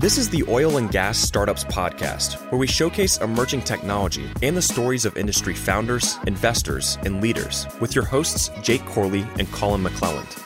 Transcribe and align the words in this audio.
This 0.00 0.16
is 0.16 0.30
the 0.30 0.42
Oil 0.48 0.78
and 0.78 0.90
Gas 0.90 1.18
Startups 1.18 1.62
Podcast, 1.64 2.50
where 2.50 2.58
we 2.58 2.66
showcase 2.66 3.18
emerging 3.18 3.60
technology 3.60 4.24
and 4.40 4.56
the 4.56 4.62
stories 4.62 5.04
of 5.04 5.14
industry 5.18 5.52
founders, 5.52 6.16
investors, 6.26 6.96
and 7.04 7.20
leaders 7.20 7.66
with 7.82 7.94
your 7.94 8.06
hosts, 8.06 8.50
Jake 8.62 8.82
Corley 8.86 9.26
and 9.38 9.52
Colin 9.52 9.84
McClelland. 9.84 10.38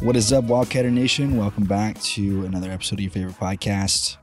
What 0.00 0.14
is 0.14 0.32
up, 0.32 0.44
Wildcatter 0.44 0.92
Nation? 0.92 1.36
Welcome 1.36 1.64
back 1.64 2.00
to 2.02 2.44
another 2.44 2.70
episode 2.70 3.00
of 3.00 3.00
your 3.00 3.10
favorite 3.10 3.34
podcast. 3.34 4.16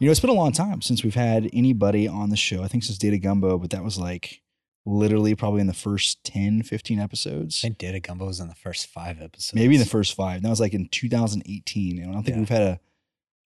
You 0.00 0.08
know, 0.08 0.10
it's 0.10 0.20
been 0.20 0.28
a 0.28 0.34
long 0.34 0.52
time 0.52 0.82
since 0.82 1.02
we've 1.02 1.14
had 1.14 1.48
anybody 1.54 2.06
on 2.06 2.28
the 2.28 2.36
show. 2.36 2.62
I 2.62 2.68
think 2.68 2.84
since 2.84 2.98
Data 2.98 3.16
Gumbo, 3.16 3.56
but 3.56 3.70
that 3.70 3.82
was 3.82 3.98
like 3.98 4.42
literally 4.86 5.34
probably 5.34 5.60
in 5.60 5.66
the 5.66 5.74
first 5.74 6.22
10, 6.24 6.62
15 6.62 6.98
episodes. 7.00 7.60
I 7.62 7.66
think 7.66 7.78
Data 7.78 8.00
Gumbo 8.00 8.26
was 8.26 8.40
in 8.40 8.48
the 8.48 8.54
first 8.54 8.86
five 8.86 9.20
episodes. 9.20 9.54
Maybe 9.54 9.74
in 9.74 9.80
the 9.80 9.86
first 9.86 10.14
five. 10.14 10.42
That 10.42 10.48
was 10.48 10.60
like 10.60 10.72
in 10.72 10.88
2018. 10.88 11.98
And 11.98 12.10
I 12.10 12.14
don't 12.14 12.22
think 12.22 12.36
Yeah. 12.36 12.40
we've 12.40 12.48
had 12.48 12.62
a, 12.62 12.80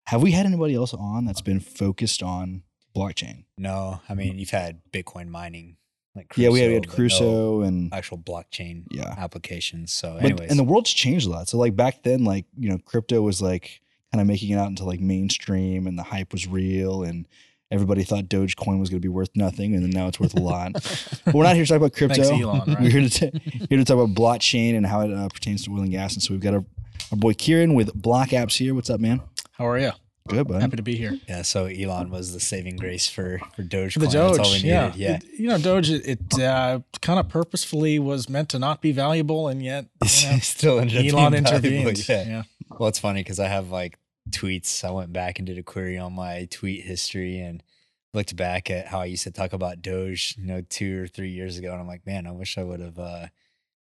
have 0.07 0.23
we 0.23 0.33
had 0.33 0.47
anybody 0.47 0.75
else 0.75 0.93
on 0.93 1.25
that's 1.25 1.41
been 1.41 1.61
focused 1.61 2.23
on 2.23 2.65
blockchain? 2.95 3.45
No, 3.57 4.01
I 4.09 4.15
mean 4.15 4.39
you've 4.39 4.51
had 4.51 4.81
Bitcoin 4.91 5.29
mining, 5.29 5.77
like 6.15 6.33
yeah, 6.37 6.49
we 6.49 6.61
had, 6.61 6.69
we 6.69 6.75
had 6.75 6.83
but 6.83 6.89
no 6.91 6.95
Crusoe 6.97 7.61
and, 7.63 7.95
actual 7.95 8.19
blockchain 8.19 8.85
yeah. 8.91 9.15
applications. 9.17 9.93
So, 9.93 10.15
But, 10.15 10.25
anyways, 10.25 10.51
and 10.51 10.59
the 10.59 10.65
world's 10.65 10.93
changed 10.93 11.27
a 11.27 11.31
lot. 11.31 11.49
So 11.49 11.59
like 11.59 11.77
back 11.77 12.03
then, 12.03 12.25
like, 12.25 12.47
you 12.57 12.69
know, 12.71 12.79
crypto 12.79 13.23
was 13.23 13.41
like 13.41 13.81
kind 14.13 14.21
of 14.21 14.27
making 14.27 14.51
it 14.51 14.57
out 14.59 14.69
into 14.69 14.85
like 14.85 15.01
mainstream 15.01 15.87
and 15.87 15.99
the 15.99 16.03
hype 16.03 16.33
was 16.33 16.47
real 16.49 17.03
and 17.05 17.29
everybody 17.71 18.03
thought 18.03 18.25
Dogecoin 18.25 18.81
was 18.81 18.89
going 18.91 19.01
to 19.01 19.07
be 19.07 19.09
worth 19.09 19.31
nothing 19.35 19.75
and 19.75 19.83
then 19.83 19.91
now 19.91 20.09
it's 20.09 20.19
worth 20.19 20.35
a 20.37 20.41
lot. 20.41 20.73
but 21.25 21.35
we're 21.35 21.45
not 21.45 21.55
here 21.55 21.65
to 21.65 21.69
talk 21.69 21.77
about 21.77 21.93
crypto. 21.93 22.23
Thanks, 22.23 22.31
Elon, 22.43 22.61
right? 22.67 22.81
We're 22.81 22.91
here 22.91 23.09
to, 23.09 23.11
t- 23.31 23.67
here 23.69 23.79
to 23.79 23.85
talk 23.85 23.95
about 23.99 24.15
blockchain 24.15 24.77
and 24.77 24.87
how 24.87 25.03
it 25.03 25.13
uh, 25.13 25.29
pertains 25.29 25.65
to 25.65 25.73
oil 25.73 25.81
and 25.83 25.91
gas. 25.91 26.15
And 26.15 26.23
so 26.23 26.33
we've 26.33 26.41
got 26.41 26.55
our, 26.55 26.65
our 27.13 27.19
boy 27.19 27.33
Kieren 27.35 27.75
with 27.75 27.93
Block 27.95 28.29
Apps 28.31 28.57
here. 28.57 28.75
What's 28.75 28.91
up, 28.91 29.01
man? 29.01 29.21
How 29.53 29.67
are 29.69 29.79
you? 29.79 29.91
Good, 30.29 30.47
bud. 30.47 30.61
Happy 30.61 30.77
to 30.77 30.83
be 30.83 30.95
here. 30.95 31.19
yeah, 31.27 31.41
so 31.41 31.65
Elon 31.65 32.11
was 32.11 32.35
the 32.35 32.41
saving 32.41 32.77
grace 32.77 33.09
for 33.09 33.39
for 33.57 33.63
Dogecoin. 33.63 33.95
The 33.95 34.01
That's 34.01 34.15
all 34.15 34.31
we 34.33 34.37
Doge, 34.37 34.53
needed. 34.63 34.67
yeah, 34.67 34.93
yeah. 34.95 35.15
It- 35.17 35.25
you 35.39 35.49
know, 35.49 35.57
Doge, 35.57 35.89
it, 35.91 36.07
it 36.07 36.39
uh, 36.43 36.81
kind 37.01 37.19
of 37.19 37.31
purposefully 37.31 37.99
was 37.99 38.29
meant 38.29 38.51
to 38.51 38.59
not 38.59 38.83
be 38.83 38.93
valuable, 38.93 39.49
and 39.49 39.63
yet 39.63 39.87
you 40.05 40.31
know, 40.31 40.39
Still 40.41 40.81
ended 40.81 41.07
Elon 41.07 41.33
intervened. 41.33 42.07
Yeah. 42.07 42.25
Yeah. 42.27 42.43
Well, 42.79 42.91
it's 42.91 42.99
funny 42.99 43.21
because 43.21 43.41
I 43.41 43.49
have 43.49 43.71
like 43.71 43.99
tweets. 44.29 44.85
I 44.85 44.91
went 44.91 45.15
back 45.15 45.39
and 45.39 45.47
did 45.47 45.57
a 45.57 45.63
query 45.63 45.97
on 45.97 46.13
my 46.13 46.47
tweet 46.51 46.85
history 46.85 47.39
and 47.39 47.63
looked 48.15 48.35
back 48.37 48.71
at 48.71 48.87
how 48.87 49.01
I 49.01 49.07
used 49.07 49.25
to 49.25 49.31
talk 49.31 49.53
about 49.53 49.83
Doge, 49.83 50.35
you 50.39 50.47
know, 50.47 50.63
two 50.69 51.03
or 51.03 51.07
three 51.07 51.31
years 51.31 51.59
ago, 51.59 51.73
and 51.73 51.81
I'm 51.81 51.87
like, 51.87 52.07
man, 52.07 52.27
I 52.27 52.33
wish 52.33 52.57
I 52.59 52.63
would 52.65 52.81
have 52.81 52.99
uh, 52.99 53.27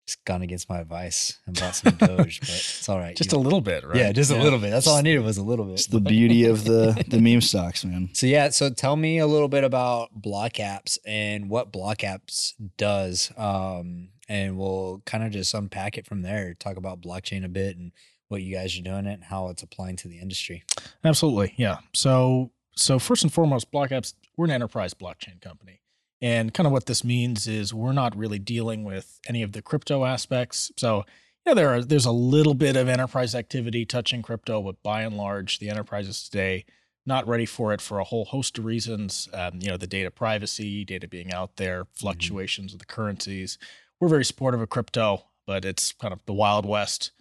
just 0.07 0.23
gone 0.25 0.41
against 0.41 0.69
my 0.69 0.79
advice 0.79 1.39
and 1.45 1.59
bought 1.59 1.75
some 1.75 1.93
Doge, 1.95 2.39
but 2.39 2.49
it's 2.49 2.89
all 2.89 2.97
right. 2.99 3.15
just 3.15 3.31
You- 3.31 3.37
a 3.37 3.39
little 3.39 3.61
bit, 3.61 3.83
right? 3.85 3.95
yeah, 3.97 4.11
just 4.11 4.31
a 4.31 4.37
little 4.37 4.59
bit. 4.59 4.71
That's 4.71 4.87
all 4.87 4.97
I 4.97 5.01
needed 5.01 5.23
was 5.23 5.37
a 5.37 5.43
little 5.43 5.65
bit. 5.65 5.73
It's 5.75 5.87
the 5.87 5.99
beauty 5.99 6.45
of 6.45 6.63
the, 6.63 7.03
the 7.07 7.19
meme 7.19 7.41
stocks, 7.41 7.83
man. 7.85 8.09
So 8.13 8.25
yeah, 8.27 8.49
so 8.49 8.69
tell 8.69 8.95
me 8.95 9.19
a 9.19 9.27
little 9.27 9.47
bit 9.47 9.63
about 9.63 10.09
Block 10.13 10.53
Apps 10.53 10.97
and 11.05 11.49
what 11.49 11.71
Block 11.71 11.99
Apps 11.99 12.53
does, 12.77 13.31
um, 13.37 14.09
and 14.27 14.57
we'll 14.57 15.01
kind 15.05 15.23
of 15.23 15.31
just 15.31 15.53
unpack 15.53 15.97
it 15.99 16.07
from 16.07 16.23
there. 16.23 16.53
Talk 16.55 16.77
about 16.77 17.01
blockchain 17.01 17.45
a 17.45 17.49
bit 17.49 17.77
and 17.77 17.91
what 18.27 18.41
you 18.41 18.55
guys 18.55 18.75
are 18.77 18.81
doing 18.81 19.05
it 19.05 19.13
and 19.13 19.23
how 19.23 19.49
it's 19.49 19.61
applying 19.61 19.95
to 19.97 20.07
the 20.07 20.17
industry. 20.19 20.63
Absolutely, 21.03 21.53
yeah. 21.57 21.77
So, 21.93 22.49
so 22.75 22.99
first 22.99 23.23
and 23.23 23.33
foremost, 23.33 23.71
Block 23.71 23.89
Apps, 23.89 24.13
we're 24.37 24.45
an 24.45 24.51
enterprise 24.51 24.93
blockchain 24.93 25.41
company, 25.41 25.81
and 26.21 26.53
kind 26.53 26.67
of 26.67 26.73
what 26.73 26.85
this 26.85 27.03
means 27.03 27.47
is 27.47 27.73
we're 27.73 27.93
not 27.93 28.15
really 28.15 28.39
dealing 28.39 28.83
with 28.83 29.19
any 29.27 29.41
of 29.43 29.53
the 29.53 29.61
crypto 29.61 30.05
aspects. 30.05 30.71
So, 30.77 31.05
yeah, 31.45 31.53
there 31.53 31.69
are 31.69 31.83
there's 31.83 32.05
a 32.05 32.11
little 32.11 32.53
bit 32.53 32.75
of 32.75 32.87
enterprise 32.87 33.35
activity 33.35 33.85
touching 33.85 34.21
crypto, 34.21 34.61
but 34.61 34.81
by 34.83 35.01
and 35.01 35.15
large, 35.15 35.59
the 35.59 35.69
enterprises 35.69 36.27
today 36.27 36.65
not 37.05 37.27
ready 37.27 37.45
for 37.45 37.71
it 37.71 37.81
for 37.81 37.99
a 37.99 38.03
whole 38.03 38.25
host 38.25 38.57
of 38.57 38.65
reasons. 38.65 39.29
Um, 39.33 39.59
you 39.61 39.69
know, 39.69 39.77
the 39.77 39.87
data 39.87 40.09
privacy, 40.09 40.83
data 40.83 41.07
being 41.07 41.31
out 41.31 41.57
there, 41.57 41.85
fluctuations 41.93 42.73
of 42.73 42.79
the 42.79 42.85
currencies. 42.85 43.57
We're 43.99 44.07
very 44.07 44.25
supportive 44.25 44.61
of 44.61 44.69
crypto, 44.69 45.25
but 45.45 45.65
it's 45.65 45.91
kind 45.91 46.13
of 46.13 46.25
the 46.25 46.33
wild 46.33 46.65
west. 46.65 47.11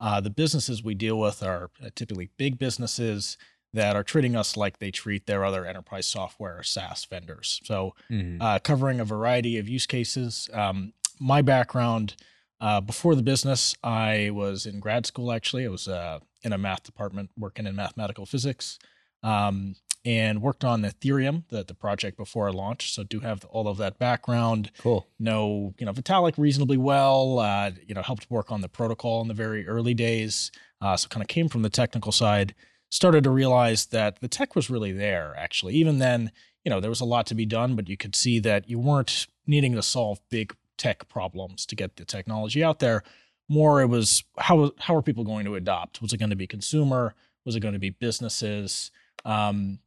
Uh, 0.00 0.20
the 0.20 0.30
businesses 0.30 0.82
we 0.82 0.94
deal 0.94 1.18
with 1.18 1.42
are 1.42 1.70
uh, 1.82 1.90
typically 1.94 2.30
big 2.36 2.58
businesses 2.58 3.36
that 3.74 3.96
are 3.96 4.04
treating 4.04 4.36
us 4.36 4.56
like 4.56 4.78
they 4.78 4.90
treat 4.90 5.26
their 5.26 5.44
other 5.44 5.66
enterprise 5.66 6.06
software 6.06 6.58
or 6.58 6.62
SaaS 6.62 7.04
vendors. 7.04 7.60
So, 7.64 7.94
uh, 8.40 8.58
covering 8.60 9.00
a 9.00 9.04
variety 9.04 9.58
of 9.58 9.68
use 9.68 9.86
cases. 9.86 10.48
Um, 10.52 10.92
my 11.20 11.42
background 11.42 12.14
uh, 12.60 12.80
before 12.80 13.14
the 13.14 13.22
business, 13.22 13.74
I 13.82 14.30
was 14.32 14.64
in 14.64 14.80
grad 14.80 15.06
school. 15.06 15.32
Actually, 15.32 15.66
I 15.66 15.68
was 15.68 15.88
uh, 15.88 16.20
in 16.42 16.52
a 16.52 16.58
math 16.58 16.84
department 16.84 17.30
working 17.36 17.66
in 17.66 17.74
mathematical 17.76 18.26
physics, 18.26 18.78
um, 19.22 19.74
and 20.04 20.40
worked 20.40 20.64
on 20.64 20.82
Ethereum, 20.82 21.42
the 21.48 21.64
the 21.64 21.74
project 21.74 22.16
before 22.16 22.48
I 22.48 22.52
launched. 22.52 22.94
So, 22.94 23.02
do 23.02 23.20
have 23.20 23.44
all 23.46 23.66
of 23.66 23.76
that 23.78 23.98
background 23.98 24.70
Cool. 24.78 25.06
know 25.18 25.74
you 25.78 25.86
know 25.86 25.92
Vitalik 25.92 26.38
reasonably 26.38 26.76
well. 26.76 27.40
Uh, 27.40 27.72
you 27.86 27.94
know, 27.94 28.02
helped 28.02 28.30
work 28.30 28.52
on 28.52 28.60
the 28.60 28.68
protocol 28.68 29.20
in 29.20 29.28
the 29.28 29.34
very 29.34 29.66
early 29.66 29.94
days. 29.94 30.52
Uh, 30.80 30.96
so 30.96 31.08
kind 31.08 31.22
of 31.22 31.28
came 31.28 31.48
from 31.48 31.62
the 31.62 31.70
technical 31.70 32.12
side. 32.12 32.54
Started 32.90 33.24
to 33.24 33.30
realize 33.30 33.86
that 33.86 34.20
the 34.20 34.28
tech 34.28 34.54
was 34.54 34.70
really 34.70 34.92
there. 34.92 35.34
Actually, 35.36 35.74
even 35.74 35.98
then, 35.98 36.30
you 36.64 36.70
know, 36.70 36.80
there 36.80 36.90
was 36.90 37.00
a 37.00 37.04
lot 37.04 37.26
to 37.26 37.34
be 37.34 37.46
done, 37.46 37.74
but 37.74 37.88
you 37.88 37.96
could 37.96 38.14
see 38.14 38.38
that 38.40 38.68
you 38.68 38.78
weren't 38.78 39.26
needing 39.46 39.74
to 39.74 39.82
solve 39.82 40.20
big 40.30 40.54
tech 40.76 41.08
problems 41.08 41.66
to 41.66 41.76
get 41.76 41.96
the 41.96 42.04
technology 42.04 42.62
out 42.62 42.78
there. 42.78 43.02
More, 43.48 43.82
it 43.82 43.86
was 43.86 44.24
how 44.38 44.72
how 44.78 44.94
are 44.94 45.02
people 45.02 45.24
going 45.24 45.44
to 45.44 45.54
adopt? 45.54 46.00
Was 46.00 46.12
it 46.12 46.18
going 46.18 46.30
to 46.30 46.36
be 46.36 46.46
consumer? 46.46 47.14
Was 47.44 47.56
it 47.56 47.60
going 47.60 47.74
to 47.74 47.80
be 47.80 47.90
businesses? 47.90 48.90
Um, 49.24 49.80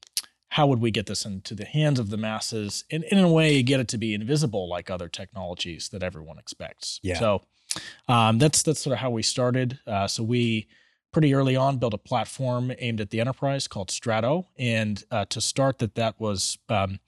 how 0.50 0.68
would 0.68 0.80
we 0.80 0.92
get 0.92 1.06
this 1.06 1.26
into 1.26 1.54
the 1.56 1.66
hands 1.66 2.00
of 2.00 2.10
the 2.10 2.18
masses 2.18 2.84
and 2.90 3.04
in 3.06 3.20
a 3.20 3.32
way 3.32 3.62
get 3.64 3.80
it 3.80 3.88
to 3.90 3.98
be 3.98 4.14
invisible 4.14 4.68
like 4.70 4.90
other 4.90 5.10
technologies 5.10 5.90
that 5.90 6.04
everyone 6.04 6.40
expects 6.40 7.00
Yeah. 7.04 7.20
so 7.20 7.42
um, 8.08 8.38
that's 8.40 8.64
that's 8.64 8.80
sort 8.80 8.94
of 8.94 9.00
how 9.00 9.10
we 9.10 9.24
started 9.24 9.80
uh, 9.86 10.08
so 10.08 10.24
we 10.24 10.68
pretty 11.12 11.34
early 11.34 11.56
on 11.56 11.78
built 11.78 11.94
a 11.94 11.98
platform 11.98 12.72
aimed 12.80 13.02
at 13.02 13.10
the 13.10 13.20
enterprise 13.20 13.68
called 13.68 13.90
strato 13.90 14.48
and 14.58 15.04
uh, 15.12 15.26
to 15.26 15.42
start 15.42 15.80
that 15.80 15.96
that 15.96 16.20
was 16.20 16.58
um, 16.70 17.00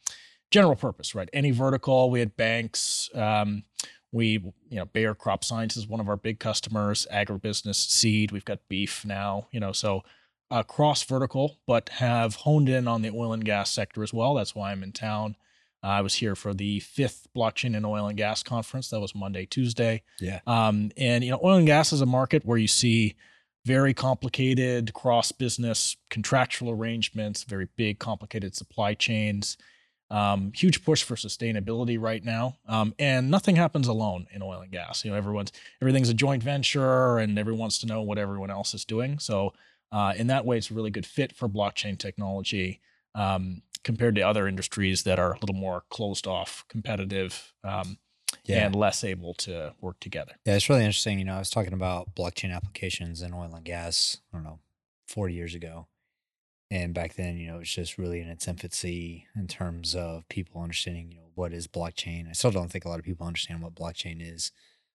general 0.52 0.76
purpose 0.76 1.14
right 1.14 1.30
any 1.34 1.52
vertical 1.52 2.10
we 2.10 2.20
had 2.20 2.36
banks 2.36 3.10
um, 3.14 3.64
we 4.12 4.32
you 4.70 4.78
know 4.78 4.86
bayer 4.86 5.14
crop 5.14 5.44
science 5.44 5.78
is 5.78 5.88
one 5.88 6.00
of 6.00 6.10
our 6.10 6.18
big 6.18 6.40
customers 6.40 7.06
agribusiness 7.14 7.76
seed 7.76 8.32
we've 8.32 8.46
got 8.46 8.60
beef 8.68 9.06
now 9.06 9.48
you 9.52 9.60
know 9.60 9.72
so 9.72 10.04
uh, 10.52 10.64
cross 10.64 11.04
vertical, 11.04 11.60
but 11.68 11.90
have 11.90 12.36
honed 12.36 12.70
in 12.70 12.88
on 12.88 13.02
the 13.02 13.12
oil 13.12 13.34
and 13.34 13.46
gas 13.46 13.72
sector 13.72 14.04
as 14.04 14.14
well. 14.14 14.34
That's 14.34 14.56
why 14.56 14.72
I'm 14.72 14.84
in 14.84 14.92
town. 14.92 15.36
Uh, 15.84 15.88
I 15.88 16.02
was 16.02 16.16
here 16.16 16.36
for 16.36 16.54
the 16.54 16.80
fifth 16.81 17.28
blockchain 17.36 17.76
and 17.76 17.86
oil 17.86 18.08
and 18.08 18.18
gas 18.18 18.44
conference. 18.44 18.90
That 18.90 19.00
was 19.00 19.16
Monday, 19.16 19.46
Tuesday. 19.46 20.04
Yeah. 20.20 20.40
Um, 20.46 20.92
and 20.98 21.24
you 21.24 21.31
know, 21.31 21.40
oil 21.44 21.58
and 21.58 21.68
gas 21.68 21.94
is 21.94 22.02
a 22.02 22.06
market 22.06 22.46
where 22.46 22.58
you 22.58 22.68
see 22.68 23.16
very 23.66 23.94
complicated 23.94 24.94
cross 24.94 25.31
business 25.31 25.97
contractual 26.09 26.72
arrangements, 26.72 27.44
very 27.44 27.68
big, 27.75 28.00
complicated 28.00 28.56
supply 28.56 28.94
chains. 28.94 29.58
Um, 30.12 30.52
huge 30.56 30.84
push 30.84 31.03
for 31.03 31.14
sustainability 31.16 32.02
right 32.02 32.24
now, 32.25 32.58
um, 32.68 32.96
and 32.98 33.30
nothing 33.30 33.56
happens 33.56 33.88
alone 33.88 34.25
in 34.31 34.42
oil 34.42 34.62
and 34.62 34.72
gas. 34.72 35.06
You 35.06 35.12
know, 35.12 35.18
everyone's 35.18 35.52
everything's 35.84 36.09
a 36.09 36.16
joint 36.16 36.42
venture, 36.42 37.19
and 37.19 37.38
everyone 37.38 37.59
wants 37.59 37.78
to 37.80 37.86
know 37.86 38.02
what 38.02 38.18
everyone 38.18 38.50
else 38.50 38.74
is 38.74 38.86
doing. 38.86 39.19
So, 39.19 39.53
uh, 39.92 40.14
in 40.18 40.25
that 40.25 40.46
way, 40.46 40.58
it's 40.58 40.72
a 40.72 40.74
really 40.74 40.90
good 40.90 41.06
fit 41.06 41.36
for 41.36 41.48
blockchain 41.48 41.96
technology 41.96 42.81
um, 43.14 43.62
compared 43.83 44.16
to 44.16 44.22
other 44.22 44.48
industries 44.48 45.04
that 45.04 45.19
are 45.19 45.33
a 45.33 45.39
little 45.39 45.56
more 45.56 45.83
closed 45.89 46.25
off, 46.25 46.66
competitive, 46.69 47.54
um, 47.63 47.98
Yeah. 48.50 48.66
and 48.66 48.75
less 48.75 49.04
able 49.04 49.34
to 49.36 49.74
work 49.81 50.00
together. 50.00 50.34
Yeah, 50.46 50.56
it's 50.56 50.69
really 50.69 50.84
interesting. 50.84 51.19
You 51.19 51.25
know, 51.25 51.36
I 51.36 51.40
was 51.40 51.50
talking 51.50 51.74
about 51.74 52.16
blockchain 52.16 52.54
applications 52.54 53.22
in 53.22 53.34
oil 53.34 53.54
and 53.54 53.63
gas, 53.63 54.18
I 54.34 54.38
don't 54.38 54.44
know, 54.44 54.60
40 55.07 55.34
years 55.34 55.56
ago. 55.56 55.88
And 56.72 56.94
back 56.94 57.16
then, 57.16 57.38
you 57.38 57.48
know, 57.48 57.56
it 57.56 57.60
was 57.60 57.74
just 57.74 57.98
really 57.98 58.22
in 58.22 58.28
its 58.28 58.48
infancy 58.48 59.25
in 59.36 59.48
terms 59.48 59.96
of 59.96 60.28
people 60.30 60.62
understanding, 60.62 61.12
you 61.12 61.18
know, 61.18 61.30
what 61.34 61.51
is 61.51 61.68
blockchain. 61.68 62.30
I 62.30 62.34
still 62.34 62.51
don't 62.51 62.72
think 62.72 62.86
a 62.86 62.90
lot 62.90 63.00
of 63.00 63.06
people 63.06 63.25
understand 63.25 63.63
what 63.63 63.74
blockchain 63.74 64.18
is 64.22 64.52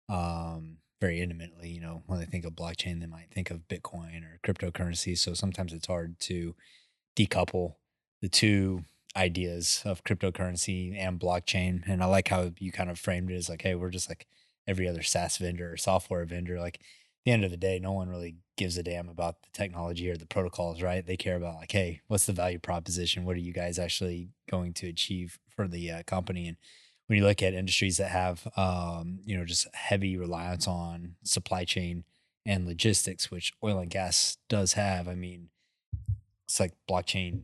um, 0.08 0.78
very 1.00 1.20
intimately. 1.20 1.68
You 1.68 1.80
know, 1.80 2.02
when 2.06 2.18
they 2.18 2.24
think 2.24 2.44
of 2.44 2.54
blockchain, 2.54 2.98
they 3.00 3.06
might 3.06 3.30
think 3.30 3.50
of 3.50 3.68
Bitcoin 3.68 4.22
or 4.24 4.40
cryptocurrency. 4.44 5.16
So 5.16 5.34
sometimes 5.34 5.72
it's 5.72 5.86
hard 5.86 6.18
to 6.20 6.56
decouple 7.16 7.74
the 8.20 8.28
two 8.28 8.84
ideas 9.16 9.82
of 9.84 10.04
cryptocurrency 10.04 10.96
and 10.96 11.20
blockchain. 11.20 11.82
And 11.86 12.02
I 12.02 12.06
like 12.06 12.28
how 12.28 12.52
you 12.58 12.72
kind 12.72 12.90
of 12.90 12.98
framed 12.98 13.30
it 13.30 13.36
as 13.36 13.48
like, 13.48 13.62
hey, 13.62 13.74
we're 13.74 13.90
just 13.90 14.08
like 14.08 14.26
every 14.66 14.88
other 14.88 15.02
SaaS 15.02 15.38
vendor 15.38 15.72
or 15.72 15.76
software 15.76 16.24
vendor. 16.24 16.60
Like 16.60 16.76
at 16.76 16.80
the 17.24 17.32
end 17.32 17.44
of 17.44 17.50
the 17.50 17.56
day, 17.56 17.78
no 17.78 17.92
one 17.92 18.08
really 18.08 18.36
gives 18.56 18.76
a 18.76 18.82
damn 18.82 19.08
about 19.08 19.42
the 19.42 19.48
technology 19.52 20.10
or 20.10 20.16
the 20.16 20.26
protocols, 20.26 20.82
right? 20.82 21.04
They 21.04 21.16
care 21.16 21.36
about 21.36 21.56
like, 21.56 21.72
hey, 21.72 22.02
what's 22.06 22.26
the 22.26 22.32
value 22.32 22.58
proposition? 22.58 23.24
What 23.24 23.36
are 23.36 23.40
you 23.40 23.52
guys 23.52 23.78
actually 23.78 24.30
going 24.50 24.74
to 24.74 24.88
achieve 24.88 25.38
for 25.48 25.66
the 25.66 25.90
uh, 25.90 26.02
company? 26.04 26.46
And 26.46 26.56
when 27.06 27.18
you 27.18 27.24
look 27.24 27.42
at 27.42 27.54
industries 27.54 27.96
that 27.96 28.10
have, 28.10 28.46
um, 28.56 29.20
you 29.24 29.36
know, 29.36 29.44
just 29.44 29.66
heavy 29.74 30.16
reliance 30.16 30.68
on 30.68 31.16
supply 31.24 31.64
chain 31.64 32.04
and 32.46 32.66
logistics, 32.66 33.30
which 33.30 33.52
oil 33.62 33.78
and 33.78 33.90
gas 33.90 34.38
does 34.48 34.74
have. 34.74 35.08
I 35.08 35.14
mean, 35.14 35.48
it's 36.46 36.60
like 36.60 36.74
blockchain 36.88 37.42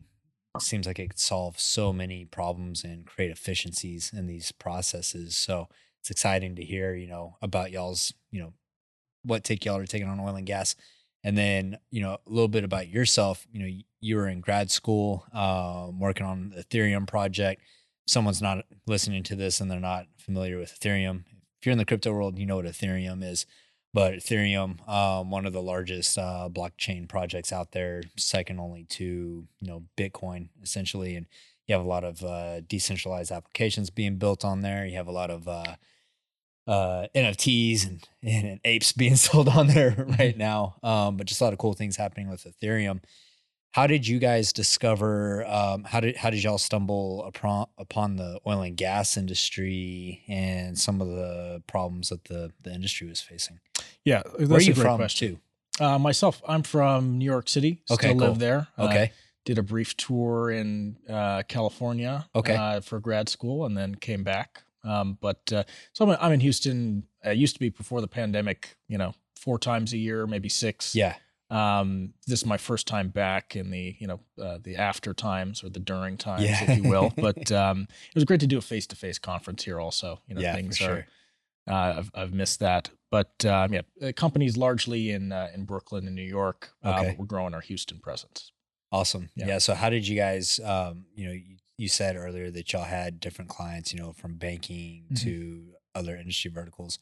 seems 0.61 0.87
like 0.87 0.99
it 0.99 1.09
could 1.09 1.19
solve 1.19 1.59
so 1.59 1.91
many 1.91 2.25
problems 2.25 2.83
and 2.83 3.05
create 3.05 3.31
efficiencies 3.31 4.11
in 4.15 4.27
these 4.27 4.51
processes. 4.51 5.35
So 5.35 5.67
it's 5.99 6.09
exciting 6.09 6.55
to 6.55 6.63
hear, 6.63 6.95
you 6.95 7.07
know, 7.07 7.37
about 7.41 7.71
y'all's, 7.71 8.13
you 8.31 8.41
know, 8.41 8.53
what 9.23 9.43
take 9.43 9.65
y'all 9.65 9.77
are 9.77 9.85
taking 9.85 10.07
on 10.07 10.19
oil 10.19 10.35
and 10.35 10.47
gas. 10.47 10.75
And 11.23 11.37
then, 11.37 11.77
you 11.91 12.01
know, 12.01 12.13
a 12.13 12.29
little 12.29 12.47
bit 12.47 12.63
about 12.63 12.87
yourself. 12.87 13.45
You 13.51 13.59
know, 13.59 13.79
you 13.99 14.15
were 14.15 14.27
in 14.27 14.39
grad 14.39 14.71
school, 14.71 15.25
um, 15.33 15.99
working 15.99 16.25
on 16.25 16.53
the 16.55 16.63
Ethereum 16.63 17.07
project. 17.07 17.61
Someone's 18.07 18.41
not 18.41 18.65
listening 18.85 19.23
to 19.23 19.35
this 19.35 19.59
and 19.59 19.69
they're 19.69 19.79
not 19.79 20.05
familiar 20.17 20.57
with 20.57 20.79
Ethereum. 20.79 21.23
If 21.59 21.65
you're 21.65 21.73
in 21.73 21.79
the 21.79 21.85
crypto 21.85 22.13
world, 22.13 22.37
you 22.37 22.45
know 22.45 22.57
what 22.57 22.65
Ethereum 22.65 23.23
is. 23.23 23.45
But 23.97 24.13
Ethereum, 24.13 24.87
um, 24.87 25.31
one 25.31 25.47
of 25.47 25.53
the 25.53 25.61
largest 25.63 26.19
uh, 26.19 26.49
blockchain 26.51 27.09
projects 27.09 27.51
out 27.51 27.71
there, 27.71 28.03
second 28.15 28.59
only 28.59 28.83
to 28.89 29.47
you 29.59 29.67
know 29.67 29.85
Bitcoin, 29.97 30.49
essentially. 30.61 31.15
And 31.15 31.25
you 31.65 31.73
have 31.73 31.83
a 31.83 31.87
lot 31.87 32.03
of 32.03 32.23
uh, 32.23 32.61
decentralized 32.61 33.31
applications 33.31 33.89
being 33.89 34.17
built 34.17 34.45
on 34.45 34.61
there. 34.61 34.85
You 34.85 34.97
have 34.97 35.07
a 35.07 35.11
lot 35.11 35.31
of 35.31 35.47
uh, 35.47 35.77
uh, 36.67 37.07
NFTs 37.15 37.87
and, 37.87 38.07
and, 38.21 38.59
apes 38.65 38.91
being 38.93 39.15
sold 39.15 39.49
on 39.49 39.65
there 39.65 40.05
right 40.19 40.37
now. 40.37 40.75
Um, 40.83 41.17
but 41.17 41.25
just 41.25 41.41
a 41.41 41.45
lot 41.45 41.53
of 41.53 41.57
cool 41.57 41.73
things 41.73 41.95
happening 41.95 42.29
with 42.29 42.45
Ethereum. 42.45 42.99
How 43.71 43.87
did 43.87 44.07
you 44.07 44.19
guys 44.19 44.53
discover? 44.53 45.43
Um, 45.47 45.85
how 45.85 46.01
did 46.01 46.17
how 46.17 46.29
did 46.29 46.43
y'all 46.43 46.59
stumble 46.59 47.23
upon 47.23 47.65
upon 47.79 48.17
the 48.17 48.39
oil 48.45 48.61
and 48.61 48.77
gas 48.77 49.17
industry 49.17 50.23
and 50.27 50.77
some 50.77 51.01
of 51.01 51.07
the 51.07 51.63
problems 51.65 52.09
that 52.09 52.25
the 52.25 52.51
the 52.61 52.71
industry 52.71 53.07
was 53.07 53.21
facing? 53.21 53.59
Yeah, 54.07 54.23
that's 54.23 54.49
Where 54.49 54.57
are 54.59 54.61
you 54.61 54.71
a 54.71 54.75
great 54.75 54.83
from 54.83 54.97
question. 54.97 55.39
too? 55.77 55.83
Uh, 55.83 55.99
myself, 55.99 56.41
I'm 56.47 56.63
from 56.63 57.17
New 57.17 57.25
York 57.25 57.49
City. 57.49 57.81
Okay, 57.91 58.07
Still 58.09 58.19
cool. 58.19 58.27
live 58.29 58.39
there. 58.39 58.67
Uh, 58.77 58.83
Okay, 58.85 59.11
did 59.45 59.57
a 59.57 59.63
brief 59.63 59.95
tour 59.97 60.49
in 60.49 60.97
uh, 61.09 61.43
California. 61.47 62.25
Okay. 62.33 62.55
Uh, 62.55 62.79
for 62.81 62.99
grad 62.99 63.27
school, 63.29 63.65
and 63.65 63.77
then 63.77 63.95
came 63.95 64.23
back. 64.23 64.63
Um, 64.83 65.17
but 65.19 65.41
uh, 65.51 65.63
so 65.93 66.09
I'm, 66.09 66.17
I'm 66.21 66.31
in 66.31 66.39
Houston. 66.39 67.03
I 67.23 67.31
used 67.31 67.53
to 67.55 67.59
be 67.59 67.69
before 67.69 67.99
the 68.01 68.07
pandemic. 68.07 68.77
You 68.87 68.97
know, 68.97 69.13
four 69.35 69.59
times 69.59 69.91
a 69.93 69.97
year, 69.97 70.25
maybe 70.25 70.49
six. 70.49 70.95
yeah, 70.95 71.15
Um, 71.49 72.13
this 72.27 72.39
is 72.39 72.45
my 72.45 72.57
first 72.57 72.87
time 72.87 73.09
back 73.09 73.55
in 73.55 73.69
the 73.71 73.95
you 73.99 74.07
know 74.07 74.19
uh, 74.41 74.57
the 74.63 74.77
after 74.77 75.13
times 75.13 75.63
or 75.63 75.69
the 75.69 75.79
during 75.81 76.17
times, 76.17 76.43
Yeah. 76.43 76.63
if 76.71 76.77
you 76.83 76.89
will. 76.89 77.11
But 77.27 77.51
um, 77.51 77.87
it 78.09 78.15
was 78.15 78.23
great 78.23 78.39
to 78.39 78.47
do 78.47 78.57
a 78.57 78.61
face 78.61 78.87
to 78.87 78.95
face 78.95 79.19
conference 79.19 79.63
here. 79.65 79.79
Also, 79.79 80.21
you 80.27 80.35
know, 80.35 80.41
yeah, 80.41 80.53
for 80.53 80.57
things 80.61 80.77
sure. 80.77 81.05
Uh, 81.67 81.95
I've, 81.97 82.11
I've 82.13 82.33
missed 82.33 82.59
that. 82.59 82.89
But 83.11 83.45
um, 83.45 83.73
yeah, 83.73 83.81
uh, 84.01 84.11
companies 84.15 84.57
largely 84.57 85.11
in 85.11 85.31
uh, 85.31 85.49
in 85.53 85.63
Brooklyn 85.65 86.07
and 86.07 86.15
New 86.15 86.21
York. 86.23 86.71
Uh, 86.83 86.89
Okay. 86.99 87.07
but 87.09 87.19
we're 87.19 87.25
growing 87.25 87.53
our 87.53 87.61
Houston 87.61 87.99
presence. 87.99 88.51
Awesome. 88.91 89.29
Yeah. 89.35 89.47
Yeah. 89.47 89.57
So 89.59 89.73
how 89.75 89.89
did 89.89 90.07
you 90.07 90.15
guys 90.15 90.59
um, 90.63 91.05
you 91.15 91.25
know, 91.27 91.31
you, 91.33 91.57
you 91.77 91.87
said 91.87 92.15
earlier 92.15 92.49
that 92.51 92.73
y'all 92.73 92.83
had 92.83 93.19
different 93.19 93.49
clients, 93.49 93.93
you 93.93 93.99
know, 93.99 94.11
from 94.13 94.35
banking 94.35 95.05
Mhm. 95.11 95.21
to 95.23 95.73
other 95.95 96.15
industry 96.15 96.51
verticals. 96.51 96.99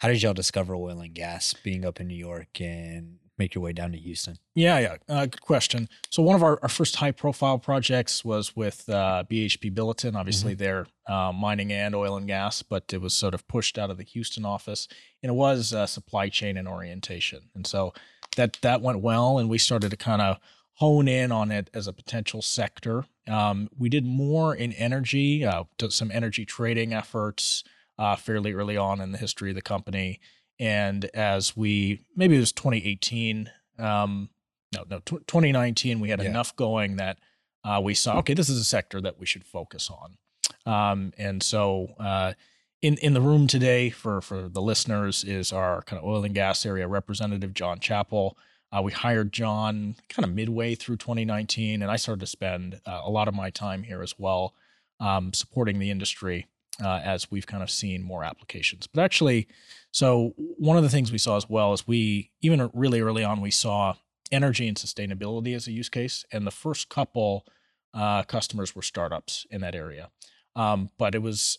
How 0.00 0.08
did 0.08 0.22
y'all 0.22 0.34
discover 0.34 0.74
oil 0.74 1.00
and 1.00 1.14
gas 1.14 1.54
being 1.62 1.84
up 1.84 2.00
in 2.00 2.08
New 2.08 2.16
York 2.16 2.60
and 2.60 3.18
make 3.38 3.54
your 3.54 3.62
way 3.62 3.72
down 3.72 3.92
to 3.92 3.98
Houston? 3.98 4.36
Yeah, 4.54 4.78
yeah. 4.78 4.96
Uh, 5.08 5.26
good 5.26 5.40
question. 5.40 5.88
So 6.10 6.22
one 6.22 6.36
of 6.36 6.42
our, 6.42 6.58
our 6.62 6.68
first 6.68 6.96
high 6.96 7.10
profile 7.10 7.58
projects 7.58 8.24
was 8.24 8.54
with 8.54 8.88
uh, 8.88 9.24
BHP 9.30 9.74
Billiton. 9.74 10.14
Obviously, 10.14 10.54
they're 10.54 10.86
uh, 11.08 11.32
mining 11.32 11.72
and 11.72 11.94
oil 11.94 12.16
and 12.16 12.26
gas, 12.26 12.62
but 12.62 12.92
it 12.92 13.00
was 13.00 13.14
sort 13.14 13.34
of 13.34 13.46
pushed 13.48 13.78
out 13.78 13.90
of 13.90 13.96
the 13.96 14.04
Houston 14.04 14.44
office, 14.44 14.88
and 15.22 15.30
it 15.30 15.34
was 15.34 15.72
uh, 15.72 15.86
supply 15.86 16.28
chain 16.28 16.56
and 16.56 16.68
orientation. 16.68 17.50
And 17.54 17.66
so 17.66 17.92
that 18.36 18.58
that 18.62 18.80
went 18.82 19.00
well, 19.00 19.38
and 19.38 19.48
we 19.48 19.58
started 19.58 19.90
to 19.90 19.96
kind 19.96 20.22
of 20.22 20.38
hone 20.74 21.08
in 21.08 21.30
on 21.30 21.50
it 21.50 21.70
as 21.74 21.86
a 21.86 21.92
potential 21.92 22.42
sector. 22.42 23.04
Um, 23.28 23.68
we 23.78 23.88
did 23.88 24.04
more 24.04 24.54
in 24.54 24.72
energy, 24.72 25.44
uh, 25.44 25.64
some 25.88 26.10
energy 26.10 26.44
trading 26.44 26.92
efforts 26.92 27.62
uh, 27.98 28.16
fairly 28.16 28.52
early 28.52 28.76
on 28.76 29.00
in 29.00 29.12
the 29.12 29.18
history 29.18 29.50
of 29.50 29.54
the 29.54 29.62
company. 29.62 30.20
And 30.62 31.06
as 31.12 31.56
we 31.56 32.02
maybe 32.14 32.36
it 32.36 32.38
was 32.38 32.52
2018, 32.52 33.50
um, 33.80 34.30
no, 34.72 34.84
no, 34.88 35.00
tw 35.00 35.26
2019, 35.26 35.98
we 35.98 36.10
had 36.10 36.20
Yeah. 36.20 36.26
enough 36.30 36.54
going 36.54 36.96
that 36.96 37.18
uh, 37.64 37.80
we 37.82 37.94
saw 37.94 38.18
okay, 38.18 38.34
this 38.34 38.48
is 38.48 38.58
a 38.58 38.64
sector 38.64 39.00
that 39.00 39.18
we 39.18 39.26
should 39.26 39.44
focus 39.44 39.90
on. 39.90 40.18
Um, 40.64 41.12
and 41.18 41.42
so 41.42 41.94
uh, 41.98 42.34
in 42.80 42.96
in 42.98 43.12
the 43.12 43.20
room 43.20 43.48
today 43.48 43.90
for 43.90 44.20
for 44.20 44.48
the 44.48 44.62
listeners 44.62 45.24
is 45.24 45.52
our 45.52 45.82
kind 45.82 45.98
of 46.00 46.04
oil 46.08 46.22
and 46.24 46.32
gas 46.34 46.64
area 46.64 46.86
representative 46.86 47.54
John 47.54 47.80
Chappell. 47.80 48.38
Uh, 48.70 48.82
we 48.82 48.92
hired 48.92 49.32
John 49.32 49.96
kind 50.08 50.24
of 50.24 50.32
midway 50.32 50.76
through 50.76 50.96
2019, 50.96 51.82
and 51.82 51.90
I 51.90 51.96
started 51.96 52.20
to 52.20 52.26
spend 52.26 52.80
uh, 52.86 53.00
a 53.04 53.10
lot 53.10 53.26
of 53.26 53.34
my 53.34 53.50
time 53.50 53.82
here 53.82 54.00
as 54.00 54.14
well, 54.16 54.54
um, 55.00 55.32
supporting 55.34 55.80
the 55.80 55.90
industry 55.90 56.46
uh, 56.80 57.00
as 57.04 57.30
we've 57.30 57.46
kind 57.46 57.62
of 57.62 57.70
seen 57.70 58.02
more 58.02 58.24
applications. 58.24 58.86
But 58.86 59.02
actually, 59.02 59.48
so 59.90 60.34
one 60.36 60.76
of 60.76 60.82
the 60.82 60.88
things 60.88 61.12
we 61.12 61.18
saw 61.18 61.36
as 61.36 61.48
well 61.48 61.72
is 61.72 61.86
we 61.86 62.30
even 62.40 62.70
really 62.72 63.00
early 63.00 63.24
on 63.24 63.40
we 63.40 63.50
saw 63.50 63.94
energy 64.30 64.66
and 64.66 64.76
sustainability 64.76 65.54
as 65.54 65.66
a 65.66 65.72
use 65.72 65.88
case, 65.88 66.24
and 66.32 66.46
the 66.46 66.50
first 66.50 66.88
couple 66.88 67.46
uh, 67.94 68.22
customers 68.22 68.74
were 68.74 68.82
startups 68.82 69.46
in 69.50 69.60
that 69.60 69.74
area. 69.74 70.10
Um, 70.56 70.90
but 70.98 71.14
it 71.14 71.22
was, 71.22 71.58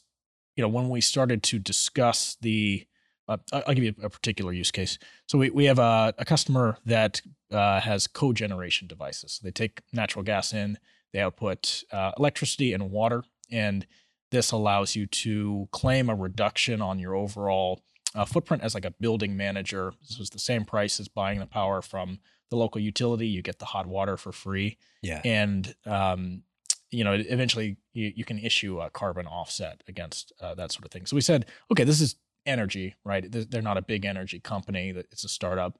you 0.56 0.63
know, 0.63 0.68
when 0.68 0.89
we 0.89 1.01
started 1.01 1.44
to 1.44 1.60
discuss 1.60 2.38
the, 2.42 2.88
uh, 3.27 3.38
I'll 3.51 3.75
give 3.75 3.83
you 3.83 3.94
a 4.01 4.10
particular 4.10 4.51
use 4.51 4.71
case. 4.71 4.98
So 5.27 5.38
we, 5.38 5.51
we 5.51 5.65
have 5.65 5.80
a, 5.80 6.13
a 6.18 6.25
customer 6.25 6.77
that 6.86 7.21
uh, 7.51 7.80
has 7.81 8.07
cogeneration 8.07 8.88
devices. 8.88 9.39
They 9.44 9.51
take 9.51 9.81
natural 9.92 10.24
gas 10.24 10.54
in, 10.54 10.80
they 11.12 11.19
output 11.19 11.83
uh, 11.92 12.12
electricity 12.18 12.74
and 12.74 12.89
water, 12.89 13.24
and 13.51 13.86
this 14.33 14.51
allows 14.51 14.95
you 14.97 15.06
to 15.25 15.68
claim 15.71 16.09
a 16.09 16.15
reduction 16.15 16.81
on 16.81 17.00
your 17.00 17.13
overall 17.15 17.71
uh, 18.15 18.25
footprint 18.25 18.63
as 18.63 18.74
like 18.74 18.85
a 18.85 18.91
building 18.91 19.38
manager. 19.38 19.94
This 20.07 20.18
was 20.19 20.30
the 20.31 20.39
same 20.50 20.65
price 20.65 21.00
as 21.00 21.07
buying 21.07 21.39
the 21.39 21.45
power 21.45 21.81
from 21.81 22.19
the 22.50 22.57
local 22.57 22.81
utility. 22.81 23.27
You 23.27 23.41
get 23.41 23.59
the 23.59 23.65
hot 23.65 23.85
water 23.88 24.18
for 24.18 24.31
free 24.31 24.77
Yeah. 25.01 25.21
and 25.24 25.74
um, 25.85 26.44
you 26.91 27.03
know 27.03 27.13
eventually 27.13 27.77
you, 27.94 28.12
you 28.15 28.25
can 28.25 28.38
issue 28.39 28.79
a 28.81 28.89
carbon 28.89 29.25
offset 29.27 29.81
against 29.88 30.31
uh, 30.41 30.53
that 30.60 30.72
sort 30.72 30.86
of 30.86 30.91
thing 30.91 31.05
so 31.08 31.15
we 31.15 31.22
said 31.22 31.41
okay 31.72 31.84
this 31.84 32.00
is 32.01 32.15
energy 32.46 32.93
right 33.03 33.25
they're 33.50 33.63
not 33.72 33.77
a 33.77 33.81
big 33.93 34.05
energy 34.05 34.39
company 34.39 34.86
it's 35.12 35.24
a 35.24 35.27
startup 35.39 35.79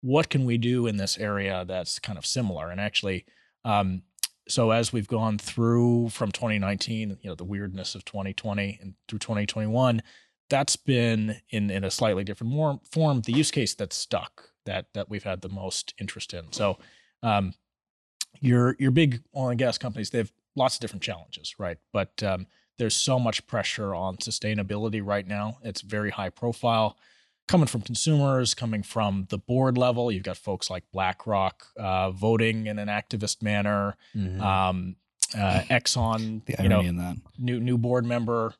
what 0.00 0.30
can 0.30 0.42
we 0.46 0.56
do 0.56 0.86
in 0.86 0.96
this 0.96 1.18
area 1.18 1.64
that's 1.66 1.98
kind 1.98 2.16
of 2.16 2.24
similar 2.24 2.70
and 2.70 2.80
actually 2.80 3.26
um, 3.66 4.02
so 4.48 4.70
as 4.70 4.92
we've 4.92 5.08
gone 5.08 5.38
through 5.38 6.08
from 6.10 6.30
2019 6.30 7.18
you 7.22 7.28
know 7.28 7.34
the 7.34 7.44
weirdness 7.44 7.94
of 7.94 8.04
2020 8.04 8.78
and 8.80 8.94
through 9.08 9.18
2021 9.18 10.02
that's 10.50 10.76
been 10.76 11.36
in 11.50 11.70
in 11.70 11.84
a 11.84 11.90
slightly 11.90 12.24
different 12.24 12.86
form 12.86 13.20
the 13.22 13.32
use 13.32 13.50
case 13.50 13.74
that's 13.74 13.96
stuck 13.96 14.50
that 14.64 14.86
that 14.94 15.08
we've 15.08 15.24
had 15.24 15.40
the 15.40 15.48
most 15.48 15.94
interest 16.00 16.34
in. 16.34 16.52
So 16.52 16.78
um, 17.22 17.54
your 18.40 18.76
your 18.78 18.90
big 18.90 19.22
oil 19.36 19.50
and 19.50 19.58
gas 19.58 19.78
companies 19.78 20.10
they 20.10 20.18
have 20.18 20.32
lots 20.56 20.76
of 20.76 20.80
different 20.80 21.02
challenges 21.02 21.54
right? 21.58 21.78
But 21.92 22.22
um, 22.22 22.46
there's 22.78 22.94
so 22.94 23.18
much 23.18 23.46
pressure 23.46 23.94
on 23.94 24.16
sustainability 24.16 25.04
right 25.04 25.26
now. 25.26 25.58
It's 25.62 25.80
very 25.80 26.10
high 26.10 26.30
profile 26.30 26.96
coming 27.46 27.66
from 27.66 27.80
consumers 27.82 28.54
coming 28.54 28.82
from 28.82 29.26
the 29.30 29.38
board 29.38 29.76
level 29.78 30.10
you've 30.10 30.22
got 30.22 30.36
folks 30.36 30.70
like 30.70 30.84
blackrock 30.92 31.66
uh, 31.78 32.10
voting 32.10 32.66
in 32.66 32.78
an 32.78 32.88
activist 32.88 33.42
manner 33.42 33.96
Mhm. 34.16 34.40
um, 34.40 34.96
uh, 35.36 35.60
exxon 35.70 36.44
The 36.46 36.62
you 36.62 36.68
know 36.68 36.76
irony 36.76 36.88
in 36.88 36.96
that. 36.98 37.16
new 37.38 37.60
new 37.60 37.78
board 37.78 38.04
member 38.06 38.54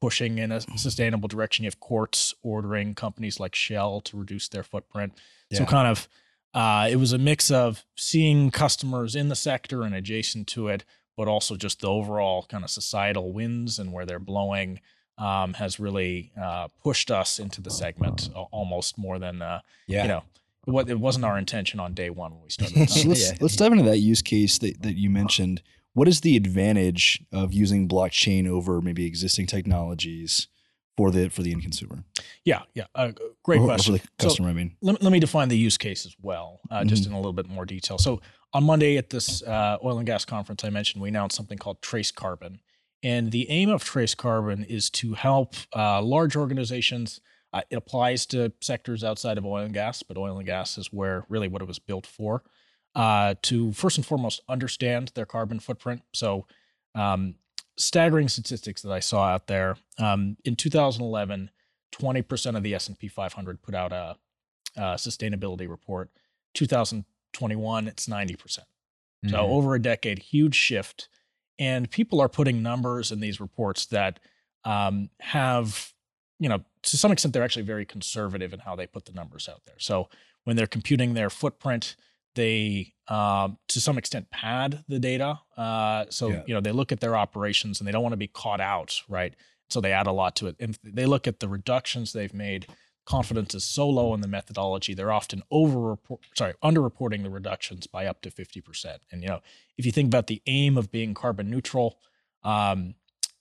pushing 0.00 0.38
in 0.38 0.50
a 0.50 0.60
sustainable 0.78 1.28
direction. 1.28 1.62
You 1.64 1.66
have 1.66 1.78
courts 1.78 2.32
ordering 2.42 2.94
companies 2.94 3.38
like 3.38 3.54
Shell 3.54 4.00
to 4.02 4.16
reduce 4.16 4.48
their 4.48 4.62
footprint. 4.62 5.12
So 5.52 5.66
kind 5.66 5.86
of 5.88 6.08
uh, 6.54 6.88
it 6.90 6.96
was 6.96 7.12
a 7.12 7.18
mix 7.18 7.50
of 7.50 7.84
seeing 7.98 8.50
customers 8.50 9.14
in 9.14 9.28
the 9.28 9.36
sector 9.36 9.82
and 9.82 9.94
adjacent 9.94 10.46
to 10.48 10.68
it, 10.68 10.84
but 11.18 11.28
also 11.28 11.54
just 11.54 11.80
the 11.82 11.88
overall 11.88 12.46
kind 12.48 12.64
of 12.64 12.70
societal 12.70 13.34
winds 13.34 13.78
and 13.78 13.92
where 13.92 14.06
they're 14.06 14.18
blowing 14.18 14.80
um, 15.20 15.54
has 15.54 15.78
really 15.78 16.32
uh, 16.40 16.66
pushed 16.82 17.10
us 17.10 17.38
into 17.38 17.60
the 17.60 17.70
segment 17.70 18.30
almost 18.50 18.98
more 18.98 19.18
than 19.18 19.42
uh, 19.42 19.60
yeah. 19.86 20.02
you 20.02 20.08
know. 20.08 20.22
What 20.64 20.88
it 20.90 21.00
wasn't 21.00 21.24
our 21.24 21.38
intention 21.38 21.80
on 21.80 21.94
day 21.94 22.10
one 22.10 22.32
when 22.32 22.42
we 22.42 22.50
started. 22.50 22.88
So 22.90 23.08
let's 23.08 23.30
Yeah. 23.30 23.38
let's 23.40 23.56
dive 23.56 23.72
into 23.72 23.84
that 23.84 23.98
use 23.98 24.22
case 24.22 24.58
that, 24.58 24.82
that 24.82 24.96
you 24.96 25.08
mentioned. 25.10 25.62
What 25.94 26.06
is 26.06 26.20
the 26.20 26.36
advantage 26.36 27.22
of 27.32 27.52
using 27.52 27.88
blockchain 27.88 28.46
over 28.46 28.80
maybe 28.80 29.06
existing 29.06 29.46
technologies 29.46 30.48
for 30.96 31.10
the 31.10 31.28
for 31.30 31.42
the 31.42 31.52
end 31.52 31.62
consumer? 31.62 32.04
yeah, 32.44 32.62
yeah, 32.74 32.84
uh, 32.94 33.12
great 33.42 33.58
Or- 33.60 33.64
or 33.64 33.66
question. 33.68 33.96
for 33.96 34.02
the 34.02 34.08
So- 34.20 34.28
customer, 34.28 34.48
I 34.50 34.52
mean. 34.52 34.76
let, 34.82 35.02
let 35.02 35.12
me 35.12 35.18
define 35.20 35.48
the 35.48 35.56
use 35.58 35.78
case 35.78 36.04
as 36.06 36.14
well, 36.22 36.60
uh, 36.70 36.84
just 36.84 37.02
Mm-hmm. 37.04 37.12
in 37.12 37.14
a 37.14 37.20
little 37.20 37.32
bit 37.32 37.48
more 37.48 37.64
detail. 37.64 37.96
So 37.98 38.20
on 38.52 38.62
Monday 38.64 38.96
at 38.98 39.08
this 39.10 39.42
uh, 39.42 39.78
oil 39.82 39.96
and 39.98 40.06
gas 40.06 40.24
conference 40.24 40.62
I 40.62 40.70
mentioned, 40.70 41.02
we 41.02 41.08
announced 41.08 41.36
something 41.36 41.58
called 41.58 41.80
Trace 41.82 42.10
Carbon, 42.12 42.60
And 43.02 43.32
the 43.32 43.48
aim 43.50 43.70
of 43.70 43.82
Trace 43.82 44.14
Carbon 44.14 44.64
is 44.64 44.90
to 44.90 45.14
help 45.14 45.54
uh, 45.74 46.02
large 46.02 46.36
organizations. 46.36 47.20
Uh, 47.52 47.62
it 47.70 47.76
applies 47.76 48.26
to 48.26 48.52
sectors 48.60 49.02
outside 49.02 49.38
of 49.38 49.46
oil 49.46 49.64
and 49.64 49.74
gas, 49.74 50.02
but 50.02 50.16
oil 50.16 50.36
and 50.36 50.46
gas 50.46 50.76
is 50.76 50.92
where 50.92 51.24
really 51.28 51.48
what 51.48 51.62
it 51.62 51.68
was 51.68 51.78
built 51.78 52.06
for. 52.06 52.42
Uh, 52.94 53.34
to 53.42 53.72
first 53.72 53.96
and 53.96 54.06
foremost 54.06 54.42
understand 54.48 55.12
their 55.14 55.24
carbon 55.24 55.60
footprint. 55.60 56.02
So, 56.12 56.46
um, 56.94 57.36
staggering 57.76 58.28
statistics 58.28 58.82
that 58.82 58.92
I 58.92 59.00
saw 59.00 59.24
out 59.26 59.46
there. 59.46 59.76
Um, 59.98 60.36
in 60.44 60.56
2011, 60.56 61.50
20% 61.92 62.56
of 62.56 62.62
the 62.62 62.74
S&P 62.74 63.08
500 63.08 63.62
put 63.62 63.74
out 63.74 63.92
a, 63.92 64.16
a 64.76 64.82
sustainability 64.94 65.68
report. 65.68 66.10
2021, 66.54 67.88
it's 67.88 68.06
90%. 68.06 68.38
percent 68.38 68.66
So 69.28 69.38
over 69.38 69.74
a 69.74 69.82
decade, 69.82 70.18
huge 70.18 70.54
shift. 70.54 71.08
And 71.60 71.88
people 71.90 72.20
are 72.20 72.28
putting 72.28 72.62
numbers 72.62 73.12
in 73.12 73.20
these 73.20 73.40
reports 73.40 73.86
that 73.86 74.18
um, 74.64 75.10
have, 75.20 75.92
you 76.40 76.48
know, 76.48 76.64
to 76.82 76.96
some 76.96 77.12
extent, 77.12 77.34
they're 77.34 77.44
actually 77.44 77.66
very 77.66 77.84
conservative 77.84 78.52
in 78.52 78.60
how 78.60 78.74
they 78.74 78.86
put 78.86 79.04
the 79.04 79.12
numbers 79.12 79.48
out 79.48 79.60
there. 79.66 79.76
So 79.78 80.08
when 80.44 80.56
they're 80.56 80.66
computing 80.66 81.14
their 81.14 81.30
footprint, 81.30 81.94
they 82.34 82.94
um, 83.08 83.58
to 83.68 83.80
some 83.80 83.98
extent 83.98 84.30
pad 84.30 84.84
the 84.88 84.98
data. 84.98 85.40
Uh, 85.56 86.06
so 86.10 86.28
Yeah. 86.28 86.42
you 86.46 86.54
know 86.54 86.60
they 86.60 86.72
look 86.72 86.92
at 86.92 87.00
their 87.00 87.14
operations 87.16 87.80
and 87.80 87.86
they 87.86 87.92
don't 87.92 88.02
want 88.02 88.14
to 88.14 88.16
be 88.16 88.28
caught 88.28 88.60
out, 88.60 89.00
right? 89.08 89.34
So 89.68 89.80
they 89.80 89.92
add 89.92 90.06
a 90.06 90.12
lot 90.12 90.34
to 90.36 90.46
it. 90.46 90.56
And 90.58 90.78
they 90.82 91.06
look 91.06 91.26
at 91.28 91.40
the 91.40 91.48
reductions 91.48 92.12
they've 92.12 92.34
made. 92.34 92.66
Confidence 93.10 93.56
is 93.56 93.64
so 93.64 93.88
low 93.88 94.14
in 94.14 94.20
the 94.20 94.28
methodology; 94.28 94.94
they're 94.94 95.10
often 95.10 95.42
over 95.50 95.98
sorry, 96.36 96.54
underreporting 96.62 97.24
the 97.24 97.30
reductions 97.30 97.88
by 97.88 98.06
up 98.06 98.22
to 98.22 98.30
fifty 98.30 98.60
percent. 98.60 99.02
And 99.10 99.20
you 99.24 99.28
know, 99.28 99.40
if 99.76 99.84
you 99.84 99.90
think 99.90 100.06
about 100.06 100.28
the 100.28 100.40
aim 100.46 100.78
of 100.78 100.92
being 100.92 101.12
carbon 101.12 101.50
neutral, 101.50 101.98
um, 102.44 102.94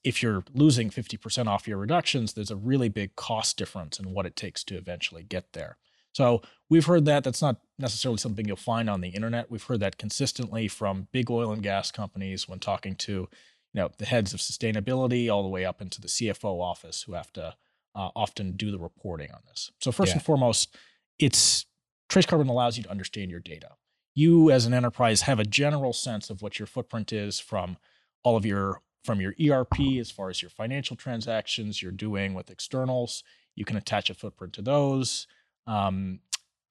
if 0.04 0.24
you're 0.24 0.44
losing 0.56 0.90
fifty 0.90 1.18
percent 1.18 1.48
off 1.48 1.68
your 1.68 1.78
reductions, 1.78 2.34
there's 2.34 2.50
a 2.50 2.56
really 2.56 2.90
big 2.90 3.16
cost 3.16 3.58
difference 3.58 4.00
in 4.00 4.12
what 4.12 4.26
it 4.26 4.36
takes 4.36 4.64
to 4.64 4.76
eventually 4.76 5.22
get 5.22 5.54
there. 5.54 5.78
So 6.14 6.42
we've 6.68 6.88
heard 6.88 7.06
that. 7.06 7.24
That's 7.24 7.44
not 7.44 7.58
necessarily 7.78 8.18
something 8.18 8.48
you'll 8.48 8.56
find 8.58 8.90
on 8.90 9.02
the 9.02 9.10
internet. 9.10 9.52
We've 9.52 9.62
heard 9.62 9.82
that 9.82 10.00
consistently 10.00 10.68
from 10.68 11.10
big 11.12 11.30
oil 11.30 11.52
and 11.52 11.62
gas 11.62 11.92
companies 11.92 12.50
when 12.50 12.58
talking 12.58 12.96
to, 12.96 13.12
you 13.12 13.30
know, 13.76 13.92
the 14.00 14.08
heads 14.08 14.34
of 14.34 14.40
sustainability 14.40 15.32
all 15.32 15.44
the 15.44 15.50
way 15.50 15.64
up 15.64 15.80
into 15.80 16.02
the 16.02 16.08
CFO 16.08 16.60
office 16.60 17.04
who 17.04 17.14
have 17.14 17.32
to 17.34 17.54
uh, 17.96 18.10
often 18.16 18.54
do 18.54 18.72
the 18.72 18.80
reporting 18.80 19.32
on 19.32 19.42
this. 19.48 19.72
So 19.82 19.92
first 19.92 20.10
Yeah. 20.10 20.14
and 20.16 20.24
foremost, 20.24 20.76
it's 21.18 21.66
Trace 22.08 22.26
Carbon 22.26 22.48
allows 22.48 22.78
you 22.78 22.84
to 22.84 22.92
understand 22.92 23.30
your 23.32 23.40
data. 23.40 23.76
You 24.16 24.52
as 24.52 24.66
an 24.66 24.74
enterprise 24.74 25.22
have 25.24 25.40
a 25.40 25.46
general 25.46 25.94
sense 25.94 26.30
of 26.30 26.42
what 26.42 26.60
your 26.60 26.66
footprint 26.66 27.14
is 27.14 27.40
from 27.40 27.78
all 28.24 28.36
of 28.36 28.46
your 28.46 28.82
from 29.06 29.22
your 29.22 29.34
ERP 29.42 29.80
as 30.00 30.12
far 30.12 30.30
as 30.30 30.42
your 30.42 30.50
financial 30.50 30.96
transactions 30.96 31.82
you're 31.82 31.92
doing 31.92 32.34
with 32.34 32.50
externals. 32.50 33.24
You 33.56 33.64
can 33.64 33.78
attach 33.78 34.10
a 34.10 34.14
footprint 34.14 34.54
to 34.54 34.62
those 34.62 35.26
um, 35.68 36.20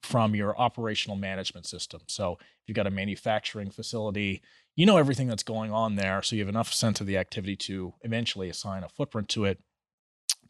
from 0.02 0.34
your 0.34 0.58
operational 0.58 1.16
management 1.16 1.66
system. 1.66 2.02
So 2.06 2.38
if 2.40 2.68
you've 2.68 2.76
got 2.76 2.86
a 2.86 2.90
manufacturing 2.90 3.70
facility, 3.70 4.42
you 4.76 4.86
know 4.86 4.96
everything 4.96 5.26
that's 5.26 5.42
going 5.42 5.72
on 5.72 5.96
there. 5.96 6.22
So 6.22 6.36
you 6.36 6.42
have 6.42 6.48
enough 6.48 6.72
sense 6.72 7.00
of 7.00 7.06
the 7.06 7.16
activity 7.16 7.56
to 7.56 7.94
eventually 8.02 8.48
assign 8.50 8.84
a 8.84 8.88
footprint 8.88 9.28
to 9.30 9.44
it. 9.44 9.60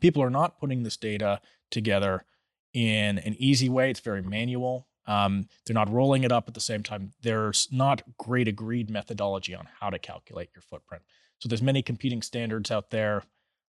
People 0.00 0.22
are 0.22 0.30
not 0.30 0.58
putting 0.58 0.82
this 0.82 0.96
data 0.96 1.40
together 1.70 2.24
in 2.72 3.18
an 3.18 3.34
easy 3.38 3.68
way. 3.68 3.90
It's 3.90 4.00
very 4.00 4.22
manual. 4.22 4.86
Um, 5.06 5.48
they're 5.64 5.74
not 5.74 5.90
rolling 5.90 6.24
it 6.24 6.32
up 6.32 6.48
at 6.48 6.54
the 6.54 6.60
same 6.60 6.82
time. 6.82 7.12
There's 7.22 7.68
not 7.72 8.02
great 8.18 8.46
agreed 8.46 8.90
methodology 8.90 9.54
on 9.54 9.66
how 9.80 9.88
to 9.90 9.98
calculate 9.98 10.50
your 10.54 10.62
footprint. 10.62 11.02
So 11.38 11.48
there's 11.48 11.62
many 11.62 11.82
competing 11.82 12.20
standards 12.20 12.70
out 12.70 12.90
there. 12.90 13.22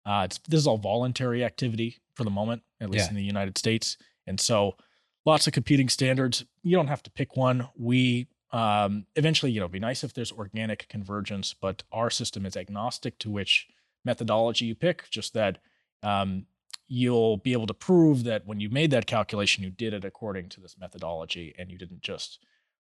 Uh, 0.04 0.22
it's, 0.24 0.38
this 0.48 0.58
is 0.58 0.66
all 0.66 0.78
voluntary 0.78 1.44
activity 1.44 1.98
for 2.14 2.24
the 2.24 2.30
moment, 2.30 2.62
at 2.80 2.90
least 2.90 3.06
Yeah. 3.06 3.10
in 3.10 3.16
the 3.16 3.22
United 3.22 3.56
States. 3.56 3.96
And 4.26 4.40
so 4.40 4.76
lots 5.24 5.46
of 5.46 5.52
competing 5.52 5.88
standards. 5.88 6.44
You 6.62 6.76
don't 6.76 6.88
have 6.88 7.02
to 7.04 7.10
pick 7.10 7.36
one. 7.36 7.68
We 7.76 8.26
um, 8.50 9.06
eventually, 9.14 9.52
you 9.52 9.60
know, 9.60 9.66
it'd 9.66 9.72
be 9.72 9.78
nice 9.78 10.02
if 10.02 10.14
there's 10.14 10.32
organic 10.32 10.88
convergence, 10.88 11.54
but 11.54 11.82
our 11.92 12.08
system 12.10 12.46
is 12.46 12.56
agnostic 12.56 13.18
to 13.18 13.30
which 13.30 13.68
methodology 14.04 14.64
you 14.64 14.74
pick, 14.74 15.08
just 15.10 15.34
that 15.34 15.58
um, 16.02 16.46
you'll 16.88 17.36
be 17.36 17.52
able 17.52 17.66
to 17.66 17.74
prove 17.74 18.24
that 18.24 18.46
when 18.46 18.60
you 18.60 18.70
made 18.70 18.90
that 18.90 19.06
calculation, 19.06 19.62
you 19.62 19.70
did 19.70 19.92
it 19.92 20.04
according 20.04 20.48
to 20.48 20.60
this 20.60 20.76
methodology 20.78 21.54
and 21.58 21.70
you 21.70 21.78
didn't 21.78 22.00
just 22.00 22.38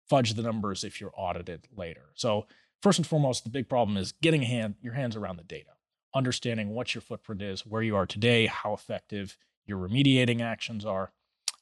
fudge 0.07 0.35
the 0.35 0.43
numbers 0.43 0.83
if 0.83 1.01
you're 1.01 1.13
audited 1.17 1.67
later. 1.75 2.11
So, 2.13 2.45
first 2.81 2.99
and 2.99 3.07
foremost, 3.07 3.43
the 3.43 3.49
big 3.49 3.67
problem 3.67 3.97
is 3.97 4.11
getting 4.11 4.43
hand, 4.43 4.75
your 4.81 4.93
hands 4.93 5.15
around 5.15 5.37
the 5.37 5.43
data, 5.43 5.71
understanding 6.13 6.69
what 6.69 6.93
your 6.93 7.01
footprint 7.01 7.41
is, 7.41 7.65
where 7.65 7.81
you 7.81 7.95
are 7.95 8.05
today, 8.05 8.45
how 8.45 8.73
effective 8.73 9.37
your 9.65 9.79
remediating 9.79 10.41
actions 10.41 10.85
are. 10.85 11.11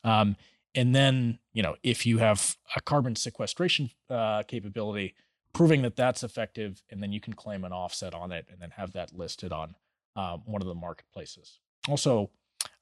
Um, 0.03 0.35
and 0.75 0.93
then, 0.93 1.39
you 1.53 1.63
know, 1.63 1.75
if 1.83 2.05
you 2.05 2.17
have 2.17 2.57
a 2.75 2.81
carbon 2.81 3.15
sequestration 3.15 3.91
uh, 4.09 4.43
capability, 4.43 5.15
proving 5.53 5.83
that 5.83 5.95
that's 5.95 6.23
effective, 6.23 6.81
and 6.89 7.01
then 7.01 7.13
you 7.13 7.21
can 7.21 7.33
claim 7.33 7.63
an 7.63 7.71
offset 7.71 8.13
on 8.13 8.31
it 8.31 8.47
and 8.51 8.59
then 8.59 8.71
have 8.71 8.91
that 8.93 9.15
listed 9.15 9.53
on 9.53 9.75
uh, 10.15 10.37
one 10.45 10.61
of 10.61 10.67
the 10.67 10.75
marketplaces. 10.75 11.59
Also, 11.87 12.29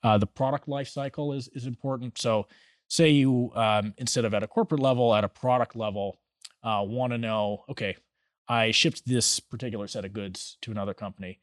uh, 0.04 0.18
the 0.18 0.28
product 0.28 0.68
life 0.68 0.88
cycle 0.88 1.34
is 1.34 1.48
is 1.50 1.66
important. 1.66 2.18
So, 2.18 2.48
say 2.88 3.10
you 3.10 3.52
um, 3.56 3.94
instead 3.98 4.26
of 4.26 4.34
at 4.34 4.44
a 4.44 4.48
corporate 4.48 4.82
level, 4.82 5.14
at 5.14 5.24
a 5.24 5.30
product 5.30 5.76
level, 5.76 6.20
uh, 6.64 6.84
want 6.86 7.14
to 7.14 7.18
know, 7.18 7.66
okay, 7.70 7.96
I 8.48 8.72
shipped 8.72 9.06
this 9.06 9.40
particular 9.40 9.88
set 9.88 10.06
of 10.06 10.14
goods 10.14 10.58
to 10.62 10.72
another 10.72 10.94
company. 10.94 11.40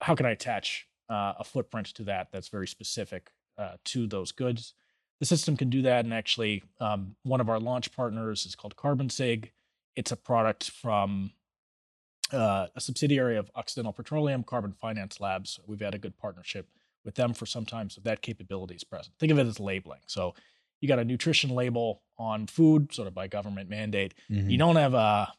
How 0.00 0.14
can 0.14 0.26
I 0.26 0.30
attach 0.30 0.86
uh, 1.08 1.34
a 1.38 1.44
footprint 1.44 1.88
to 1.94 2.04
that 2.04 2.28
that's 2.32 2.48
very 2.48 2.66
specific 2.66 3.30
uh, 3.58 3.76
to 3.86 4.06
those 4.06 4.32
goods? 4.32 4.74
The 5.20 5.26
system 5.26 5.56
can 5.56 5.70
do 5.70 5.82
that, 5.82 6.04
and 6.04 6.12
actually, 6.12 6.62
um, 6.80 7.16
one 7.22 7.40
of 7.40 7.48
our 7.48 7.58
launch 7.58 7.90
partners 7.92 8.44
is 8.44 8.54
called 8.54 8.76
CarbonSig. 8.76 9.50
It's 9.96 10.12
a 10.12 10.16
product 10.16 10.70
from 10.70 11.32
uh, 12.32 12.66
a 12.74 12.80
subsidiary 12.80 13.36
of 13.36 13.50
Occidental 13.54 13.92
Petroleum, 13.92 14.42
Carbon 14.42 14.72
Finance 14.72 15.20
Labs. 15.20 15.60
We've 15.66 15.80
had 15.80 15.94
a 15.94 15.98
good 15.98 16.16
partnership 16.18 16.68
with 17.04 17.14
them 17.14 17.34
for 17.34 17.46
some 17.46 17.64
time, 17.64 17.88
so 17.90 18.00
that 18.02 18.20
capability 18.22 18.74
is 18.74 18.84
present. 18.84 19.14
Think 19.18 19.30
of 19.32 19.38
it 19.38 19.46
as 19.46 19.60
labeling. 19.60 20.00
So 20.06 20.34
you 20.80 20.88
got 20.88 20.98
a 20.98 21.04
nutrition 21.04 21.50
label 21.50 22.02
on 22.18 22.46
food, 22.46 22.92
sort 22.92 23.06
of 23.08 23.14
by 23.14 23.28
government 23.28 23.70
mandate. 23.70 24.14
Mhm. 24.30 24.50
You 24.50 24.58
don't 24.58 24.76
have 24.76 24.94
a, 24.94 25.32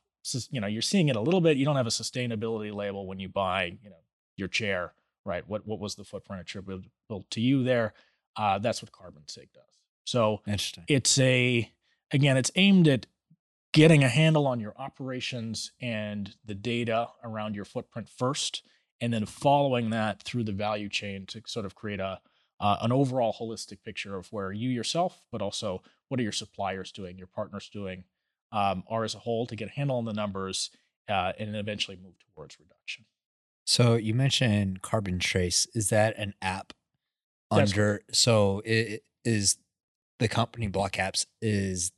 you 0.50 0.62
know, 0.62 0.68
you're 0.68 0.82
seeing 0.82 1.10
it 1.10 1.16
a 1.16 1.22
little 1.22 1.42
bit. 1.42 1.58
You 1.58 1.66
don't 1.66 1.76
have 1.76 1.88
a 1.88 1.92
sustainability 1.92 2.74
label 2.74 3.06
when 3.06 3.20
you 3.20 3.28
buy, 3.30 3.78
you 3.84 3.90
know, 3.90 3.98
your 4.38 4.48
chair, 4.48 4.94
right? 5.26 5.48
What 5.48 5.68
what 5.68 5.80
was 5.80 5.96
the 5.96 6.04
footprint 6.06 6.42
attributable 6.42 7.26
to 7.32 7.42
you 7.42 7.64
there? 7.64 7.94
Uh, 8.36 8.60
that's 8.60 8.82
what 8.82 8.92
Carbon 8.92 9.24
Sig 9.28 9.50
does. 9.54 9.64
So 10.06 10.42
Interesting. 10.48 10.86
it's 10.88 11.18
a 11.20 11.70
again 12.12 12.38
it's 12.38 12.52
aimed 12.56 12.88
at 12.88 13.08
getting 13.78 14.04
a 14.04 14.10
handle 14.10 14.48
on 14.48 14.60
your 14.60 14.74
operations 14.78 15.72
and 15.80 16.36
the 16.44 16.56
data 16.56 17.08
around 17.24 17.56
your 17.56 17.66
footprint 17.66 18.10
first 18.10 18.64
and 19.00 19.14
then 19.14 19.26
following 19.26 19.92
that 19.92 20.24
through 20.24 20.44
the 20.44 20.52
value 20.52 20.90
chain 20.90 21.26
to 21.28 21.42
sort 21.46 21.66
of 21.66 21.76
create 21.76 22.00
a 22.00 22.20
uh, 22.60 22.78
an 22.82 22.92
overall 22.92 23.36
holistic 23.40 23.84
picture 23.84 24.16
of 24.18 24.34
where 24.34 24.52
you 24.52 24.68
yourself 24.68 25.22
but 25.32 25.44
also 25.44 25.82
what 26.08 26.20
are 26.20 26.24
your 26.24 26.32
suppliers 26.32 26.92
doing 26.92 27.18
your 27.18 27.28
partners 27.28 27.70
doing 27.72 28.04
um, 28.52 28.84
are 28.90 29.04
as 29.04 29.14
a 29.14 29.20
whole 29.20 29.46
to 29.46 29.56
get 29.56 29.68
a 29.68 29.72
handle 29.72 29.98
on 29.98 30.06
the 30.06 30.14
numbers 30.14 30.72
uh, 31.08 31.34
and 31.38 31.56
eventually 31.56 31.98
move 32.02 32.16
towards 32.34 32.58
reduction 32.60 33.06
So 33.66 33.96
you 33.96 34.14
mentioned 34.14 34.82
Carbon 34.82 35.20
Trace. 35.20 35.68
Is 35.76 35.90
that 35.90 36.18
an 36.18 36.34
app 36.42 36.74
That's 37.52 37.72
under? 37.74 38.02
So 38.12 38.62
it 38.66 39.04
is 39.24 39.58
the 40.20 40.28
company 40.28 40.68
Block 40.68 40.94
Apps 40.94 41.26
is. 41.42 41.92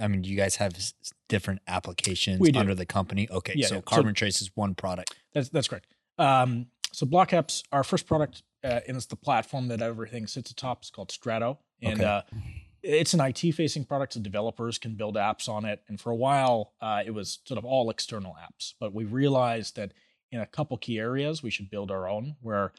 I 0.00 0.08
mean, 0.08 0.22
do 0.22 0.28
you 0.30 0.36
guys 0.36 0.56
have 0.56 0.74
s- 0.74 0.94
different 1.28 1.60
applications 1.68 2.40
We 2.40 2.52
do. 2.52 2.58
under 2.58 2.74
the 2.74 2.86
company? 2.86 3.28
Okay, 3.30 3.54
Yeah, 3.56 3.66
so 3.66 3.74
yeah. 3.76 3.78
So- 3.78 3.82
Carbon 3.82 4.14
Trace 4.14 4.40
is 4.42 4.50
one 4.54 4.74
product. 4.74 5.14
That's 5.32 5.48
that's 5.48 5.68
correct. 5.68 5.86
Um, 6.18 6.66
so 6.92 7.06
Block 7.06 7.30
Apps, 7.30 7.62
our 7.72 7.82
first 7.84 8.06
product, 8.06 8.42
uh, 8.62 8.80
and 8.86 8.96
it's 8.96 9.06
the 9.06 9.16
platform 9.16 9.68
that 9.68 9.82
everything 9.82 10.26
sits 10.26 10.50
atop. 10.50 10.80
It's 10.82 10.90
called 10.90 11.10
Strato, 11.10 11.58
and 11.82 12.00
Okay. 12.00 12.04
uh, 12.04 12.22
it's 12.82 13.14
an 13.14 13.20
IT-facing 13.20 13.84
product, 13.86 14.12
so 14.12 14.20
developers 14.20 14.78
can 14.78 14.94
build 14.94 15.16
apps 15.16 15.48
on 15.48 15.64
it. 15.64 15.82
And 15.88 16.00
for 16.00 16.10
a 16.10 16.14
while, 16.16 16.74
uh, 16.80 17.02
it 17.04 17.10
was 17.12 17.40
sort 17.46 17.58
of 17.58 17.64
all 17.64 17.90
external 17.90 18.34
apps. 18.34 18.74
But 18.78 18.92
we 18.92 19.04
realized 19.04 19.74
that 19.76 19.92
in 20.30 20.38
a 20.40 20.46
couple 20.46 20.76
key 20.76 20.98
areas, 20.98 21.42
we 21.42 21.50
should 21.50 21.70
build 21.70 21.90
our 21.90 22.08
own, 22.08 22.36
where 22.42 22.72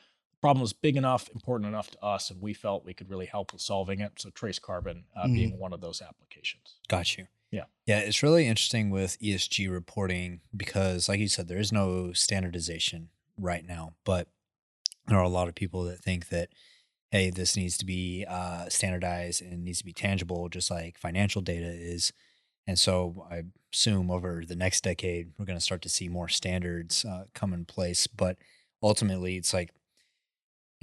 problem 0.45 0.61
was 0.61 0.73
big 0.73 0.95
enough, 0.95 1.27
important 1.33 1.67
enough 1.67 1.89
to 1.89 2.03
us, 2.03 2.29
and 2.29 2.39
we 2.39 2.53
felt 2.53 2.85
we 2.85 2.93
could 2.93 3.09
really 3.09 3.25
help 3.25 3.51
with 3.51 3.63
solving 3.63 3.99
it. 3.99 4.11
So 4.19 4.29
Trace 4.29 4.59
Carbon 4.59 5.05
uh, 5.17 5.27
being 5.27 5.57
one 5.57 5.73
of 5.73 5.81
those 5.81 6.03
applications. 6.03 6.75
Got 6.87 7.17
you. 7.17 7.25
Yeah. 7.49 7.63
Yeah, 7.87 7.97
it's 7.97 8.21
really 8.21 8.45
interesting 8.45 8.91
with 8.91 9.19
ESG 9.19 9.71
reporting 9.71 10.41
because, 10.55 11.09
like 11.09 11.19
you 11.19 11.29
said, 11.29 11.47
there 11.47 11.57
is 11.57 11.71
no 11.71 12.13
standardization 12.13 13.09
right 13.39 13.65
now, 13.65 13.93
but 14.03 14.27
there 15.07 15.17
are 15.17 15.23
a 15.23 15.29
lot 15.29 15.47
of 15.47 15.55
people 15.55 15.81
that 15.85 16.03
think 16.03 16.29
that, 16.29 16.49
hey, 17.09 17.31
this 17.31 17.57
needs 17.57 17.75
to 17.79 17.85
be 17.85 18.23
uh, 18.29 18.69
standardized 18.69 19.41
and 19.41 19.63
needs 19.63 19.79
to 19.79 19.85
be 19.85 19.93
tangible, 19.93 20.47
just 20.49 20.69
like 20.69 20.99
financial 20.99 21.41
data 21.41 21.71
is. 21.71 22.13
And 22.67 22.77
so 22.77 23.25
I 23.31 23.45
assume 23.73 24.11
over 24.11 24.43
the 24.47 24.55
next 24.55 24.83
decade, 24.83 25.31
we're 25.39 25.45
going 25.45 25.57
to 25.57 25.63
start 25.63 25.81
to 25.81 25.89
see 25.89 26.07
more 26.07 26.29
standards 26.29 27.03
uh, 27.03 27.23
come 27.33 27.51
in 27.51 27.65
place. 27.65 28.05
But 28.05 28.37
ultimately 28.83 29.37
it's 29.37 29.51
like, 29.51 29.71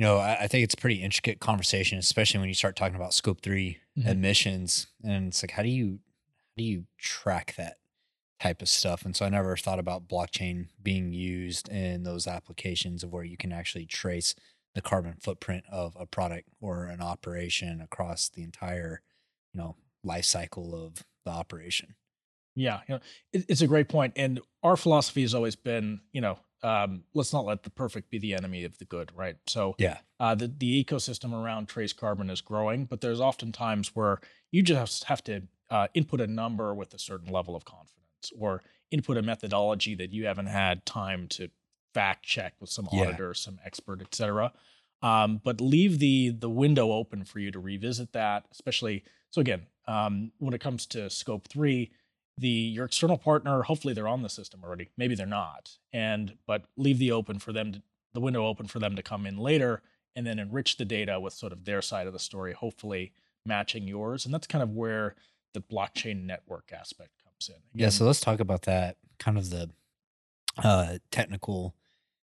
you 0.03 0.09
know, 0.09 0.19
I, 0.19 0.43
I 0.45 0.49
think 0.49 0.65
it's 0.65 0.75
a 0.75 0.79
pretty 0.79 1.03
intricate 1.03 1.41
conversation, 1.41 1.97
especially 1.99 2.41
when 2.41 2.49
you 2.49 2.55
start 2.55 2.75
talking 2.77 2.97
about 2.97 3.15
scope 3.15 3.41
3 3.41 3.79
Mhm. 3.97 4.17
emissions. 4.17 4.89
And 5.05 5.29
it's 5.29 5.43
like, 5.43 5.53
how 5.53 5.63
do 5.63 5.69
you 5.69 6.01
how 6.31 6.55
do 6.59 6.65
you 6.65 6.87
track 6.99 7.55
that 7.57 7.79
type 8.41 8.63
of 8.63 8.69
stuff? 8.69 9.05
And 9.05 9.17
so 9.17 9.27
I 9.27 9.31
never 9.31 9.57
thought 9.57 9.79
about 9.79 10.09
blockchain 10.09 10.69
being 10.83 11.13
used 11.13 11.69
in 11.71 12.05
those 12.05 12.27
applications 12.27 13.05
of 13.05 13.13
where 13.13 13.25
you 13.25 13.37
can 13.37 13.53
actually 13.53 13.87
trace 13.87 14.35
the 14.75 14.83
carbon 14.83 15.17
footprint 15.23 15.65
of 15.71 15.97
a 15.99 16.07
product 16.07 16.49
or 16.61 16.87
an 16.87 17.01
operation 17.03 17.81
across 17.81 18.29
the 18.31 18.43
entire, 18.45 19.03
you 19.55 19.61
know, 19.61 19.77
life 20.05 20.27
cycle 20.27 20.75
of 20.75 21.05
the 21.25 21.31
operation. 21.33 21.97
Yeah, 22.55 22.81
you 22.89 22.97
know, 22.97 23.01
it, 23.33 23.47
it's 23.49 23.63
a 23.63 23.67
great 23.67 23.89
point, 23.89 24.13
and 24.17 24.41
our 24.63 24.77
philosophy 24.77 25.23
has 25.23 25.35
always 25.35 25.57
been, 25.57 26.03
you 26.13 26.21
know, 26.21 26.39
um, 26.62 27.04
let's 27.14 27.33
not 27.33 27.45
let 27.45 27.62
the 27.62 27.71
perfect 27.71 28.11
be 28.11 28.19
the 28.19 28.35
enemy 28.35 28.64
of 28.64 28.78
the 28.78 28.85
good, 28.85 29.11
right? 29.14 29.37
So, 29.47 29.76
Yeah. 29.78 29.99
uh, 30.21 30.35
the 30.35 30.49
the 30.49 30.85
ecosystem 30.85 31.33
around 31.33 31.66
trace 31.69 31.92
carbon 31.92 32.31
is 32.31 32.40
growing, 32.40 32.85
but 32.85 33.00
there's 33.00 33.21
often 33.21 33.52
times 33.52 33.95
where 33.95 34.21
you 34.50 34.62
just 34.62 35.04
have 35.04 35.23
to 35.25 35.42
uh, 35.71 35.88
input 35.95 36.21
a 36.21 36.26
number 36.26 36.75
with 36.75 36.95
a 36.95 36.99
certain 36.99 37.33
level 37.33 37.57
of 37.57 37.64
confidence, 37.64 38.33
or 38.38 38.62
input 38.90 39.16
a 39.16 39.23
methodology 39.23 39.95
that 39.95 40.12
you 40.12 40.26
haven't 40.26 40.47
had 40.47 40.85
time 40.87 41.26
to 41.28 41.49
fact 41.95 42.25
check 42.25 42.54
with 42.61 42.71
some 42.71 42.88
Yeah. 42.90 43.00
auditor, 43.00 43.35
some 43.35 43.59
expert, 43.64 44.00
et 44.00 44.14
cetera. 44.14 44.52
Um, 45.02 45.40
but 45.42 45.61
leave 45.61 45.99
the 45.99 46.31
the 46.31 46.50
window 46.50 46.92
open 46.92 47.25
for 47.25 47.38
you 47.40 47.50
to 47.50 47.59
revisit 47.59 48.12
that, 48.12 48.45
especially. 48.52 49.02
So 49.31 49.40
again, 49.40 49.66
um, 49.88 50.31
when 50.38 50.54
it 50.54 50.61
comes 50.61 50.87
to 50.87 51.11
scope 51.11 51.49
three, 51.49 51.90
the 52.39 52.49
your 52.49 52.87
external 52.87 53.19
partner 53.19 53.62
hopefully 53.62 53.95
they're 53.95 54.09
on 54.09 54.23
the 54.23 54.29
system 54.29 54.61
already. 54.65 54.91
Maybe 54.97 55.15
they're 55.15 55.27
not. 55.27 55.79
And 55.93 56.37
but 56.47 56.65
leave 56.77 56.99
the 56.99 57.12
open 57.12 57.39
for 57.39 57.53
them 57.53 57.73
to 57.73 57.83
the 58.15 58.21
window 58.21 58.47
open 58.47 58.67
for 58.67 58.79
them 58.79 58.97
to 58.97 59.03
come 59.03 59.27
in 59.27 59.39
later 59.39 59.83
and 60.15 60.27
then 60.27 60.39
enrich 60.39 60.77
the 60.77 60.85
data 60.85 61.19
with 61.19 61.33
sort 61.33 61.53
of 61.53 61.65
their 61.65 61.81
side 61.81 62.07
of 62.07 62.12
the 62.12 62.19
story 62.19 62.53
hopefully 62.53 63.12
matching 63.47 63.89
yours. 63.89 64.25
And 64.25 64.35
that's 64.35 64.47
kind 64.47 64.62
of 64.62 64.71
where 64.71 65.15
the 65.55 65.61
blockchain 65.61 66.25
network 66.25 66.73
aspect 66.73 67.11
comes 67.25 67.49
in. 67.49 67.62
Yeah, 67.75 67.89
so 67.89 68.05
let's 68.05 68.21
talk 68.21 68.41
about 68.41 68.62
that 68.62 68.97
kind 69.19 69.39
of 69.39 69.51
the 69.51 69.71
uh, 70.62 70.99
technical 71.11 71.75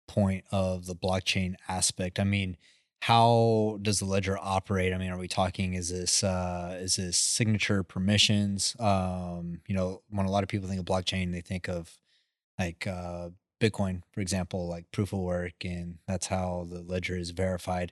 point 0.08 0.44
of 0.52 0.86
the 0.86 0.96
blockchain 0.96 1.56
aspect. 1.68 2.20
I 2.20 2.24
mean, 2.24 2.58
how 3.02 3.80
does 3.82 3.98
the 3.98 4.06
ledger 4.06 4.38
operate? 4.40 4.94
I 4.94 4.98
mean, 5.00 5.10
are 5.10 5.18
we 5.18 5.28
talking 5.28 5.74
is 5.74 5.90
this 5.90 6.24
uh, 6.24 6.78
is 6.80 6.98
this 6.98 7.18
signature 7.18 7.82
permissions? 7.82 8.76
Um, 8.80 9.62
you 9.68 9.76
know, 9.76 10.04
when 10.10 10.28
a 10.28 10.32
lot 10.32 10.44
of 10.44 10.50
people 10.50 10.70
think 10.70 10.80
of 10.80 10.86
blockchain, 10.86 11.32
they 11.32 11.42
think 11.42 11.68
of 11.68 11.98
like 12.60 12.86
uh, 12.86 13.30
Bitcoin, 13.60 14.04
for 14.12 14.22
example, 14.22 14.68
like 14.68 14.92
proof 14.92 15.14
of 15.14 15.20
work, 15.20 15.66
and 15.66 15.98
that's 16.08 16.28
how 16.28 16.68
the 16.70 16.82
ledger 16.82 17.18
is 17.18 17.32
verified. 17.32 17.92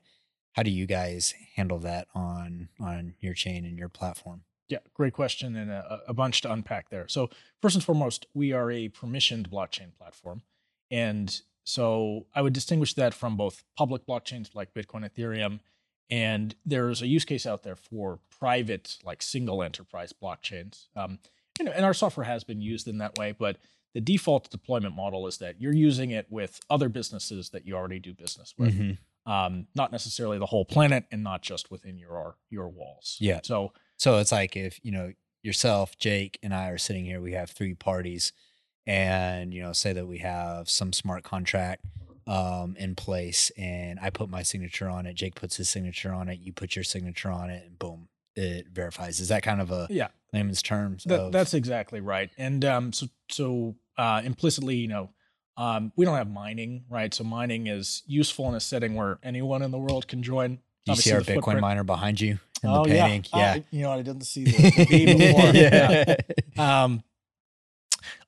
How 0.54 0.62
do 0.62 0.70
you 0.70 0.86
guys 0.86 1.34
handle 1.56 1.80
that 1.80 2.08
on 2.14 2.70
on 2.80 3.16
your 3.20 3.34
chain 3.34 3.66
and 3.66 3.80
your 3.80 3.90
platform? 3.90 4.44
Yeah, 4.68 4.80
great 4.94 5.14
question 5.14 5.56
and 5.56 5.72
a, 5.72 6.02
a 6.08 6.14
bunch 6.14 6.42
to 6.42 6.52
unpack 6.52 6.90
there. 6.90 7.08
So, 7.08 7.32
first 7.64 7.74
and 7.74 7.84
foremost, 7.84 8.28
we 8.36 8.54
are 8.54 8.70
a 8.70 8.90
permissioned 8.90 9.48
blockchain 9.48 9.96
platform. 9.98 10.44
And 10.92 11.42
so 11.64 12.26
I 12.34 12.42
would 12.42 12.54
distinguish 12.54 12.94
that 12.96 13.14
from 13.14 13.38
both 13.38 13.64
public 13.78 14.06
blockchains 14.06 14.56
like 14.56 14.74
Bitcoin, 14.74 15.08
Ethereum, 15.10 15.60
and 16.10 16.56
there's 16.66 17.02
a 17.02 17.08
use 17.08 17.26
case 17.26 17.46
out 17.46 17.64
there 17.64 17.76
for 17.76 18.20
private, 18.40 18.98
like 19.04 19.22
single 19.22 19.62
enterprise 19.62 20.12
blockchains. 20.14 20.88
Um, 20.96 21.20
and, 21.60 21.70
and 21.70 21.86
our 21.86 21.94
software 21.94 22.26
has 22.26 22.44
been 22.44 22.62
used 22.62 22.88
in 22.88 22.98
that 23.00 23.18
way, 23.18 23.34
but 23.38 23.58
the 23.94 24.02
default 24.02 24.50
deployment 24.50 24.96
model 24.96 25.28
is 25.28 25.38
that 25.40 25.60
you're 25.62 25.74
using 25.74 26.12
it 26.12 26.26
with 26.30 26.60
other 26.70 26.90
businesses 26.90 27.50
that 27.50 27.66
you 27.66 27.76
already 27.76 28.00
do 28.00 28.14
business 28.14 28.54
with 28.58 28.74
Mhm. 28.76 28.98
um, 29.26 29.68
not 29.76 29.92
necessarily 29.92 30.40
the 30.40 30.46
whole 30.48 30.66
planet 30.66 31.06
and 31.12 31.24
not 31.24 31.42
just 31.42 31.70
within 31.70 31.98
your 31.98 32.38
your 32.50 32.68
walls. 32.70 33.18
Yeah. 33.20 33.42
So 33.44 33.74
So 33.98 34.18
it's 34.20 34.32
like 34.32 34.56
if, 34.56 34.80
you 34.84 34.92
know, 34.92 35.14
yourself, 35.44 35.98
Jake, 35.98 36.40
and 36.42 36.54
I 36.54 36.70
are 36.70 36.78
sitting 36.78 37.06
here, 37.06 37.20
we 37.22 37.34
have 37.34 37.50
three 37.52 37.74
parties, 37.74 38.32
and, 38.88 39.54
you 39.54 39.62
know, 39.62 39.74
say 39.74 39.94
that 39.94 40.08
we 40.08 40.20
have 40.20 40.70
some 40.70 40.94
smart 40.94 41.24
contract 41.24 41.84
um, 42.28 42.76
in 42.78 42.96
place, 42.96 43.52
and 43.58 44.00
I 44.02 44.10
put 44.10 44.30
my 44.30 44.44
signature 44.44 44.90
on 44.90 45.06
it, 45.06 45.14
Jake 45.16 45.36
puts 45.36 45.58
his 45.58 45.70
signature 45.70 46.14
on 46.14 46.30
it, 46.30 46.40
you 46.40 46.54
put 46.54 46.76
your 46.76 46.84
signature 46.84 47.32
on 47.32 47.50
it, 47.50 47.66
and 47.66 47.80
boom, 47.80 48.08
it 48.36 48.68
verifies. 48.72 49.20
Is 49.20 49.30
that 49.30 49.42
kind 49.44 49.62
of 49.62 49.72
a 49.72 49.88
yeah, 49.90 50.10
layman's 50.32 50.62
terms? 50.62 51.04
that, 51.06 51.20
of, 51.20 51.32
that's 51.32 51.54
exactly 51.54 52.02
right. 52.02 52.30
And 52.38 52.64
um, 52.66 52.94
so 52.94 53.08
so 53.30 53.76
uh, 53.98 54.22
implicitly, 54.24 54.76
you 54.76 54.88
know, 54.88 55.10
um, 55.58 55.92
we 55.96 56.06
don't 56.06 56.16
have 56.16 56.30
mining, 56.30 56.86
right? 56.90 57.14
So 57.14 57.24
mining 57.24 57.68
is 57.68 58.04
useful 58.06 58.48
in 58.50 58.56
a 58.56 58.60
setting 58.60 58.96
where 58.96 59.18
anyone 59.24 59.62
in 59.62 59.72
the 59.72 59.80
world 59.80 60.08
can 60.08 60.22
join. 60.24 60.60
You 60.86 60.96
see 60.96 61.12
our 61.12 61.20
Bitcoin 61.22 61.34
footprint- 61.36 61.62
miner 61.62 61.84
behind 61.84 62.22
you 62.22 62.40
in 62.64 62.70
oh 62.70 62.84
the 62.84 62.90
painting? 62.92 63.26
yeah, 63.34 63.40
Yeah. 63.40 63.54
I- 63.54 63.66
you 63.72 63.82
know, 63.82 63.92
I 63.92 63.98
didn't 64.02 64.22
see 64.22 64.46
the, 64.46 64.52
the 64.88 65.06
before. 65.18 66.56
Yeah. 66.58 66.84
um, 66.84 67.04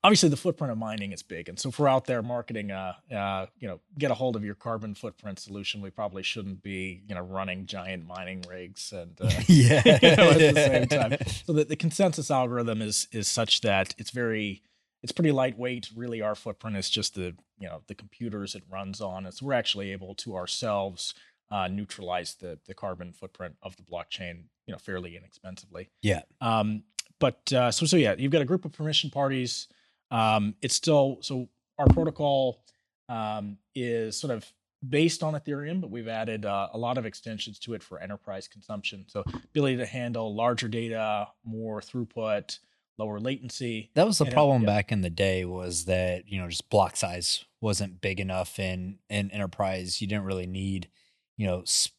obviously 0.04 0.30
the 0.30 0.38
footprint 0.38 0.72
of 0.72 0.78
mining 0.78 1.12
is 1.12 1.24
big 1.24 1.50
and 1.50 1.60
so 1.60 1.70
if 1.70 1.80
we're 1.80 1.88
out 1.88 2.06
there 2.06 2.22
marketing 2.22 2.72
uh, 2.72 2.94
uh, 3.14 3.46
you 3.60 3.68
know 3.68 3.80
get 3.98 4.12
a 4.12 4.14
hold 4.14 4.36
of 4.36 4.44
your 4.44 4.56
carbon 4.56 4.94
footprint 4.96 5.40
solution 5.40 5.82
we 5.82 5.90
probably 5.90 6.24
shouldn't 6.24 6.62
be 6.62 7.02
you 7.08 7.16
know 7.16 7.22
running 7.22 7.66
giant 7.66 8.06
mining 8.06 8.44
rigs 8.50 8.92
and 8.92 9.20
uh, 9.22 9.30
yeah. 9.48 9.82
you 10.02 10.16
know, 10.16 10.30
at 10.32 10.38
the 10.38 10.54
same 10.56 10.88
time 10.88 11.18
so 11.46 11.54
the, 11.54 11.64
the 11.66 11.76
consensus 11.76 12.30
algorithm 12.32 12.82
is 12.82 13.08
is 13.12 13.28
such 13.28 13.62
that 13.62 13.94
it's 13.98 14.12
very 14.12 14.62
it's 15.04 15.12
pretty 15.12 15.32
lightweight 15.32 15.90
really 15.96 16.22
our 16.22 16.36
footprint 16.36 16.78
is 16.78 16.90
just 16.90 17.16
the 17.16 17.36
you 17.60 17.68
know 17.68 17.82
the 17.88 17.96
computers 17.96 18.56
it 18.56 18.64
runs 18.70 19.02
on 19.02 19.26
and 19.26 19.34
so 19.34 19.46
we're 19.46 19.54
actually 19.54 19.92
able 19.92 20.14
to 20.16 20.36
ourselves 20.36 21.14
uh, 21.52 21.68
neutralize 21.68 22.36
the 22.36 22.58
the 22.66 22.74
carbon 22.74 23.12
footprint 23.12 23.56
of 23.62 23.76
the 23.76 23.84
blockchain 23.84 24.44
you 24.68 24.72
know 24.72 24.78
fairly 24.78 25.18
inexpensively 25.18 25.90
Yeah. 26.02 26.22
um, 26.40 26.84
but 27.22 27.54
uh, 27.54 27.72
so 27.72 27.86
so 27.86 27.96
yeah, 27.96 28.16
you've 28.18 28.34
got 28.34 28.42
a 28.42 28.46
group 28.46 28.66
of 28.66 28.74
permission 28.74 29.10
parties. 29.10 29.68
Um, 30.12 30.56
it's 30.62 30.76
still 30.76 31.20
so 31.22 31.48
our 31.80 31.88
protocol 31.88 32.62
um, 33.08 33.58
is 33.74 34.18
sort 34.20 34.32
of 34.34 34.46
based 34.88 35.24
on 35.24 35.34
Ethereum, 35.36 35.80
but 35.80 35.90
we've 35.92 36.08
added 36.10 36.46
uh, 36.46 36.68
a 36.74 36.78
lot 36.78 36.98
of 36.98 37.06
extensions 37.06 37.60
to 37.60 37.74
it 37.76 37.82
for 37.84 38.00
enterprise 38.00 38.48
consumption. 38.48 39.06
So 39.08 39.24
ability 39.52 39.78
to 39.78 39.86
handle 39.86 40.36
larger 40.36 40.68
data, 40.68 41.28
more 41.46 41.80
throughput, 41.82 42.58
lower 42.98 43.20
latency. 43.20 43.92
That 43.94 44.06
was 44.08 44.18
the 44.18 44.26
And 44.26 44.34
it- 44.34 44.36
problem 44.36 44.62
yeah. 44.64 44.66
back 44.68 44.92
in 44.92 45.02
the 45.02 45.10
day 45.10 45.46
was 45.46 45.86
that, 45.86 46.28
you 46.28 46.40
know, 46.42 46.48
just 46.50 46.70
block 46.70 46.96
size 46.98 47.46
wasn't 47.62 48.02
big 48.02 48.20
enough 48.20 48.60
in 48.60 48.98
in 49.10 49.30
enterprise. 49.32 50.02
You 50.02 50.08
didn't 50.08 50.26
really 50.26 50.48
need, 50.48 50.90
you 51.38 51.46
know, 51.48 51.62
s- 51.62 51.90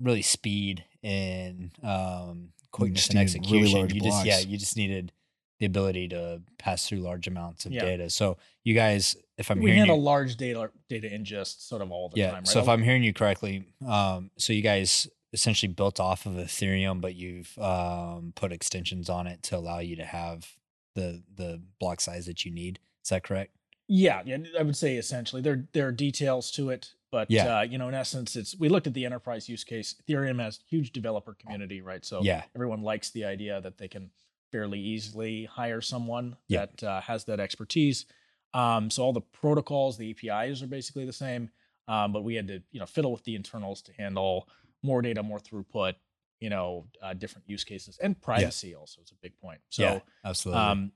really 0.00 0.22
speed 0.22 0.84
and 1.02 1.70
um 1.82 2.50
quickness 2.76 3.08
just 3.08 3.10
and 3.10 3.16
really 3.46 3.64
execution. 3.64 3.78
large 3.78 3.94
you 3.94 4.00
just 4.00 4.26
yeah, 4.26 4.38
you 4.40 4.58
just 4.58 4.76
needed 4.76 5.12
the 5.58 5.66
ability 5.66 6.08
to 6.08 6.42
pass 6.58 6.86
through 6.86 6.98
large 6.98 7.26
amounts 7.26 7.64
of 7.64 7.72
Yeah. 7.72 7.84
data. 7.84 8.10
So 8.10 8.36
you 8.62 8.74
guys, 8.74 9.16
if 9.38 9.50
I'm 9.50 9.58
we 9.58 9.66
hearing 9.70 9.78
handle 9.78 9.96
you, 9.96 10.02
large 10.02 10.36
data 10.36 10.70
data 10.88 11.08
ingest 11.08 11.66
sort 11.66 11.82
of 11.82 11.90
all 11.90 12.08
the 12.10 12.18
yeah. 12.18 12.30
time. 12.30 12.40
Right? 12.40 12.48
So 12.48 12.60
if 12.60 12.68
I'm 12.68 12.82
hearing 12.82 13.02
you 13.02 13.12
correctly, 13.12 13.64
um, 13.86 14.30
so 14.36 14.52
you 14.52 14.62
guys 14.62 15.08
essentially 15.32 15.72
built 15.72 15.98
off 16.00 16.26
of 16.26 16.32
Ethereum, 16.32 17.00
but 17.00 17.14
you've 17.14 17.56
um, 17.58 18.32
put 18.34 18.52
extensions 18.52 19.08
on 19.08 19.26
it 19.26 19.42
to 19.44 19.56
allow 19.56 19.78
you 19.78 19.96
to 19.96 20.04
have 20.04 20.56
the 20.94 21.22
the 21.34 21.62
block 21.80 22.00
size 22.00 22.26
that 22.26 22.44
you 22.44 22.50
need. 22.50 22.78
Is 23.02 23.10
that 23.10 23.22
correct? 23.22 23.52
Yeah, 23.88 24.22
yeah, 24.26 24.38
I 24.58 24.62
would 24.62 24.76
say 24.76 24.96
essentially 24.96 25.40
there 25.42 25.68
there 25.72 25.86
are 25.88 25.92
details 25.92 26.50
to 26.52 26.70
it, 26.70 26.92
but 27.10 27.30
Yeah. 27.30 27.58
uh, 27.58 27.62
you 27.62 27.78
know, 27.78 27.88
in 27.88 27.94
essence, 27.94 28.36
it's 28.36 28.58
we 28.58 28.68
looked 28.68 28.86
at 28.86 28.94
the 28.94 29.04
enterprise 29.04 29.48
use 29.48 29.64
case. 29.64 29.94
Ethereum 30.02 30.40
has 30.40 30.60
huge 30.68 30.92
developer 30.92 31.34
community, 31.34 31.80
right? 31.80 32.04
So 32.04 32.22
Yeah. 32.22 32.44
everyone 32.54 32.82
likes 32.82 33.10
the 33.10 33.24
idea 33.24 33.60
that 33.60 33.78
they 33.78 33.88
can 33.88 34.10
fairly 34.52 34.80
easily 34.80 35.44
hire 35.44 35.80
someone 35.80 36.36
Yeah. 36.48 36.66
that 36.66 36.82
uh, 36.82 37.00
has 37.02 37.24
that 37.24 37.40
expertise. 37.40 38.06
Um, 38.54 38.90
so 38.90 39.02
all 39.04 39.12
the 39.12 39.20
protocols, 39.20 39.96
the 39.98 40.10
APIs 40.10 40.62
are 40.62 40.66
basically 40.66 41.04
the 41.04 41.12
same, 41.12 41.50
um, 41.88 42.12
but 42.12 42.22
we 42.24 42.34
had 42.34 42.46
to 42.48 42.62
you 42.70 42.80
know 42.80 42.86
fiddle 42.86 43.12
with 43.12 43.24
the 43.24 43.34
internals 43.34 43.82
to 43.82 43.92
handle 43.92 44.48
more 44.82 45.02
data, 45.02 45.22
more 45.22 45.38
throughput, 45.38 45.94
you 46.40 46.48
know, 46.50 46.86
uh, 47.02 47.12
different 47.14 47.48
use 47.48 47.64
cases, 47.64 47.98
and 47.98 48.20
privacy 48.20 48.74
also 48.74 49.00
is 49.02 49.10
a 49.10 49.14
big 49.16 49.36
point. 49.38 49.60
So 49.68 49.82
yeah, 49.82 49.98
absolutely. 50.24 50.62
um, 50.62 50.92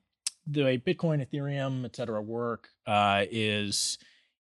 the 0.46 0.64
way 0.64 0.78
Bitcoin, 0.78 1.26
Ethereum, 1.26 1.84
et 1.84 1.94
cetera, 1.96 2.22
work 2.22 2.68
uh, 2.86 3.24
is, 3.30 3.98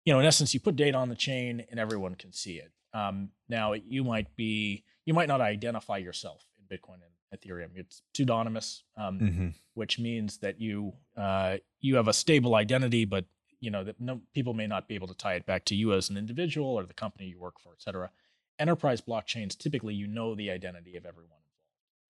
you 0.09 0.13
know, 0.15 0.19
in 0.19 0.25
essence, 0.25 0.55
you 0.55 0.59
put 0.59 0.75
data 0.75 0.97
on 0.97 1.09
the 1.09 1.15
chain 1.15 1.63
and 1.69 1.79
everyone 1.79 2.15
can 2.15 2.33
see 2.33 2.53
it. 2.55 2.71
Um, 2.95 3.29
now, 3.47 3.73
you 3.73 4.03
might 4.03 4.35
be, 4.35 4.83
you 5.05 5.13
might 5.13 5.27
not 5.27 5.39
identify 5.39 5.97
yourself 5.97 6.43
in 6.57 6.65
Bitcoin 6.75 6.95
and 6.95 7.39
Ethereum. 7.39 7.69
It's 7.75 8.01
pseudonymous, 8.15 8.81
um, 8.97 9.19
Mhm. 9.19 9.53
which 9.75 9.99
means 9.99 10.39
that 10.39 10.59
you 10.59 10.93
uh, 11.15 11.57
you 11.79 11.95
have 11.97 12.07
a 12.07 12.13
stable 12.13 12.55
identity, 12.55 13.05
but 13.05 13.25
you 13.59 13.69
know 13.69 13.83
that 13.83 14.01
no 14.01 14.21
people 14.33 14.55
may 14.55 14.65
not 14.65 14.87
be 14.87 14.95
able 14.95 15.07
to 15.09 15.13
tie 15.13 15.35
it 15.35 15.45
back 15.45 15.63
to 15.65 15.75
you 15.75 15.93
as 15.93 16.09
an 16.09 16.17
individual 16.17 16.69
or 16.69 16.85
the 16.87 16.93
company 16.95 17.27
you 17.27 17.39
work 17.39 17.59
for, 17.59 17.73
et 17.73 17.81
cetera. 17.83 18.09
Enterprise 18.57 19.01
blockchains 19.01 19.55
typically 19.55 19.93
you 19.93 20.07
know 20.07 20.33
the 20.33 20.49
identity 20.49 20.95
of 20.97 21.05
everyone 21.05 21.37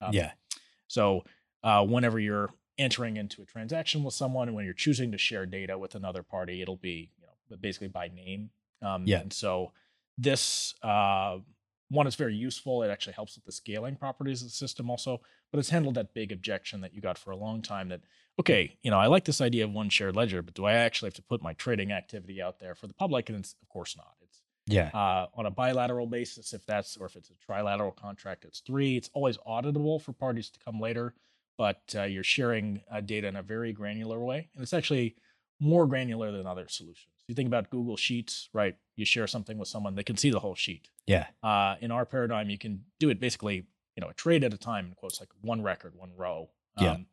Um, 0.00 0.14
yeah, 0.14 0.32
so 0.86 1.22
uh, 1.62 1.84
whenever 1.84 2.18
you're 2.18 2.48
entering 2.78 3.18
into 3.18 3.42
a 3.42 3.44
transaction 3.44 4.02
with 4.04 4.14
someone, 4.14 4.48
and 4.48 4.56
when 4.56 4.64
you're 4.64 4.72
choosing 4.72 5.12
to 5.12 5.18
share 5.18 5.44
data 5.44 5.76
with 5.76 5.94
another 5.94 6.22
party, 6.22 6.62
it'll 6.62 6.76
be 6.78 7.12
know 7.50 7.56
basically 7.60 7.88
by 7.88 8.08
name. 8.08 8.50
Um, 8.82 9.04
Yeah. 9.06 9.20
And 9.20 9.32
so 9.32 9.72
this 10.18 10.74
uh, 10.82 11.38
one 11.88 12.06
is 12.06 12.14
very 12.14 12.34
useful. 12.34 12.82
It 12.82 12.88
actually 12.90 13.14
helps 13.14 13.36
with 13.36 13.44
the 13.44 13.52
scaling 13.52 13.96
properties 13.96 14.42
of 14.42 14.48
the 14.48 14.54
system 14.54 14.90
also, 14.90 15.20
but 15.50 15.58
it's 15.58 15.70
handled 15.70 15.94
that 15.96 16.14
big 16.14 16.30
objection 16.32 16.80
that 16.82 16.94
you 16.94 17.00
got 17.00 17.18
for 17.18 17.30
a 17.30 17.36
long 17.36 17.62
time 17.62 17.88
that, 17.88 18.02
okay, 18.38 18.76
you 18.82 18.90
know, 18.90 18.98
I 18.98 19.06
like 19.06 19.24
this 19.24 19.40
idea 19.40 19.64
of 19.64 19.72
one 19.72 19.88
shared 19.88 20.14
ledger, 20.16 20.42
but 20.42 20.54
do 20.54 20.64
I 20.66 20.74
actually 20.74 21.08
have 21.08 21.14
to 21.14 21.22
put 21.22 21.42
my 21.42 21.52
trading 21.54 21.90
activity 21.92 22.40
out 22.40 22.58
there 22.60 22.74
for 22.74 22.86
the 22.86 22.94
public? 22.94 23.28
And 23.28 23.38
it's, 23.38 23.54
of 23.60 23.68
course 23.68 23.96
not. 23.96 24.14
It's 24.22 24.42
Yeah. 24.66 24.90
uh, 24.94 25.26
on 25.34 25.46
a 25.46 25.50
bilateral 25.50 26.06
basis, 26.06 26.52
if 26.52 26.64
that's, 26.64 26.96
or 26.96 27.06
if 27.06 27.16
it's 27.16 27.30
a 27.30 27.34
trilateral 27.52 27.94
contract, 27.96 28.44
it's 28.44 28.60
three. 28.60 28.96
It's 28.96 29.10
always 29.12 29.36
auditable 29.38 30.00
for 30.00 30.12
parties 30.12 30.48
to 30.50 30.60
come 30.60 30.78
later, 30.80 31.14
but 31.58 31.82
uh, 31.96 32.04
you're 32.04 32.22
sharing 32.22 32.82
uh, 32.90 33.00
data 33.00 33.26
in 33.26 33.36
a 33.36 33.42
very 33.42 33.72
granular 33.72 34.20
way. 34.20 34.48
And 34.54 34.62
it's 34.62 34.72
actually 34.72 35.16
more 35.58 35.86
granular 35.86 36.30
than 36.30 36.46
other 36.46 36.68
solutions. 36.68 37.19
You 37.30 37.36
think 37.36 37.46
about 37.46 37.70
Google 37.70 37.96
Sheets, 37.96 38.48
right? 38.52 38.74
You 38.96 39.04
share 39.04 39.28
something 39.28 39.56
with 39.56 39.68
someone, 39.68 39.94
they 39.94 40.02
can 40.02 40.16
see 40.16 40.30
the 40.30 40.40
whole 40.40 40.56
sheet. 40.56 40.88
Yeah. 41.06 41.26
Uh, 41.44 41.76
in 41.80 41.92
our 41.92 42.04
paradigm, 42.04 42.50
you 42.50 42.58
can 42.58 42.84
do 42.98 43.08
it 43.08 43.20
basically, 43.20 43.66
you 43.94 44.00
know, 44.00 44.08
a 44.08 44.14
trade 44.14 44.42
at 44.42 44.52
a 44.52 44.58
time, 44.58 44.86
in 44.86 44.94
quotes, 44.94 45.20
like 45.20 45.28
one 45.40 45.62
record, 45.62 45.94
one 45.94 46.10
row. 46.16 46.50
Yeah. 46.76 46.94
Um, 46.94 47.06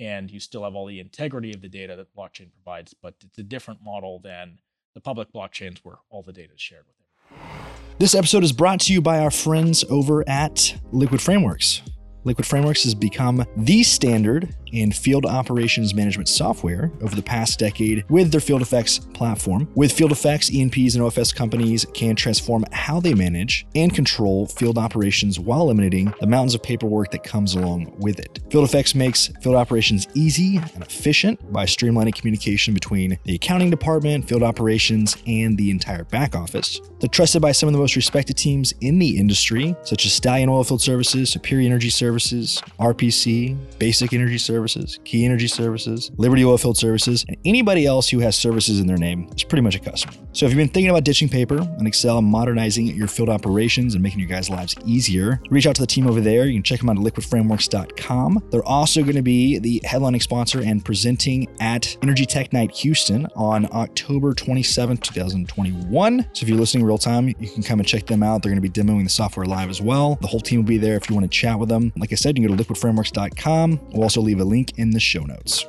and 0.00 0.28
you 0.28 0.40
still 0.40 0.64
have 0.64 0.74
all 0.74 0.86
the 0.86 0.98
integrity 0.98 1.54
of 1.54 1.60
the 1.60 1.68
data 1.68 1.94
that 1.94 2.12
blockchain 2.16 2.50
provides, 2.52 2.94
but 2.94 3.14
it's 3.24 3.38
a 3.38 3.44
different 3.44 3.78
model 3.80 4.18
than 4.18 4.58
the 4.94 5.00
public 5.00 5.32
blockchains 5.32 5.78
where 5.84 5.98
all 6.08 6.24
the 6.24 6.32
data 6.32 6.52
is 6.52 6.60
shared 6.60 6.82
with 6.88 6.96
everyone. 7.30 7.70
This 8.00 8.16
episode 8.16 8.42
is 8.42 8.50
brought 8.50 8.80
to 8.80 8.92
you 8.92 9.00
by 9.00 9.20
our 9.20 9.30
friends 9.30 9.84
over 9.88 10.28
at 10.28 10.74
Liquid 10.90 11.22
Frameworks. 11.22 11.82
Liquid 12.24 12.46
Frameworks 12.46 12.84
has 12.84 12.94
become 12.94 13.44
the 13.56 13.82
standard 13.82 14.54
in 14.72 14.92
field 14.92 15.26
operations 15.26 15.94
management 15.94 16.28
software 16.28 16.92
over 17.02 17.16
the 17.16 17.22
past 17.22 17.58
decade 17.58 18.04
with 18.08 18.30
their 18.30 18.40
FieldFX 18.40 19.12
platform. 19.14 19.68
With 19.74 19.96
FieldFX, 19.96 20.50
E&Ps 20.50 20.94
and 20.94 21.04
OFS 21.04 21.34
companies 21.34 21.86
can 21.94 22.14
transform 22.14 22.64
how 22.72 23.00
they 23.00 23.14
manage 23.14 23.66
and 23.74 23.92
control 23.92 24.46
field 24.46 24.78
operations 24.78 25.40
while 25.40 25.62
eliminating 25.62 26.12
the 26.20 26.26
mountains 26.26 26.54
of 26.54 26.62
paperwork 26.62 27.10
that 27.10 27.24
comes 27.24 27.54
along 27.54 27.92
with 27.98 28.18
it. 28.18 28.38
FieldFX 28.50 28.94
makes 28.94 29.28
field 29.42 29.56
operations 29.56 30.06
easy 30.14 30.58
and 30.58 30.82
efficient 30.82 31.52
by 31.52 31.64
streamlining 31.64 32.14
communication 32.14 32.74
between 32.74 33.18
the 33.24 33.34
accounting 33.34 33.70
department, 33.70 34.28
field 34.28 34.42
operations, 34.42 35.16
and 35.26 35.56
the 35.56 35.70
entire 35.70 36.04
back 36.04 36.34
office. 36.34 36.80
They're 37.00 37.08
trusted 37.08 37.42
by 37.42 37.52
some 37.52 37.68
of 37.68 37.72
the 37.72 37.78
most 37.78 37.96
respected 37.96 38.36
teams 38.36 38.72
in 38.80 38.98
the 38.98 39.18
industry, 39.18 39.74
such 39.82 40.04
as 40.06 40.12
Stallion 40.12 40.48
Oilfield 40.48 40.80
Services, 40.80 41.30
Superior 41.30 41.66
Energy 41.66 41.90
Services, 41.90 42.09
RPC, 42.18 43.56
Basic 43.78 44.12
Energy 44.12 44.38
Services, 44.38 44.98
Key 45.04 45.24
Energy 45.24 45.48
Services, 45.48 46.10
Liberty 46.16 46.42
Oilfield 46.42 46.76
Services, 46.76 47.24
and 47.28 47.36
anybody 47.44 47.86
else 47.86 48.08
who 48.08 48.18
has 48.20 48.36
services 48.36 48.80
in 48.80 48.86
their 48.86 48.96
name 48.96 49.28
is 49.34 49.44
pretty 49.44 49.62
much 49.62 49.74
a 49.74 49.78
customer. 49.78 50.14
So 50.32 50.46
if 50.46 50.52
you've 50.52 50.58
been 50.58 50.68
thinking 50.68 50.90
about 50.90 51.04
ditching 51.04 51.28
paper 51.28 51.58
and 51.58 51.86
Excel 51.86 52.18
and 52.18 52.26
modernizing 52.26 52.86
your 52.86 53.08
field 53.08 53.28
operations 53.28 53.94
and 53.94 54.02
making 54.02 54.20
your 54.20 54.28
guys' 54.28 54.48
lives 54.48 54.74
easier, 54.84 55.40
reach 55.50 55.66
out 55.66 55.74
to 55.76 55.82
the 55.82 55.86
team 55.86 56.06
over 56.06 56.20
there. 56.20 56.46
You 56.46 56.54
can 56.54 56.62
check 56.62 56.78
them 56.80 56.88
out 56.88 56.96
at 56.96 57.02
liquidframeworks.com. 57.02 58.48
They're 58.50 58.64
also 58.64 59.02
going 59.02 59.16
to 59.16 59.22
be 59.22 59.58
the 59.58 59.80
headlining 59.84 60.22
sponsor 60.22 60.62
and 60.62 60.84
presenting 60.84 61.48
at 61.60 61.96
Energy 62.02 62.26
Tech 62.26 62.52
Night 62.52 62.70
Houston 62.76 63.26
on 63.34 63.66
October 63.72 64.32
27th, 64.32 65.02
2021. 65.02 66.26
So 66.32 66.44
if 66.44 66.48
you're 66.48 66.58
listening 66.58 66.84
real 66.84 66.98
time, 66.98 67.28
you 67.28 67.48
can 67.48 67.62
come 67.62 67.80
and 67.80 67.88
check 67.88 68.06
them 68.06 68.22
out. 68.22 68.42
They're 68.42 68.52
going 68.52 68.62
to 68.62 68.68
be 68.68 68.70
demoing 68.70 69.04
the 69.04 69.10
software 69.10 69.46
live 69.46 69.68
as 69.68 69.80
well. 69.80 70.16
The 70.20 70.26
whole 70.26 70.40
team 70.40 70.60
will 70.60 70.68
be 70.68 70.78
there 70.78 70.96
if 70.96 71.08
you 71.08 71.16
want 71.16 71.24
to 71.24 71.36
chat 71.36 71.58
with 71.58 71.68
them. 71.68 71.92
Like 72.00 72.12
I 72.12 72.14
said, 72.14 72.38
you 72.38 72.46
can 72.46 72.56
go 72.56 72.62
to 72.62 72.72
liquidframeworks.com. 72.72 73.80
We'll 73.92 74.02
also 74.02 74.22
leave 74.22 74.40
a 74.40 74.44
link 74.44 74.78
in 74.78 74.92
the 74.92 75.00
show 75.00 75.22
notes. 75.22 75.66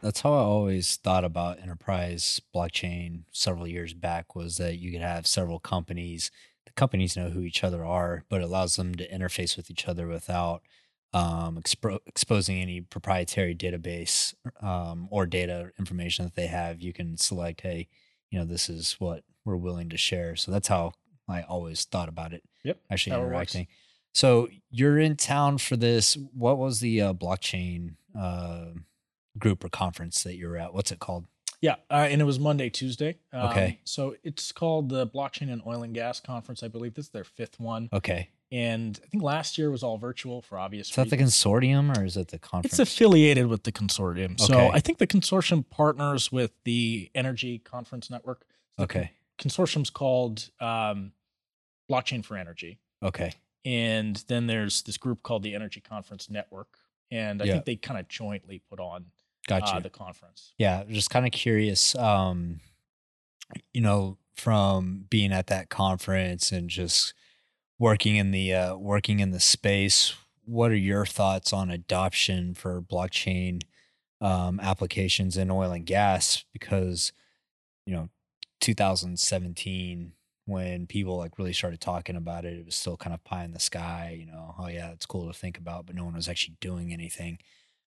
That's 0.00 0.22
how 0.22 0.32
I 0.32 0.38
always 0.38 0.96
thought 0.96 1.22
about 1.22 1.60
enterprise 1.60 2.40
blockchain 2.54 3.24
several 3.30 3.68
years 3.68 3.92
back 3.92 4.34
was 4.34 4.56
that 4.56 4.78
you 4.78 4.90
could 4.90 5.02
have 5.02 5.26
several 5.26 5.60
companies. 5.60 6.30
The 6.64 6.72
companies 6.72 7.14
know 7.14 7.28
who 7.28 7.42
each 7.42 7.62
other 7.62 7.84
are, 7.84 8.24
but 8.30 8.40
it 8.40 8.44
allows 8.44 8.76
them 8.76 8.94
to 8.94 9.08
interface 9.08 9.54
with 9.54 9.70
each 9.70 9.86
other 9.86 10.08
without 10.08 10.62
um, 11.12 11.56
expo- 11.56 12.00
exposing 12.06 12.58
any 12.58 12.80
proprietary 12.80 13.54
database 13.54 14.34
um, 14.62 15.08
or 15.10 15.26
data 15.26 15.72
information 15.78 16.24
that 16.24 16.36
they 16.36 16.46
have. 16.46 16.80
You 16.80 16.94
can 16.94 17.18
select, 17.18 17.60
hey, 17.60 17.86
you 18.30 18.38
know, 18.38 18.46
this 18.46 18.70
is 18.70 18.96
what 18.98 19.24
we're 19.44 19.56
willing 19.56 19.90
to 19.90 19.98
share. 19.98 20.36
So 20.36 20.50
that's 20.50 20.68
how 20.68 20.94
I 21.28 21.42
always 21.42 21.84
thought 21.84 22.08
about 22.08 22.32
it. 22.32 22.42
Yep. 22.64 22.78
Actually 22.90 23.12
how 23.12 23.22
it 23.24 23.34
works. 23.34 23.56
So 24.12 24.48
you're 24.70 24.98
in 24.98 25.16
town 25.16 25.58
for 25.58 25.76
this. 25.76 26.16
What 26.34 26.58
was 26.58 26.80
the 26.80 27.00
uh, 27.00 27.12
blockchain 27.14 27.94
uh, 28.18 28.66
group 29.38 29.64
or 29.64 29.68
conference 29.68 30.22
that 30.22 30.36
you 30.36 30.48
were 30.48 30.58
at? 30.58 30.74
What's 30.74 30.92
it 30.92 30.98
called? 30.98 31.26
Yeah, 31.60 31.76
uh, 31.90 32.08
and 32.10 32.20
it 32.20 32.24
was 32.24 32.40
Monday, 32.40 32.70
Tuesday. 32.70 33.18
Um, 33.32 33.50
Okay. 33.50 33.78
So 33.84 34.16
it's 34.24 34.50
called 34.50 34.88
the 34.88 35.06
Blockchain 35.06 35.50
and 35.52 35.62
Oil 35.64 35.84
and 35.84 35.94
Gas 35.94 36.18
Conference. 36.20 36.62
I 36.62 36.68
believe 36.68 36.94
this 36.94 37.06
is 37.06 37.10
their 37.12 37.22
fifth 37.24 37.60
one, 37.60 37.88
Okay. 37.92 38.30
and 38.50 38.98
I 39.02 39.06
think 39.06 39.22
last 39.22 39.56
year 39.58 39.70
was 39.70 39.84
all 39.84 39.96
virtual 39.96 40.42
for 40.42 40.58
obvious 40.58 40.90
Is 40.90 40.96
that 40.96 41.08
the 41.10 41.16
consortium 41.16 41.96
or 41.96 42.04
is 42.04 42.16
it 42.16 42.28
the 42.28 42.38
conference? 42.40 42.72
It's 42.72 42.80
affiliated 42.80 43.46
with 43.46 43.62
the 43.62 43.70
consortium. 43.70 44.40
So 44.40 44.54
Okay. 44.54 44.70
I 44.74 44.80
think 44.80 44.98
the 44.98 45.06
consortium 45.06 45.64
partners 45.70 46.32
with 46.32 46.50
the 46.64 47.10
Energy 47.14 47.60
Conference 47.60 48.10
Network. 48.10 48.44
The 48.76 48.82
okay. 48.84 49.12
consortium's 49.38 49.90
called 49.90 50.50
um, 50.60 51.12
Blockchain 51.88 52.24
for 52.24 52.36
Energy. 52.36 52.80
Okay. 53.04 53.34
And 53.64 54.16
then 54.28 54.46
there's 54.46 54.82
this 54.82 54.96
group 54.96 55.22
called 55.22 55.42
the 55.42 55.54
Energy 55.54 55.80
Conference 55.80 56.28
Network. 56.28 56.78
And 57.10 57.40
I 57.42 57.44
Yeah. 57.46 57.52
think 57.54 57.64
they 57.66 57.76
kind 57.76 58.00
of 58.00 58.08
jointly 58.08 58.58
put 58.68 58.80
on 58.80 59.06
Gotcha. 59.46 59.76
uh, 59.76 59.80
the 59.80 59.90
conference. 59.90 60.52
yeah. 60.58 60.84
Just 60.88 61.10
kind 61.10 61.26
of 61.26 61.32
curious, 61.32 61.94
um, 61.96 62.60
you 63.74 63.80
know, 63.80 64.18
from 64.34 65.06
being 65.10 65.32
at 65.32 65.46
that 65.48 65.68
conference 65.68 66.52
and 66.52 66.70
just 66.70 67.12
working 67.78 68.16
in 68.16 68.30
the 68.30 68.54
uh, 68.54 68.76
working 68.76 69.20
in 69.20 69.30
the 69.30 69.40
space, 69.40 70.14
what 70.44 70.70
are 70.70 70.76
your 70.76 71.04
thoughts 71.04 71.52
on 71.52 71.70
adoption 71.70 72.54
for 72.54 72.80
blockchain 72.80 73.62
um, 74.20 74.58
applications 74.60 75.36
in 75.36 75.50
oil 75.50 75.70
and 75.72 75.84
gas? 75.86 76.44
Because 76.52 77.12
you 77.84 77.92
know, 77.92 78.08
2017 78.60 80.12
when 80.44 80.86
people 80.86 81.16
like 81.16 81.38
really 81.38 81.52
started 81.52 81.80
talking 81.80 82.16
about 82.16 82.44
it, 82.44 82.58
it 82.58 82.64
was 82.64 82.74
still 82.74 82.96
kind 82.96 83.14
of 83.14 83.22
pie 83.24 83.44
in 83.44 83.52
the 83.52 83.60
sky. 83.60 84.16
You 84.18 84.26
know, 84.26 84.54
oh 84.58 84.68
yeah, 84.68 84.90
it's 84.90 85.06
cool 85.06 85.26
to 85.28 85.38
think 85.38 85.58
about, 85.58 85.86
but 85.86 85.94
no 85.94 86.04
one 86.04 86.14
was 86.14 86.28
actually 86.28 86.56
doing 86.60 86.92
anything. 86.92 87.38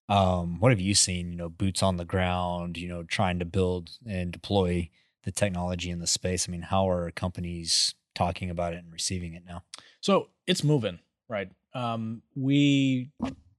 Um, 0.08 0.60
what 0.60 0.72
have 0.72 0.80
you 0.80 0.94
seen? 0.94 1.32
You 1.32 1.38
know, 1.38 1.50
boots 1.50 1.84
on 1.84 1.98
the 1.98 2.06
ground. 2.06 2.78
You 2.78 2.88
know, 2.88 3.04
trying 3.04 3.40
to 3.40 3.46
build 3.46 3.92
and 4.08 4.32
deploy 4.32 4.90
the 5.24 5.32
technology 5.32 5.90
in 5.90 6.00
the 6.00 6.08
space. 6.08 6.48
I 6.48 6.52
mean, 6.52 6.62
how 6.62 6.90
are 6.90 7.12
companies 7.12 7.96
talking 8.14 8.50
about 8.50 8.74
it 8.74 8.84
and 8.84 8.94
receiving 8.94 9.34
it 9.34 9.44
now? 9.46 9.64
So 10.02 10.30
it's 10.48 10.64
moving, 10.64 11.00
right? 11.28 11.50
Um, 11.74 12.22
we 12.36 13.12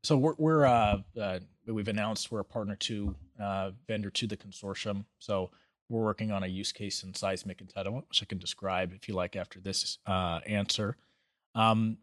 so 0.02 0.16
we're, 0.16 0.35
we're 0.38 0.64
uh, 0.64 0.98
uh, 1.20 1.40
we've 1.66 1.88
announced 1.88 2.30
we're 2.30 2.40
a 2.40 2.44
partner 2.44 2.76
to 2.76 3.14
uh, 3.40 3.70
vendor 3.87 4.11
to 4.11 4.26
the 4.26 4.37
consortium. 4.37 5.04
So 5.18 5.50
we're 5.88 6.03
working 6.03 6.31
on 6.33 6.42
a 6.42 6.46
use 6.49 6.72
case 6.72 7.03
in 7.03 7.14
seismic 7.14 7.59
entitlement, 7.64 8.09
which 8.09 8.22
I 8.22 8.27
can 8.27 8.38
describe 8.38 8.92
if 8.92 9.09
you 9.09 9.14
like 9.14 9.37
after 9.37 9.61
this 9.61 9.99
uh, 10.07 10.40
answer. 10.46 10.96
Um, 11.55 11.99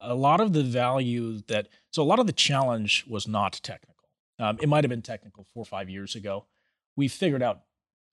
a 0.00 0.14
lot 0.14 0.40
of 0.40 0.52
the 0.52 0.62
value 0.62 1.40
that 1.48 1.68
so 1.90 2.02
a 2.02 2.04
lot 2.04 2.18
of 2.20 2.26
the 2.26 2.32
challenge 2.32 3.04
was 3.08 3.26
not 3.26 3.54
technical. 3.62 3.94
Um, 4.38 4.58
it 4.62 4.68
might 4.68 4.84
have 4.84 4.90
been 4.90 5.02
technical 5.02 5.44
four 5.52 5.62
or 5.62 5.66
five 5.66 5.88
years 5.90 6.14
ago. 6.14 6.46
We 6.96 7.08
figured 7.08 7.42
out 7.42 7.62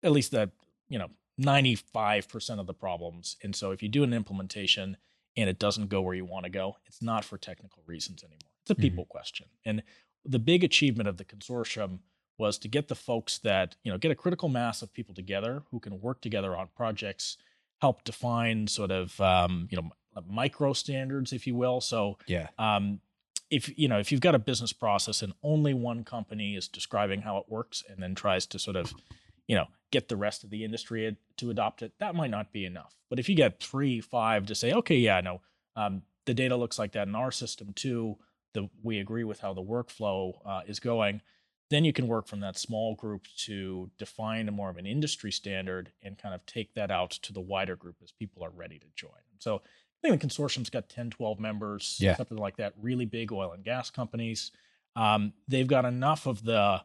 at 0.04 0.12
least 0.12 0.32
that 0.32 0.50
you 0.90 0.98
know 0.98 1.10
95% 1.40 2.60
of 2.60 2.66
the 2.68 2.74
problems. 2.74 3.38
And 3.44 3.56
so 3.56 3.72
if 3.72 3.84
you 3.84 3.90
do 3.90 4.04
an 4.04 4.14
implementation 4.14 4.98
and 5.38 5.50
it 5.50 5.60
doesn't 5.60 5.90
go 5.90 6.02
where 6.02 6.16
you 6.16 6.26
want 6.26 6.46
to 6.46 6.50
go, 6.50 6.78
it's 6.86 7.02
not 7.02 7.26
for 7.26 7.38
technical 7.38 7.84
reasons 7.86 8.24
anymore. 8.24 8.50
It's 8.62 8.72
a 8.72 8.76
Mhm. 8.76 8.80
people 8.80 9.06
question. 9.06 9.48
And 9.66 9.84
the 10.24 10.40
big 10.40 10.64
achievement 10.64 11.10
of 11.10 11.18
the 11.18 11.26
consortium 11.26 12.00
was 12.38 12.58
to 12.60 12.68
get 12.68 12.88
the 12.88 12.96
folks 12.96 13.38
that, 13.40 13.76
you 13.84 13.92
know, 13.92 13.98
get 13.98 14.12
a 14.12 14.16
critical 14.16 14.50
mass 14.50 14.82
of 14.82 14.94
people 14.94 15.16
together 15.16 15.64
who 15.72 15.80
can 15.80 16.02
work 16.02 16.22
together 16.22 16.56
on 16.56 16.68
projects, 16.76 17.38
help 17.82 18.04
define 18.04 18.68
sort 18.68 18.92
of, 18.92 19.20
um, 19.22 19.68
you 19.72 19.78
know, 19.78 19.90
micro 20.28 20.74
standards, 20.74 21.34
if 21.34 21.46
you 21.48 21.56
will. 21.56 21.82
So 21.82 22.18
Yeah. 22.28 22.48
um, 22.58 23.02
if 23.52 23.78
you 23.78 23.88
know 23.88 24.00
if 24.00 24.12
you've 24.12 24.22
got 24.22 24.34
a 24.34 24.40
business 24.40 24.74
process 24.74 25.22
and 25.22 25.32
only 25.44 25.72
one 25.74 26.04
company 26.04 26.56
is 26.56 26.68
describing 26.68 27.22
how 27.22 27.38
it 27.38 27.46
works 27.48 27.84
and 27.88 28.02
then 28.02 28.16
tries 28.16 28.48
to 28.48 28.58
sort 28.58 28.76
of 28.76 28.92
you 29.48 29.56
know 29.56 29.68
get 29.92 30.10
the 30.10 30.16
rest 30.16 30.44
of 30.44 30.50
the 30.50 30.64
industry 30.64 31.06
ad- 31.06 31.18
to 31.38 31.52
adopt 31.52 31.84
it 31.84 31.94
that 32.00 32.16
might 32.16 32.32
not 32.32 32.52
be 32.52 32.66
enough 32.66 32.96
but 33.08 33.20
if 33.20 33.30
you 33.30 33.36
get 33.36 33.60
three 33.60 34.02
five 34.02 34.48
to 34.48 34.56
say 34.56 34.74
okay 34.74 34.98
yeah 34.98 35.22
no 35.22 35.42
um, 35.76 36.02
the 36.26 36.34
data 36.34 36.56
looks 36.58 36.80
like 36.80 36.94
that 36.94 37.08
in 37.08 37.14
our 37.14 37.30
system 37.32 37.72
too 37.74 38.18
the 38.54 38.68
we 38.82 38.98
agree 39.00 39.24
with 39.24 39.42
how 39.42 39.54
the 39.54 39.62
workflow 39.62 40.34
uh, 40.44 40.62
is 40.66 40.80
going 40.80 41.22
then 41.72 41.84
you 41.84 41.92
can 41.94 42.08
work 42.08 42.28
from 42.28 42.42
that 42.42 42.58
small 42.58 42.94
group 42.96 43.26
to 43.38 43.90
define 43.98 44.48
a 44.48 44.52
more 44.52 44.70
of 44.70 44.78
an 44.78 44.86
industry 44.86 45.32
standard 45.32 45.92
and 46.04 46.18
kind 46.18 46.36
of 46.36 46.46
take 46.46 46.74
that 46.76 46.92
out 46.92 47.12
to 47.12 47.34
the 47.34 47.42
wider 47.42 47.76
group 47.76 47.96
as 48.04 48.12
people 48.12 48.44
are 48.44 48.52
ready 48.52 48.78
to 48.80 48.88
join 48.96 49.12
so 49.40 49.62
I 50.04 50.10
think 50.10 50.22
the 50.22 50.28
consortium's 50.28 50.70
got 50.70 50.88
10, 50.88 51.10
12 51.10 51.40
members, 51.40 51.98
Yeah. 52.00 52.16
something 52.16 52.38
like 52.38 52.58
that, 52.58 52.74
really 52.80 53.06
big 53.06 53.32
oil 53.32 53.54
and 53.54 53.64
gas 53.64 53.90
companies. 53.90 54.52
Um, 54.96 55.34
they've 55.48 55.66
got 55.66 55.84
enough 55.86 56.28
of 56.28 56.44
the 56.44 56.82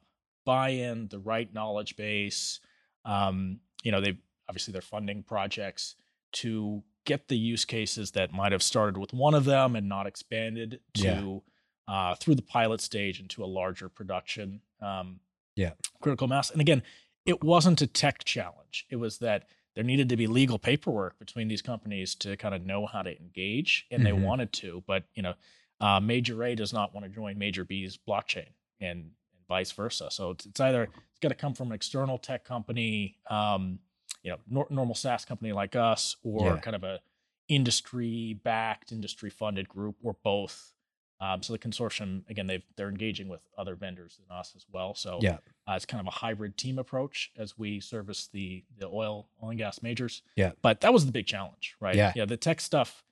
buy 0.47 0.71
in, 0.71 1.09
the 1.09 1.19
right 1.19 1.53
knowledge 1.53 1.97
base. 1.97 2.61
Um, 3.05 3.61
you 3.83 3.93
know, 3.93 4.01
they've 4.01 4.16
obviously 4.49 4.73
they're 4.73 4.81
funding 4.81 5.23
projects 5.23 5.97
to 6.33 6.83
get 7.05 7.29
the 7.29 7.37
use 7.37 7.66
cases 7.66 8.12
that 8.12 8.33
might 8.33 8.53
have 8.53 8.62
started 8.62 8.97
with 8.97 9.12
one 9.12 9.35
of 9.35 9.45
them 9.45 9.77
and 9.77 9.87
not 9.87 10.07
expanded 10.07 10.81
to 10.95 11.43
uh, 11.88 12.14
through 12.14 12.37
the 12.37 12.43
pilot 12.43 12.81
stage 12.81 13.21
into 13.21 13.45
a 13.45 13.47
larger 13.47 13.88
production. 13.90 14.62
Um, 14.81 15.21
Yeah. 15.57 15.73
critical 16.01 16.27
mass. 16.29 16.51
And 16.51 16.61
again, 16.61 16.83
it 17.27 17.43
wasn't 17.45 17.83
a 17.83 17.87
tech 17.87 18.25
challenge. 18.25 18.87
It 18.88 18.97
was 18.97 19.19
that 19.19 19.47
there 19.75 19.85
needed 19.85 20.09
to 20.09 20.16
be 20.16 20.27
legal 20.27 20.59
paperwork 20.59 21.19
between 21.19 21.49
these 21.49 21.62
companies 21.62 22.14
to 22.16 22.37
kind 22.37 22.55
of 22.55 22.64
know 22.64 22.87
how 22.87 23.03
to 23.03 23.16
engage, 23.19 23.87
and 23.90 24.05
they 24.05 24.11
Mhm. 24.11 24.23
wanted 24.23 24.53
to. 24.55 24.83
But 24.87 25.05
you 25.14 25.23
know, 25.23 25.35
uh, 25.81 26.01
Major 26.01 26.43
A 26.45 26.55
does 26.55 26.73
not 26.73 26.93
want 26.95 27.05
to 27.05 27.11
join 27.11 27.38
Major 27.38 27.64
B's 27.64 27.97
blockchain, 27.97 28.49
and, 28.81 29.12
and 29.35 29.47
vice 29.49 29.73
versa. 29.73 30.11
So 30.11 30.31
it's, 30.31 30.47
it's 30.47 30.61
either 30.61 30.85
it's 30.85 31.21
got 31.21 31.29
to 31.29 31.35
come 31.35 31.55
from 31.55 31.69
an 31.69 31.75
external 31.75 32.19
tech 32.19 32.45
company, 32.45 33.19
um, 33.29 33.81
you 34.23 34.31
know, 34.31 34.38
nor- 34.49 34.66
normal 34.71 34.95
SaaS 34.95 35.25
company 35.25 35.53
like 35.53 35.77
us, 35.77 36.16
or 36.23 36.47
Yeah. 36.47 36.61
kind 36.61 36.77
of 36.77 36.85
a 36.85 37.01
industry 37.49 38.35
backed, 38.35 38.93
industry 38.93 39.31
funded 39.31 39.69
group, 39.69 39.97
or 40.03 40.14
both. 40.23 40.73
Um, 41.20 41.42
so 41.42 41.52
the 41.52 41.59
consortium, 41.59 42.22
again, 42.30 42.46
they've 42.46 42.64
they're 42.76 42.88
engaging 42.88 43.28
with 43.28 43.40
other 43.59 43.74
vendors 43.74 44.16
than 44.18 44.35
us 44.37 44.54
as 44.56 44.64
well. 44.72 44.94
So 44.94 45.18
Yeah. 45.22 45.38
uh, 45.68 45.74
it's 45.74 45.85
kind 45.85 46.00
of 46.00 46.06
a 46.06 46.16
hybrid 46.16 46.56
team 46.56 46.78
approach 46.78 47.30
as 47.37 47.59
we 47.59 47.78
service 47.80 48.28
the 48.33 48.64
the 48.78 48.87
oil 48.87 49.28
oil 49.42 49.50
and 49.50 49.59
gas 49.59 49.83
majors. 49.83 50.22
Yeah. 50.37 50.52
But 50.62 50.80
that 50.80 50.92
was 50.92 51.04
the 51.06 51.12
big 51.12 51.26
challenge, 51.26 51.76
right? 51.80 51.94
Yeah. 51.94 52.12
Yeah. 52.16 52.24
The 52.24 52.37
tech 52.38 52.61
stuff 52.61 53.04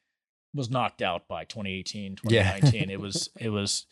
was 0.54 0.70
knocked 0.70 1.02
out 1.02 1.28
by 1.28 1.44
2018, 1.44 2.16
Yeah. 2.24 2.54
2019. 2.56 2.90
it 2.90 2.98
was 3.00 3.28
it 3.38 3.50
was 3.50 3.84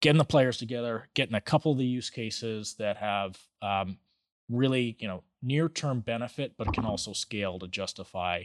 getting 0.00 0.18
the 0.18 0.24
players 0.24 0.56
together, 0.56 1.08
getting 1.14 1.34
a 1.34 1.40
couple 1.40 1.72
of 1.72 1.78
the 1.78 1.84
use 1.84 2.08
cases 2.08 2.74
that 2.78 2.96
have 2.96 3.36
um, 3.60 3.98
really 4.48 4.96
you 4.98 5.08
know 5.08 5.22
near 5.42 5.68
term 5.68 6.00
benefit, 6.00 6.54
but 6.56 6.72
can 6.72 6.84
also 6.86 7.12
scale 7.12 7.58
to 7.58 7.68
justify 7.68 8.44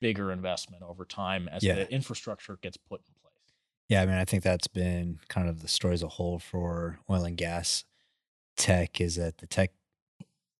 bigger 0.00 0.30
investment 0.32 0.82
over 0.82 1.04
time 1.04 1.48
as 1.48 1.62
Yeah. 1.64 1.74
the 1.74 1.92
infrastructure 1.92 2.56
gets 2.62 2.76
put 2.76 3.00
in 3.00 3.14
place. 3.19 3.19
Yeah, 3.90 4.02
I 4.02 4.06
mean, 4.06 4.14
I 4.14 4.24
think 4.24 4.44
that's 4.44 4.68
been 4.68 5.18
kind 5.28 5.48
of 5.48 5.62
the 5.62 5.68
story 5.68 5.94
as 5.94 6.04
a 6.04 6.08
whole 6.08 6.38
for 6.38 7.00
oil 7.10 7.24
and 7.24 7.36
gas 7.36 7.84
tech 8.56 9.00
is 9.00 9.16
that 9.16 9.38
the 9.38 9.48
tech 9.48 9.72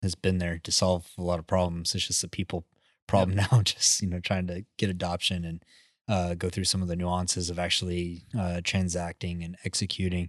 has 0.03 0.17
been 0.17 0.39
there 0.39 0.59
to 0.59 0.73
solve 0.73 1.13
a 1.17 1.23
lot 1.23 1.39
of 1.39 1.47
problems. 1.47 1.95
It's 1.95 2.09
just 2.09 2.25
a 2.25 2.29
people 2.29 2.67
problem 3.07 3.37
now, 3.53 3.63
just 3.63 4.03
you 4.03 4.09
know, 4.09 4.19
trying 4.19 4.49
to 4.49 4.65
get 4.79 4.91
adoption 4.91 5.45
and 5.45 5.65
uh, 6.09 6.35
go 6.35 6.51
through 6.51 6.65
some 6.65 6.83
of 6.83 6.89
the 6.89 6.97
nuances 6.97 7.51
of 7.51 7.59
actually 7.61 8.25
uh, 8.37 8.63
transacting 8.65 9.45
and 9.45 9.57
executing. 9.65 10.29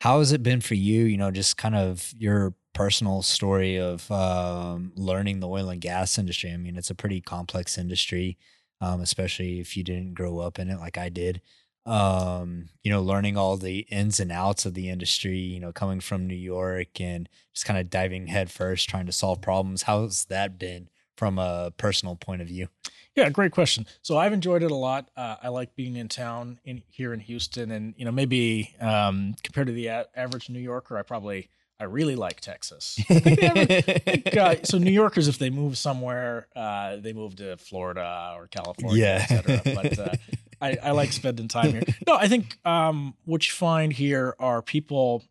How 0.00 0.18
has 0.18 0.32
it 0.32 0.42
been 0.42 0.60
for 0.60 0.74
you? 0.74 1.04
You 1.04 1.18
know, 1.18 1.30
just 1.30 1.56
kind 1.56 1.76
of 1.76 2.12
your 2.18 2.54
personal 2.72 3.22
story 3.22 3.76
of 3.78 4.10
um, 4.10 4.90
learning 4.96 5.38
the 5.38 5.48
oil 5.48 5.70
and 5.70 5.80
gas 5.80 6.18
industry. 6.18 6.50
I 6.50 6.56
mean, 6.56 6.76
it's 6.76 6.90
a 6.90 6.94
pretty 6.96 7.20
complex 7.20 7.78
industry, 7.78 8.36
um, 8.80 9.00
especially 9.00 9.60
if 9.60 9.76
you 9.76 9.84
didn't 9.84 10.14
grow 10.14 10.40
up 10.40 10.58
in 10.58 10.70
it 10.70 10.80
like 10.80 10.98
I 10.98 11.08
did 11.08 11.40
um 11.86 12.68
you 12.82 12.90
know 12.92 13.02
learning 13.02 13.36
all 13.36 13.56
the 13.56 13.80
ins 13.90 14.20
and 14.20 14.30
outs 14.30 14.64
of 14.64 14.74
the 14.74 14.88
industry 14.88 15.36
you 15.38 15.58
know 15.58 15.72
coming 15.72 15.98
from 16.00 16.26
new 16.28 16.34
york 16.34 17.00
and 17.00 17.28
just 17.52 17.66
kind 17.66 17.78
of 17.78 17.90
diving 17.90 18.28
headfirst 18.28 18.88
trying 18.88 19.06
to 19.06 19.10
solve 19.12 19.40
problems 19.40 19.82
how's 19.82 20.26
that 20.26 20.58
been 20.58 20.88
from 21.16 21.38
a 21.38 21.72
personal 21.76 22.14
point 22.16 22.40
of 22.40 22.46
view 22.48 22.68
Yeah, 23.14 23.28
great 23.28 23.52
question. 23.52 23.86
So 24.00 24.16
I've 24.16 24.32
enjoyed 24.32 24.62
it 24.62 24.70
a 24.70 24.74
lot. 24.74 25.10
Uh, 25.14 25.36
I 25.42 25.48
like 25.48 25.76
being 25.76 25.96
in 25.96 26.08
town 26.08 26.58
in 26.64 26.82
here 26.88 27.12
in 27.12 27.20
Houston, 27.20 27.70
and 27.70 27.92
you 27.98 28.06
know 28.06 28.10
maybe 28.10 28.74
um, 28.80 29.34
compared 29.44 29.66
to 29.66 29.72
the 29.74 29.88
a- 29.88 30.06
average 30.16 30.48
New 30.48 30.58
Yorker, 30.60 30.96
I 30.96 31.02
probably 31.02 31.50
I 31.78 31.84
really 31.84 32.16
like 32.16 32.40
Texas. 32.40 32.98
Think 33.06 33.24
the 33.24 33.44
average- 33.44 33.70
I 33.88 33.98
think, 33.98 34.36
uh, 34.36 34.54
so 34.64 34.78
New 34.78 34.90
Yorkers, 34.90 35.28
if 35.28 35.36
they 35.38 35.50
move 35.50 35.76
somewhere, 35.76 36.48
uh, 36.56 36.96
they 36.96 37.12
move 37.12 37.36
to 37.36 37.58
Florida 37.58 38.32
or 38.34 38.46
California, 38.46 38.98
Yeah. 39.04 39.18
et 39.20 39.26
cetera. 39.28 39.60
But 39.74 39.98
uh, 39.98 40.14
I, 40.62 40.78
I 40.82 40.90
like 40.92 41.12
spending 41.12 41.48
time 41.48 41.72
here. 41.72 41.82
No, 42.06 42.14
I 42.14 42.28
think 42.28 42.56
um, 42.64 43.14
what 43.24 43.46
you 43.46 43.52
find 43.52 43.92
here 43.92 44.36
are 44.38 44.62
people. 44.62 45.24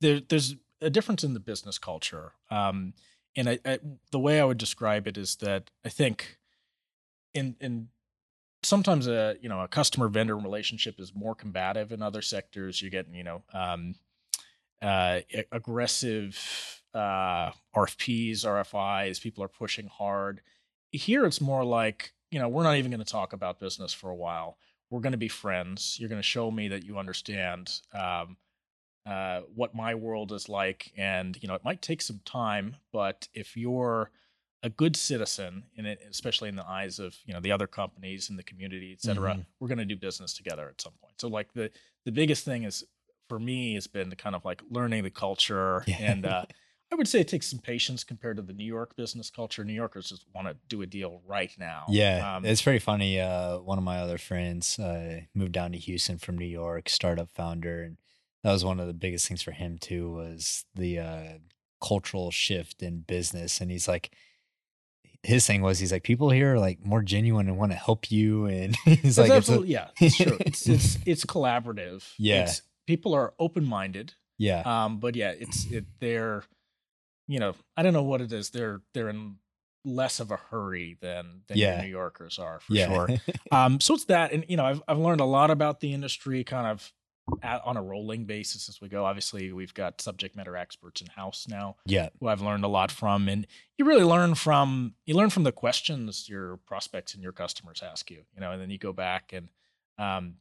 There, 0.00 0.20
there's 0.20 0.56
a 0.80 0.90
difference 0.90 1.22
in 1.22 1.34
the 1.34 1.40
business 1.40 1.78
culture, 1.78 2.32
um, 2.50 2.94
and 3.36 3.48
I, 3.48 3.58
I, 3.64 3.78
the 4.10 4.18
way 4.18 4.40
I 4.40 4.44
would 4.44 4.58
describe 4.58 5.06
it 5.06 5.16
is 5.18 5.36
that 5.36 5.70
I 5.84 5.88
think 5.90 6.38
in 7.34 7.56
in 7.60 7.88
sometimes 8.62 9.06
a 9.06 9.36
you 9.40 9.48
know 9.48 9.60
a 9.60 9.68
customer 9.68 10.08
vendor 10.08 10.36
relationship 10.36 10.98
is 10.98 11.14
more 11.14 11.34
combative 11.34 11.92
in 11.92 12.02
other 12.02 12.22
sectors. 12.22 12.80
You're 12.80 12.90
getting 12.90 13.14
you 13.14 13.24
know 13.24 13.42
um, 13.52 13.96
uh, 14.80 15.20
aggressive 15.52 16.82
uh, 16.94 17.50
RFPs, 17.76 18.44
RFIs. 18.44 19.20
People 19.20 19.44
are 19.44 19.48
pushing 19.48 19.88
hard. 19.88 20.40
Here, 20.90 21.26
it's 21.26 21.40
more 21.40 21.64
like 21.64 22.13
you 22.34 22.40
know 22.40 22.48
we're 22.48 22.64
not 22.64 22.76
even 22.76 22.90
going 22.90 23.04
to 23.06 23.12
talk 23.20 23.32
about 23.32 23.60
business 23.60 23.92
for 23.94 24.10
a 24.10 24.14
while. 24.26 24.58
We're 24.90 25.00
going 25.06 25.12
to 25.12 25.26
be 25.28 25.28
friends. 25.28 25.96
You're 26.00 26.08
going 26.08 26.20
to 26.24 26.32
show 26.36 26.50
me 26.50 26.66
that 26.68 26.84
you 26.84 26.98
understand 26.98 27.70
um, 27.92 28.36
uh, 29.06 29.40
what 29.54 29.74
my 29.74 29.94
world 29.94 30.32
is 30.32 30.48
like, 30.48 30.92
and 30.96 31.38
you 31.40 31.46
know 31.48 31.54
it 31.54 31.64
might 31.64 31.80
take 31.80 32.02
some 32.02 32.20
time, 32.24 32.76
but 32.92 33.28
if 33.34 33.56
you're 33.56 34.10
a 34.64 34.70
good 34.70 34.96
citizen 34.96 35.64
in 35.76 35.84
it, 35.86 36.00
especially 36.10 36.48
in 36.48 36.56
the 36.56 36.66
eyes 36.66 36.98
of 36.98 37.14
you 37.24 37.32
know 37.34 37.40
the 37.40 37.52
other 37.52 37.66
companies 37.68 38.30
in 38.30 38.36
the 38.36 38.42
community, 38.42 38.90
et 38.92 39.00
cetera, 39.00 39.34
Mhm. 39.34 39.46
we're 39.60 39.68
going 39.68 39.78
to 39.78 39.84
do 39.84 39.96
business 39.96 40.34
together 40.34 40.68
at 40.68 40.80
some 40.80 40.94
point. 41.00 41.20
So 41.20 41.28
like 41.28 41.52
the 41.52 41.70
the 42.04 42.12
biggest 42.12 42.44
thing 42.44 42.64
is 42.64 42.82
for 43.28 43.38
me 43.38 43.74
has 43.74 43.86
been 43.86 44.08
the 44.10 44.16
kind 44.16 44.34
of 44.34 44.44
like 44.44 44.60
learning 44.70 45.04
the 45.04 45.10
culture 45.10 45.84
Yeah. 45.86 45.96
and 46.00 46.26
uh, 46.26 46.44
I 46.92 46.96
would 46.96 47.08
say 47.08 47.20
it 47.20 47.28
takes 47.28 47.48
some 47.48 47.58
patience 47.58 48.04
compared 48.04 48.36
to 48.36 48.42
the 48.42 48.52
New 48.52 48.64
York 48.66 48.94
business 48.96 49.28
culture. 49.30 49.64
New 49.64 49.72
Yorkers 49.72 50.10
just 50.10 50.24
want 50.34 50.46
to 50.46 50.56
do 50.68 50.80
a 50.82 50.86
deal 50.86 51.22
right 51.26 51.50
now. 51.58 51.84
Yeah, 51.88 52.36
Um, 52.36 52.44
it's 52.44 52.62
pretty 52.62 52.78
funny. 52.78 53.18
Uh, 53.20 53.58
one 53.58 53.78
of 53.78 53.84
my 53.84 53.98
other 53.98 54.18
friends 54.18 54.78
uh, 54.78 55.22
moved 55.34 55.52
down 55.52 55.72
to 55.72 55.78
Houston 55.78 56.18
from 56.18 56.38
New 56.38 56.46
York, 56.46 56.88
startup 56.88 57.30
founder, 57.30 57.82
and 57.82 57.96
that 58.44 58.52
was 58.52 58.64
one 58.64 58.78
of 58.78 58.86
the 58.86 58.92
biggest 58.94 59.26
things 59.26 59.42
for 59.42 59.50
him 59.52 59.78
too 59.78 60.12
was 60.12 60.66
the 60.74 60.98
uh, 61.00 61.28
cultural 61.82 62.30
shift 62.30 62.82
in 62.82 63.00
business. 63.00 63.60
And 63.60 63.70
he's 63.70 63.88
like, 63.88 64.12
his 65.22 65.46
thing 65.46 65.62
was, 65.62 65.78
he's 65.78 65.90
like, 65.90 66.02
people 66.02 66.30
here 66.30 66.54
are 66.54 66.58
like 66.60 66.84
more 66.84 67.02
genuine 67.02 67.48
and 67.48 67.56
want 67.58 67.72
to 67.72 67.78
help 67.78 68.10
you, 68.12 68.44
and 68.46 68.76
he's 68.84 69.04
It's 69.04 69.18
like, 69.18 69.30
absolutely, 69.30 69.68
yeah, 69.70 69.88
it's 70.00 70.16
true. 70.16 70.36
It's 70.46 70.68
it's 70.68 70.98
it's 71.06 71.24
collaborative. 71.24 72.04
Yeah. 72.18 72.42
It's, 72.42 72.62
people 72.86 73.14
are 73.14 73.32
open 73.38 73.64
minded. 73.64 74.12
yeah, 74.36 74.60
Um, 74.66 74.98
but 74.98 75.16
yeah, 75.16 75.30
it's 75.30 75.64
it 75.72 75.86
they're 75.98 76.44
you 77.26 77.38
know, 77.38 77.54
I 77.76 77.82
don't 77.82 77.92
know 77.92 78.02
what 78.02 78.20
it 78.20 78.32
is. 78.32 78.50
They're 78.50 78.80
they're 78.92 79.08
in 79.08 79.36
less 79.84 80.18
of 80.20 80.30
a 80.30 80.36
hurry 80.36 80.96
than 81.00 81.42
than 81.46 81.58
Yeah. 81.58 81.80
New 81.82 81.88
Yorkers 81.88 82.38
are 82.38 82.60
for 82.60 82.74
yeah, 82.74 82.86
sure. 82.86 83.08
Um, 83.52 83.80
so 83.80 83.94
it's 83.94 84.06
that, 84.06 84.32
and 84.32 84.44
you 84.48 84.56
know, 84.56 84.64
I've 84.64 84.82
I've 84.88 84.98
learned 84.98 85.20
a 85.20 85.26
lot 85.26 85.50
about 85.50 85.80
the 85.80 85.92
industry, 85.92 86.42
kind 86.44 86.66
of 86.66 86.92
at, 87.42 87.62
on 87.64 87.76
a 87.76 87.82
rolling 87.82 88.24
basis 88.26 88.68
as 88.68 88.80
we 88.80 88.88
go. 88.88 89.04
Obviously, 89.04 89.52
we've 89.52 89.72
got 89.72 90.00
subject 90.00 90.36
matter 90.36 90.56
experts 90.56 91.00
in 91.00 91.06
house 91.06 91.46
now 91.48 91.76
yeah, 91.86 92.08
who 92.20 92.28
I've 92.28 92.42
learned 92.42 92.64
a 92.64 92.68
lot 92.68 92.90
from, 92.90 93.28
and 93.28 93.46
you 93.78 93.84
really 93.84 94.04
learn 94.04 94.34
from 94.34 94.94
you 95.06 95.14
learn 95.14 95.30
from 95.30 95.44
the 95.44 95.52
questions 95.52 96.28
your 96.28 96.58
prospects 96.66 97.14
and 97.14 97.22
your 97.22 97.32
customers 97.32 97.82
ask 97.82 98.10
you, 98.10 98.22
you 98.34 98.40
know, 98.40 98.52
and 98.52 98.60
then 98.60 98.70
you 98.70 98.78
go 98.78 98.92
back 98.92 99.32
and 99.32 99.48
um, 99.98 100.34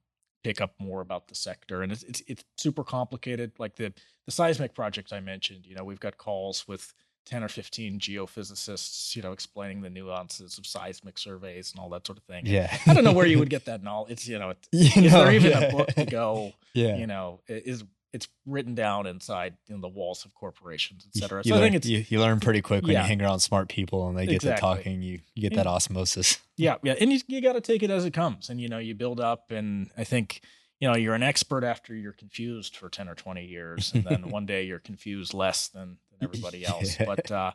pick 0.44 0.62
up 0.62 0.74
more 0.80 1.02
about 1.02 1.28
the 1.28 1.36
sector, 1.36 1.82
and 1.82 1.92
it's 1.92 2.04
it's, 2.04 2.22
it's 2.28 2.44
super 2.58 2.84
complicated. 2.84 3.52
Like 3.58 3.76
the 3.76 3.94
the 4.26 4.32
seismic 4.32 4.74
project 4.74 5.12
I 5.14 5.20
mentioned, 5.20 5.66
you 5.66 5.76
know, 5.76 5.84
we've 5.84 6.00
got 6.00 6.18
calls 6.18 6.68
with. 6.68 6.94
10 7.26 7.42
or 7.42 7.48
15 7.48 8.00
geophysicists, 8.00 9.16
you 9.16 9.22
know, 9.22 9.32
explaining 9.32 9.82
the 9.82 9.90
nuances 9.90 10.58
of 10.58 10.66
seismic 10.66 11.18
surveys 11.18 11.72
and 11.72 11.80
all 11.80 11.88
that 11.90 12.06
sort 12.06 12.18
of 12.18 12.24
thing. 12.26 12.46
yeah. 12.46 12.78
I 12.86 12.94
don't 12.94 13.06
know 13.06 13.14
where 13.14 13.26
you 13.26 13.40
would 13.40 13.50
get 13.58 13.64
that 13.64 13.82
knowledge. 13.82 14.12
It's, 14.12 14.28
you 14.28 14.38
know, 14.40 14.50
it, 14.50 14.58
You 14.74 15.06
is 15.06 15.14
know, 15.14 15.24
there 15.24 15.32
even 15.32 15.52
yeah. 15.52 15.60
a 15.60 15.72
book 15.72 15.88
to 15.94 16.06
go 16.06 16.52
Yeah, 16.74 16.98
you 16.98 17.08
know 17.08 17.40
it 17.48 17.66
is 17.66 17.86
it's 18.14 18.28
written 18.46 18.76
down 18.76 19.08
inside 19.08 19.56
in 19.68 19.82
the 19.82 19.88
walls 19.90 20.24
of 20.24 20.34
corporations 20.36 21.06
et 21.08 21.18
cetera 21.20 21.42
You, 21.44 21.52
so 21.54 21.58
i 21.58 21.60
think 21.60 21.76
it's 21.76 21.88
you, 21.88 22.06
you 22.08 22.20
learn 22.22 22.40
pretty 22.40 22.62
quick 22.62 22.84
when 22.84 22.92
Yeah. 22.94 23.02
you 23.02 23.08
hang 23.08 23.22
around 23.22 23.40
smart 23.40 23.68
people 23.70 24.08
and 24.08 24.18
they 24.18 24.26
get 24.26 24.36
Exactly. 24.36 24.56
to 24.70 24.76
talking. 24.78 25.02
You 25.02 25.20
you 25.34 25.42
get 25.50 25.56
that 25.56 25.68
osmosis. 25.68 26.40
yeah 26.58 26.76
yeah 26.84 26.94
and 27.00 27.12
you, 27.12 27.20
you 27.28 27.42
got 27.42 27.54
to 27.54 27.62
take 27.62 27.84
it 27.84 27.90
as 27.90 28.06
it 28.06 28.14
comes 28.14 28.50
and 28.50 28.62
you 28.62 28.70
know 28.70 28.78
you 28.78 28.94
build 28.96 29.20
up 29.20 29.52
and 29.52 29.90
i 29.98 30.04
think 30.04 30.42
you 30.80 30.88
know 30.88 30.96
you're 30.96 31.16
an 31.16 31.24
expert 31.24 31.64
after 31.64 31.96
you're 31.96 32.14
confused 32.14 32.76
for 32.78 32.90
10 32.90 33.10
or 33.10 33.16
20 33.16 33.46
years 33.46 33.92
and 33.94 34.04
then 34.04 34.30
one 34.38 34.46
day 34.46 34.64
you're 34.64 34.80
confused 34.80 35.34
less 35.34 35.68
than, 35.70 35.98
than 36.12 36.20
everybody 36.22 36.66
else 36.74 37.00
Yeah. 37.00 37.06
but 37.06 37.32
uh 37.32 37.52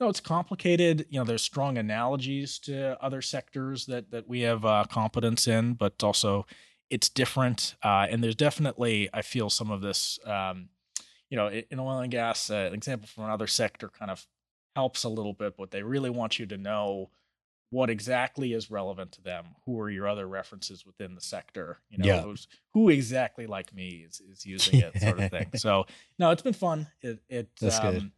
no, 0.00 0.08
it's 0.08 0.20
complicated. 0.20 1.06
You 1.10 1.20
know, 1.20 1.24
there's 1.24 1.42
strong 1.42 1.78
analogies 1.78 2.58
to 2.60 3.00
other 3.00 3.22
sectors 3.22 3.86
that 3.86 4.10
that 4.10 4.26
we 4.26 4.40
have 4.40 4.64
uh, 4.64 4.82
competence 4.90 5.46
in, 5.46 5.74
but 5.74 6.02
also 6.02 6.44
it's 6.92 7.08
different. 7.08 7.74
Uh, 7.82 8.06
and 8.10 8.22
there's 8.22 8.36
definitely, 8.36 9.08
I 9.12 9.22
feel, 9.22 9.48
some 9.50 9.70
of 9.70 9.80
this. 9.80 10.18
Um, 10.24 10.68
you 11.30 11.36
know, 11.38 11.48
in 11.48 11.80
oil 11.80 12.00
and 12.00 12.12
gas, 12.12 12.50
uh, 12.50 12.54
an 12.68 12.74
example 12.74 13.08
from 13.08 13.24
another 13.24 13.46
sector 13.46 13.88
kind 13.88 14.10
of 14.10 14.26
helps 14.76 15.02
a 15.04 15.08
little 15.08 15.32
bit, 15.32 15.56
but 15.56 15.70
they 15.70 15.82
really 15.82 16.10
want 16.10 16.38
you 16.38 16.44
to 16.44 16.58
know 16.58 17.08
what 17.70 17.88
exactly 17.88 18.52
is 18.52 18.70
relevant 18.70 19.12
to 19.12 19.22
them. 19.22 19.46
Who 19.64 19.80
are 19.80 19.88
your 19.88 20.06
other 20.06 20.28
references 20.28 20.84
within 20.84 21.14
the 21.14 21.22
sector? 21.22 21.78
You 21.88 21.96
know, 21.98 22.04
Yeah. 22.06 22.20
who's, 22.20 22.46
who 22.74 22.90
exactly 22.90 23.46
like 23.46 23.74
me 23.74 24.04
is, 24.06 24.20
is 24.20 24.44
using 24.54 24.80
it, 24.80 25.00
sort 25.00 25.18
of 25.20 25.30
thing. 25.30 25.48
So, 25.56 25.86
no, 26.18 26.30
it's 26.32 26.42
been 26.42 26.52
fun. 26.52 26.88
It, 27.00 27.22
it 27.30 27.48
That's 27.58 27.80
good. 27.80 27.96
um, 28.02 28.12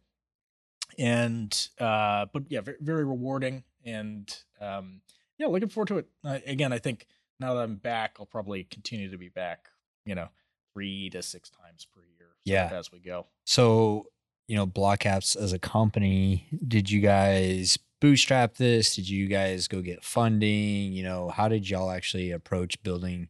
and 0.97 1.69
uh, 1.79 2.25
but 2.33 2.43
yeah, 2.49 2.61
very, 2.61 2.77
very 2.81 3.05
rewarding, 3.05 3.63
and 3.85 4.33
um, 4.61 5.01
yeah, 5.37 5.47
looking 5.47 5.69
forward 5.69 5.87
to 5.87 5.97
it. 5.99 6.07
Uh, 6.23 6.39
again, 6.45 6.71
I 6.73 6.79
think 6.79 7.07
now 7.39 7.53
that 7.53 7.61
I'm 7.61 7.75
back, 7.75 8.17
I'll 8.19 8.25
probably 8.25 8.63
continue 8.63 9.09
to 9.11 9.17
be 9.17 9.29
back. 9.29 9.69
You 10.05 10.15
know, 10.15 10.29
three 10.73 11.09
to 11.11 11.23
six 11.23 11.49
times 11.49 11.87
per 11.93 12.01
year. 12.01 12.29
Yeah. 12.43 12.69
as 12.71 12.91
we 12.91 12.99
go. 12.99 13.25
So, 13.45 14.07
you 14.47 14.55
know, 14.55 14.67
Block 14.67 14.99
Apps 14.99 15.35
as 15.35 15.51
a 15.51 15.57
company, 15.57 16.47
did 16.67 16.91
you 16.91 17.01
guys 17.01 17.79
bootstrap 17.99 18.55
this? 18.57 18.95
Did 18.95 19.09
you 19.09 19.27
guys 19.27 19.67
go 19.67 19.81
get 19.81 20.03
funding? 20.03 20.93
You 20.93 21.03
know, 21.03 21.29
how 21.29 21.47
did 21.47 21.67
y'all 21.67 21.89
actually 21.89 22.29
approach 22.31 22.81
building 22.83 23.29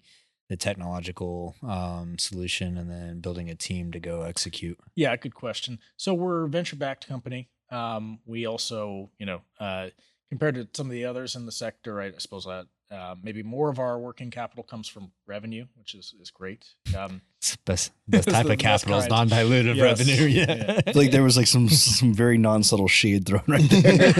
the 0.50 0.58
technological 0.58 1.56
um, 1.64 2.18
solution 2.20 2.78
and 2.78 2.92
then 2.92 3.20
building 3.20 3.50
a 3.50 3.56
team 3.56 3.92
to 3.94 4.00
go 4.00 4.24
execute? 4.24 4.78
Yeah, 4.96 5.16
good 5.16 5.34
question. 5.34 5.80
So 5.98 6.14
we're 6.14 6.44
a 6.44 6.50
venture 6.50 6.76
backed 6.76 7.08
company. 7.08 7.50
Um, 7.72 8.20
we 8.26 8.46
also, 8.46 9.10
you 9.18 9.26
know, 9.26 9.42
uh, 9.60 9.90
compared 10.30 10.56
to 10.56 10.68
some 10.74 10.88
of 10.88 10.92
the 10.92 11.06
others 11.06 11.36
in 11.36 11.46
the 11.46 11.52
sector, 11.52 12.02
I 12.02 12.12
suppose 12.18 12.46
that 12.46 12.68
uh, 12.96 13.16
maybe 13.22 13.44
more 13.44 13.70
of 13.70 13.78
our 13.80 14.00
working 14.00 14.32
capital 14.32 14.64
comes 14.64 14.88
from 14.88 15.12
revenue, 15.28 15.66
which 15.78 15.94
is 15.96 16.14
is 16.22 16.32
great. 16.32 16.66
Um, 16.98 17.22
best, 17.66 17.92
best 18.08 18.30
type 18.30 18.46
of 18.46 18.58
capital 18.58 18.98
is 19.00 19.08
non-dilutive 19.08 19.76
Yes. 19.76 20.00
revenue. 20.00 20.26
Yeah. 20.28 20.82
Yeah. 20.86 20.92
Like 20.96 21.12
there 21.12 21.24
was 21.24 21.36
like 21.38 21.48
some 21.48 21.68
some 21.70 22.14
very 22.14 22.38
non 22.38 22.64
subtle 22.64 22.88
shade 22.88 23.26
thrown 23.26 23.44
right 23.48 23.70
there. 23.70 24.14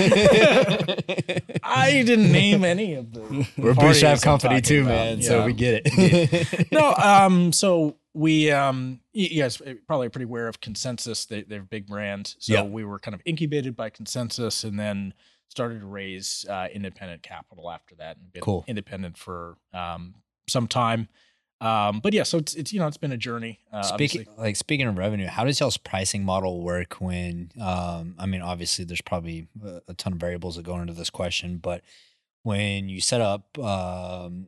I 1.64 2.04
didn't 2.06 2.32
name 2.32 2.64
any 2.64 2.94
of 2.96 3.14
the. 3.14 3.22
We're 3.58 3.72
a 3.72 3.76
parties 3.76 4.02
bootstrap 4.02 4.22
company 4.22 4.62
too, 4.62 4.82
about. 4.82 4.90
man. 4.90 5.22
So 5.22 5.46
we 5.46 5.54
get 5.54 5.82
it. 5.86 6.68
no, 6.72 6.94
um, 6.96 7.52
so 7.52 7.98
we, 8.14 8.52
um, 8.52 9.00
you 9.14 9.42
guys 9.42 9.62
probably 9.88 10.10
pretty 10.10 10.26
aware 10.26 10.48
of 10.48 10.62
ConsenSys. 10.62 11.28
They, 11.28 11.44
they're 11.44 11.62
a 11.62 11.64
big 11.64 11.88
brand. 11.88 12.36
So 12.40 12.54
Yeah. 12.54 12.64
we 12.64 12.84
were 12.86 13.00
kind 13.00 13.14
of 13.16 13.22
incubated 13.26 13.76
by 13.76 13.90
ConsenSys 13.90 14.64
and 14.64 14.80
then 14.80 15.14
started 15.48 15.80
to 15.82 15.86
raise 15.86 16.46
uh, 16.50 16.68
independent 16.74 17.24
capital 17.24 17.70
after 17.72 17.96
that 17.96 18.18
and 18.18 18.32
been 18.34 18.42
Cool. 18.42 18.64
independent 18.68 19.18
for 19.18 19.58
um, 19.74 20.16
some 20.48 20.68
time. 20.68 21.08
Um, 21.62 22.02
but 22.02 22.14
yeah, 22.14 22.24
so 22.24 22.38
it's, 22.38 22.54
it's, 22.56 22.74
you 22.74 22.80
know, 22.80 22.88
it's 22.88 22.98
been 22.98 23.14
a 23.14 23.18
journey. 23.18 23.60
Uh, 23.72 23.82
Speaking 23.82 24.22
obviously. 24.22 24.44
like 24.44 24.56
speaking 24.58 24.88
of 24.88 24.98
revenue, 24.98 25.28
how 25.28 25.46
does 25.46 25.60
y'all's 25.60 25.78
pricing 25.78 26.26
model 26.26 26.62
work 26.62 26.96
when 26.96 27.50
um 27.62 28.16
I 28.20 28.26
mean 28.26 28.42
obviously 28.42 28.84
there's 28.84 29.02
probably 29.02 29.48
a, 29.64 29.82
a 29.88 29.94
ton 29.94 30.14
of 30.14 30.20
variables 30.20 30.58
that 30.58 30.64
go 30.66 30.78
into 30.80 30.94
this 30.94 31.10
question, 31.10 31.58
but 31.58 31.82
when 32.44 32.90
you 32.90 33.00
set 33.00 33.22
up 33.22 33.58
um 33.58 34.48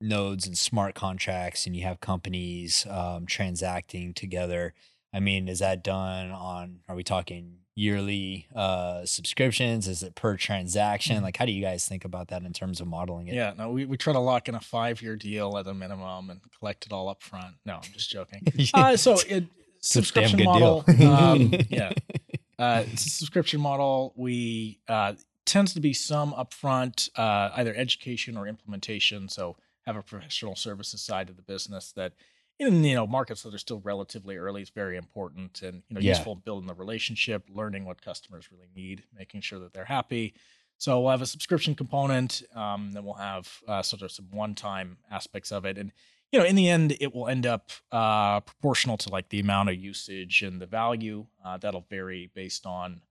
nodes 0.00 0.46
and 0.46 0.58
smart 0.58 0.94
contracts 0.96 1.66
and 1.66 1.76
you 1.76 1.84
have 1.84 2.00
companies 2.00 2.84
um 2.90 3.26
transacting 3.26 4.12
together, 4.12 4.74
I 5.12 5.20
mean 5.20 5.48
is 5.48 5.58
that 5.60 5.82
done 5.82 6.30
on 6.30 6.80
are 6.88 6.94
we 6.94 7.04
talking 7.04 7.56
yearly 7.74 8.46
uh 8.54 9.04
subscriptions? 9.06 9.88
Is 9.88 10.02
it 10.02 10.14
per 10.14 10.36
transaction? 10.36 11.18
Mhm. 11.18 11.22
Like 11.22 11.36
how 11.36 11.44
do 11.44 11.52
you 11.52 11.62
guys 11.62 11.86
think 11.86 12.04
about 12.04 12.28
that 12.28 12.42
in 12.42 12.52
terms 12.52 12.80
of 12.80 12.86
modeling 12.86 13.28
it? 13.28 13.34
Yeah, 13.34 13.54
no, 13.56 13.70
we, 13.70 13.84
we 13.84 13.96
try 13.96 14.12
to 14.12 14.18
lock 14.18 14.48
in 14.48 14.54
a 14.54 14.60
five 14.60 15.02
year 15.02 15.16
deal 15.16 15.56
at 15.56 15.66
a 15.66 15.74
minimum 15.74 16.30
and 16.30 16.40
collect 16.58 16.86
it 16.86 16.92
all 16.92 17.08
up 17.08 17.22
front. 17.22 17.56
No, 17.64 17.74
I'm 17.76 17.92
just 17.92 18.10
joking. 18.10 18.42
Uh, 18.74 18.96
so 18.96 19.16
it 19.28 19.44
It's 19.80 19.96
a 19.96 20.00
damn 20.00 20.04
subscription 20.04 20.44
model. 20.44 20.84
um, 21.08 21.54
yeah, 21.70 21.92
uh, 22.58 22.84
subscription 22.96 23.62
model. 23.62 24.12
We 24.14 24.78
uh, 24.88 25.14
tends 25.46 25.72
to 25.72 25.80
be 25.80 25.94
some 25.94 26.34
upfront, 26.34 27.08
uh, 27.16 27.50
either 27.56 27.74
education 27.74 28.36
or 28.36 28.46
implementation. 28.46 29.28
So 29.30 29.56
have 29.86 29.96
a 29.96 30.02
professional 30.02 30.54
services 30.54 31.00
side 31.00 31.30
of 31.30 31.36
the 31.36 31.42
business 31.42 31.92
that 31.92 32.12
in 32.60 32.84
you 32.84 32.94
know 32.94 33.06
markets 33.06 33.42
that 33.42 33.54
are 33.54 33.58
still 33.58 33.80
relatively 33.80 34.36
early 34.36 34.62
is 34.62 34.70
very 34.70 34.96
important 34.96 35.62
and 35.62 35.82
you 35.88 35.94
know 35.94 36.00
Yeah. 36.00 36.10
useful 36.10 36.34
in 36.34 36.40
building 36.40 36.66
the 36.68 36.74
relationship, 36.74 37.48
learning 37.52 37.84
what 37.84 38.00
customers 38.02 38.48
really 38.52 38.68
need, 38.74 39.04
making 39.16 39.40
sure 39.40 39.58
that 39.60 39.72
they're 39.72 39.84
happy. 39.86 40.34
So 40.78 41.00
we'll 41.00 41.10
have 41.10 41.20
a 41.22 41.26
subscription 41.26 41.74
component. 41.74 42.42
Um, 42.54 42.92
then 42.92 43.04
we'll 43.04 43.14
have 43.14 43.48
uh, 43.68 43.82
sort 43.82 44.00
of 44.02 44.10
some 44.12 44.28
one-time 44.30 44.98
aspects 45.10 45.52
of 45.52 45.64
it, 45.64 45.76
and 45.78 45.92
you 46.32 46.38
know, 46.38 46.44
in 46.44 46.54
the 46.54 46.68
end, 46.68 46.96
it 47.00 47.12
will 47.14 47.26
end 47.26 47.44
up 47.44 47.70
uh, 47.90 48.38
proportional 48.40 48.96
to 48.98 49.08
like 49.10 49.28
the 49.30 49.40
amount 49.40 49.68
of 49.68 49.74
usage 49.76 50.42
and 50.42 50.60
the 50.60 50.66
value. 50.66 51.26
Uh, 51.44 51.56
that'll 51.58 51.84
vary 51.90 52.30
based 52.34 52.66
on 52.66 53.02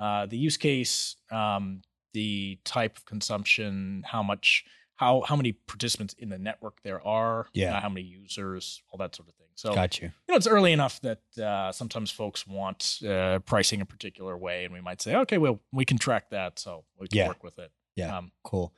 uh, 0.00 0.26
the 0.26 0.36
use 0.36 0.56
case, 0.58 1.16
um, 1.32 1.80
the 2.12 2.58
type 2.64 2.96
of 2.98 3.04
consumption, 3.06 4.04
how 4.06 4.22
much, 4.22 4.64
how 4.98 5.22
how 5.26 5.34
many 5.36 5.52
participants 5.52 6.14
in 6.18 6.28
the 6.28 6.38
network 6.38 6.82
there 6.82 7.00
are, 7.06 7.46
Yeah. 7.54 7.76
uh, 7.76 7.80
how 7.80 7.88
many 7.88 8.06
users, 8.06 8.82
all 8.90 8.98
that 8.98 9.16
sort 9.16 9.28
of 9.28 9.34
thing. 9.36 9.46
So 9.54 9.74
Got 9.74 10.00
you. 10.00 10.08
you 10.08 10.32
know, 10.32 10.36
it's 10.36 10.46
early 10.46 10.72
enough 10.72 11.00
that 11.00 11.22
uh, 11.42 11.72
sometimes 11.72 12.10
folks 12.10 12.46
want 12.46 13.00
uh, 13.08 13.38
pricing 13.40 13.80
a 13.80 13.86
particular 13.86 14.36
way, 14.36 14.64
and 14.64 14.72
we 14.74 14.80
might 14.80 15.00
say, 15.02 15.16
okay, 15.16 15.38
well, 15.38 15.60
we 15.72 15.84
can 15.84 15.98
track 15.98 16.30
that, 16.30 16.58
so 16.60 16.84
we 16.98 17.08
can 17.08 17.16
Yeah. 17.18 17.28
work 17.28 17.42
with 17.42 17.58
it. 17.58 17.72
Yeah. 17.96 18.16
Um, 18.18 18.30
Cool. 18.44 18.72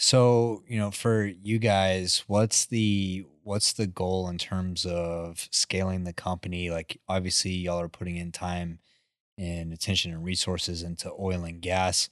So, 0.00 0.62
you 0.68 0.78
know, 0.78 0.90
for 0.90 1.24
you 1.24 1.58
guys, 1.58 2.24
what's 2.26 2.66
the 2.66 3.24
what's 3.42 3.72
the 3.72 3.86
goal 3.86 4.28
in 4.28 4.36
terms 4.38 4.84
of 4.86 5.48
scaling 5.50 6.04
the 6.04 6.12
company? 6.12 6.70
Like 6.70 7.00
obviously 7.08 7.50
y'all 7.52 7.80
are 7.80 7.88
putting 7.88 8.16
in 8.16 8.30
time 8.30 8.78
and 9.38 9.72
attention 9.72 10.12
and 10.12 10.22
resources 10.24 10.82
into 10.82 11.10
oil 11.18 11.44
and 11.44 11.60
gas. 11.62 12.10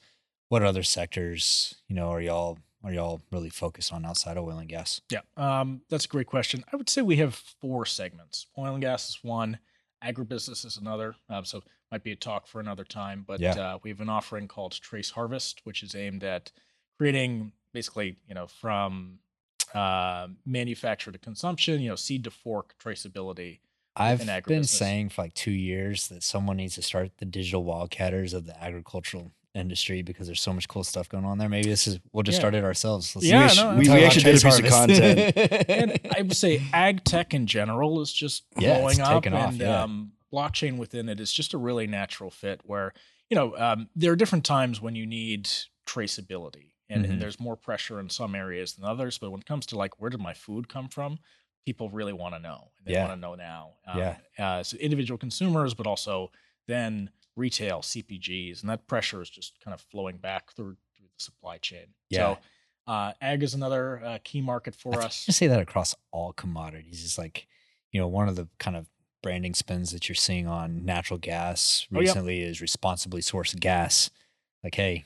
What 0.48 0.62
other 0.62 0.82
sectors, 0.82 1.74
you 1.88 1.94
know, 1.94 2.08
are 2.10 2.20
y'all 2.20 2.58
are 2.86 2.92
y'all 2.92 3.20
really 3.32 3.50
focused 3.50 3.92
on 3.92 4.06
outside 4.06 4.36
of 4.36 4.44
oil 4.44 4.58
and 4.58 4.68
gas? 4.68 5.00
Yeah, 5.10 5.20
um, 5.36 5.80
that's 5.90 6.04
a 6.04 6.08
great 6.08 6.28
question. 6.28 6.64
I 6.72 6.76
would 6.76 6.88
say 6.88 7.02
we 7.02 7.16
have 7.16 7.34
four 7.34 7.84
segments. 7.84 8.46
Oil 8.56 8.74
and 8.74 8.82
gas 8.82 9.08
is 9.08 9.18
one, 9.22 9.58
agribusiness 10.04 10.64
is 10.64 10.76
another. 10.76 11.16
Um, 11.28 11.44
so 11.44 11.62
might 11.90 12.04
be 12.04 12.12
a 12.12 12.16
talk 12.16 12.46
for 12.46 12.60
another 12.60 12.84
time. 12.84 13.24
But 13.26 13.40
Yeah. 13.40 13.54
uh, 13.54 13.78
we 13.82 13.90
have 13.90 14.00
an 14.00 14.08
offering 14.08 14.46
called 14.46 14.80
Trace 14.80 15.10
Harvest, 15.10 15.62
which 15.64 15.82
is 15.82 15.94
aimed 15.96 16.22
at 16.22 16.52
creating 16.96 17.52
basically, 17.72 18.16
you 18.28 18.34
know, 18.34 18.46
from 18.46 19.18
uh, 19.74 20.28
manufacture 20.44 21.10
to 21.10 21.18
consumption, 21.18 21.80
you 21.80 21.88
know, 21.88 21.96
seed 21.96 22.22
to 22.24 22.30
fork 22.30 22.76
traceability. 22.78 23.58
I've 23.96 24.24
been 24.46 24.64
saying 24.64 25.08
for 25.08 25.22
like 25.22 25.34
two 25.34 25.50
years 25.50 26.08
that 26.08 26.22
someone 26.22 26.58
needs 26.58 26.74
to 26.76 26.82
start 26.82 27.12
the 27.18 27.24
digital 27.24 27.64
wildcatters 27.64 28.32
of 28.34 28.46
the 28.46 28.62
agricultural 28.62 29.32
industry 29.56 30.02
because 30.02 30.26
there's 30.26 30.40
so 30.42 30.52
much 30.52 30.68
cool 30.68 30.84
stuff 30.84 31.08
going 31.08 31.24
on 31.24 31.38
there. 31.38 31.48
Maybe 31.48 31.68
this 31.68 31.86
is 31.86 31.98
we'll 32.12 32.22
just 32.22 32.36
Yeah. 32.36 32.40
start 32.40 32.54
it 32.54 32.64
ourselves. 32.64 33.14
Let's 33.16 33.26
Yeah, 33.26 33.48
see. 33.48 33.62
no, 33.62 33.74
we, 33.76 33.88
we 33.88 34.04
actually 34.04 34.24
did 34.24 34.42
a 34.42 34.46
piece 34.46 34.58
of 34.58 34.66
content. 34.66 35.36
and 35.68 35.98
I 36.16 36.22
would 36.22 36.36
say 36.36 36.62
ag 36.72 37.04
tech 37.04 37.34
in 37.34 37.46
general 37.46 38.00
is 38.00 38.12
just 38.12 38.44
Yeah, 38.58 38.78
blowing 38.78 39.00
up, 39.00 39.22
taken 39.22 39.34
off, 39.36 39.50
and 39.50 39.60
yeah. 39.60 39.82
um, 39.82 40.12
blockchain 40.32 40.76
within 40.78 41.08
it 41.08 41.18
is 41.20 41.32
just 41.32 41.54
a 41.54 41.58
really 41.58 41.86
natural 41.86 42.30
fit. 42.30 42.60
Where 42.64 42.92
you 43.30 43.34
know 43.36 43.56
um, 43.56 43.88
there 43.96 44.12
are 44.12 44.16
different 44.16 44.44
times 44.44 44.80
when 44.80 44.94
you 44.94 45.06
need 45.06 45.48
traceability, 45.86 46.72
and, 46.88 47.04
Mhm. 47.04 47.10
and 47.10 47.20
there's 47.22 47.40
more 47.40 47.56
pressure 47.56 47.98
in 48.00 48.10
some 48.10 48.34
areas 48.34 48.74
than 48.74 48.84
others. 48.84 49.18
But 49.18 49.30
when 49.30 49.40
it 49.40 49.46
comes 49.46 49.66
to 49.66 49.76
like 49.78 50.00
where 50.00 50.10
did 50.10 50.20
my 50.20 50.34
food 50.34 50.68
come 50.68 50.88
from, 50.88 51.18
people 51.64 51.88
really 51.90 52.12
want 52.12 52.34
to 52.34 52.38
know. 52.40 52.70
They 52.84 52.92
Yeah. 52.92 53.06
want 53.08 53.12
to 53.16 53.20
know 53.20 53.34
now. 53.34 53.74
Um, 53.86 53.98
Yeah. 53.98 54.16
Uh, 54.38 54.62
so 54.62 54.76
individual 54.76 55.18
consumers, 55.18 55.74
but 55.74 55.86
also 55.86 56.30
then 56.68 57.10
retail 57.36 57.80
CPGs, 57.80 58.60
and 58.62 58.70
that 58.70 58.86
pressure 58.86 59.20
is 59.22 59.30
just 59.30 59.60
kind 59.60 59.74
of 59.74 59.80
flowing 59.80 60.16
back 60.16 60.52
through 60.52 60.76
through 60.96 61.06
the 61.16 61.22
supply 61.22 61.58
chain. 61.58 61.86
Yeah. 62.10 62.34
So 62.34 62.38
uh, 62.86 63.12
ag 63.20 63.42
is 63.42 63.54
another 63.54 64.02
uh, 64.04 64.18
key 64.24 64.40
market 64.40 64.74
for 64.74 64.92
think 64.92 65.04
us. 65.04 65.24
you 65.26 65.32
say 65.32 65.46
that 65.48 65.60
across 65.60 65.94
all 66.12 66.32
commodities. 66.32 67.04
It's 67.04 67.18
like, 67.18 67.46
you 67.92 68.00
know, 68.00 68.08
one 68.08 68.28
of 68.28 68.36
the 68.36 68.48
kind 68.58 68.76
of 68.76 68.86
branding 69.22 69.54
spins 69.54 69.90
that 69.92 70.08
you're 70.08 70.14
seeing 70.16 70.46
on 70.46 70.84
natural 70.84 71.18
gas 71.18 71.86
Oh, 71.92 71.96
yep. 71.96 72.00
recently 72.02 72.42
is 72.42 72.60
responsibly 72.60 73.20
sourced 73.20 73.58
gas. 73.58 74.10
Like, 74.62 74.76
hey, 74.76 75.04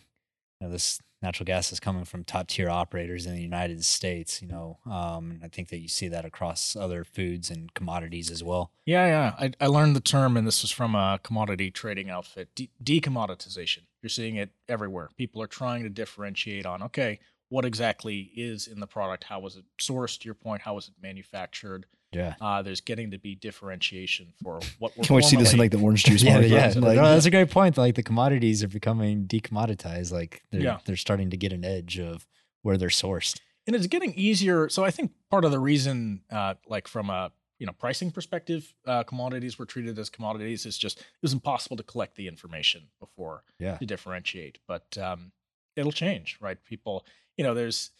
you 0.61 0.67
know, 0.67 0.73
this 0.73 1.01
natural 1.23 1.45
gas 1.45 1.73
is 1.73 1.81
coming 1.81 2.05
from 2.05 2.25
top 2.25 2.49
tier 2.49 2.71
operators 2.71 3.27
in 3.27 3.35
the 3.35 3.43
United 3.43 3.85
States, 3.85 4.41
you 4.41 4.49
know. 4.49 4.79
Um, 4.91 5.41
I 5.45 5.49
think 5.49 5.69
that 5.69 5.79
you 5.79 5.89
see 5.89 6.09
that 6.09 6.25
across 6.25 6.75
other 6.75 7.05
foods 7.05 7.51
and 7.51 7.73
commodities 7.75 8.31
as 8.31 8.43
well. 8.43 8.73
Yeah, 8.87 9.07
yeah. 9.07 9.35
I, 9.39 9.65
I 9.65 9.67
learned 9.67 9.97
the 9.97 10.01
term, 10.01 10.37
and 10.37 10.47
this 10.47 10.63
was 10.63 10.71
from 10.71 10.95
a 10.95 11.21
commodity 11.23 11.71
trading 11.71 12.11
outfit 12.11 12.55
de- 12.55 12.71
decommoditization. 12.83 13.83
You're 14.03 14.11
seeing 14.11 14.37
it 14.37 14.51
everywhere. 14.69 15.11
People 15.17 15.43
are 15.43 15.47
trying 15.47 15.83
to 15.83 15.91
differentiate 15.91 16.67
on, 16.67 16.83
okay, 16.85 17.21
what 17.51 17.65
exactly 17.65 18.31
is 18.37 18.67
in 18.67 18.81
the 18.81 18.87
product? 18.87 19.25
How 19.25 19.41
was 19.41 19.57
it 19.57 19.65
sourced? 19.79 20.21
To 20.21 20.25
your 20.25 20.35
point, 20.35 20.63
how 20.63 20.75
was 20.75 20.89
it 20.89 20.95
manufactured? 21.03 21.87
Yeah. 22.13 22.35
Uh, 22.41 22.63
there's 22.63 22.81
getting 22.81 23.13
to 23.13 23.19
be 23.19 23.35
differentiation 23.37 24.33
for 24.43 24.61
what 24.79 24.97
we're 24.97 25.05
Can 25.05 25.17
we 25.17 25.23
see 25.23 25.37
this 25.37 25.53
in 25.53 25.59
like 25.59 25.71
the 25.71 25.79
orange 25.79 26.05
juice 26.05 26.23
Yeah, 26.25 26.33
market? 26.35 26.51
yeah. 26.51 26.67
Like, 26.77 26.97
no, 26.97 27.03
that's 27.05 27.27
a 27.27 27.31
great 27.31 27.51
point. 27.51 27.79
Like 27.79 27.95
the 27.95 28.03
commodities 28.03 28.65
are 28.65 28.69
becoming 28.69 29.27
decommoditized. 29.27 30.13
Like 30.13 30.43
they're 30.51 30.61
Yeah. 30.61 30.79
they're 30.85 30.97
starting 30.97 31.31
to 31.31 31.37
get 31.37 31.53
an 31.53 31.65
edge 31.65 31.99
of 31.99 32.27
where 32.63 32.77
they're 32.77 32.89
sourced. 32.89 33.39
and 33.67 33.77
it's 33.77 33.87
getting 33.87 34.13
easier. 34.15 34.69
So 34.69 34.85
I 34.85 34.91
think 34.91 35.13
part 35.31 35.45
of 35.45 35.51
the 35.53 35.61
reason, 35.61 36.23
uh, 36.31 36.55
like 36.67 36.89
from 36.89 37.11
a 37.11 37.31
you 37.59 37.67
know 37.67 37.73
pricing 37.73 38.11
perspective, 38.11 38.75
uh, 38.87 39.03
commodities 39.05 39.59
were 39.59 39.67
treated 39.67 39.99
as 39.99 40.11
commodities 40.11 40.67
is 40.67 40.77
just 40.79 40.99
it 40.99 41.05
was 41.23 41.33
impossible 41.33 41.77
to 41.77 41.83
collect 41.85 42.17
the 42.17 42.27
information 42.27 42.89
before 42.99 43.45
Yeah. 43.61 43.77
to 43.77 43.87
differentiate. 43.87 44.59
But 44.67 44.99
um, 44.99 45.33
it'll 45.77 45.93
change, 45.93 46.39
right? 46.41 46.59
People, 46.65 47.05
you 47.37 47.45
know, 47.45 47.55
there's 47.55 47.91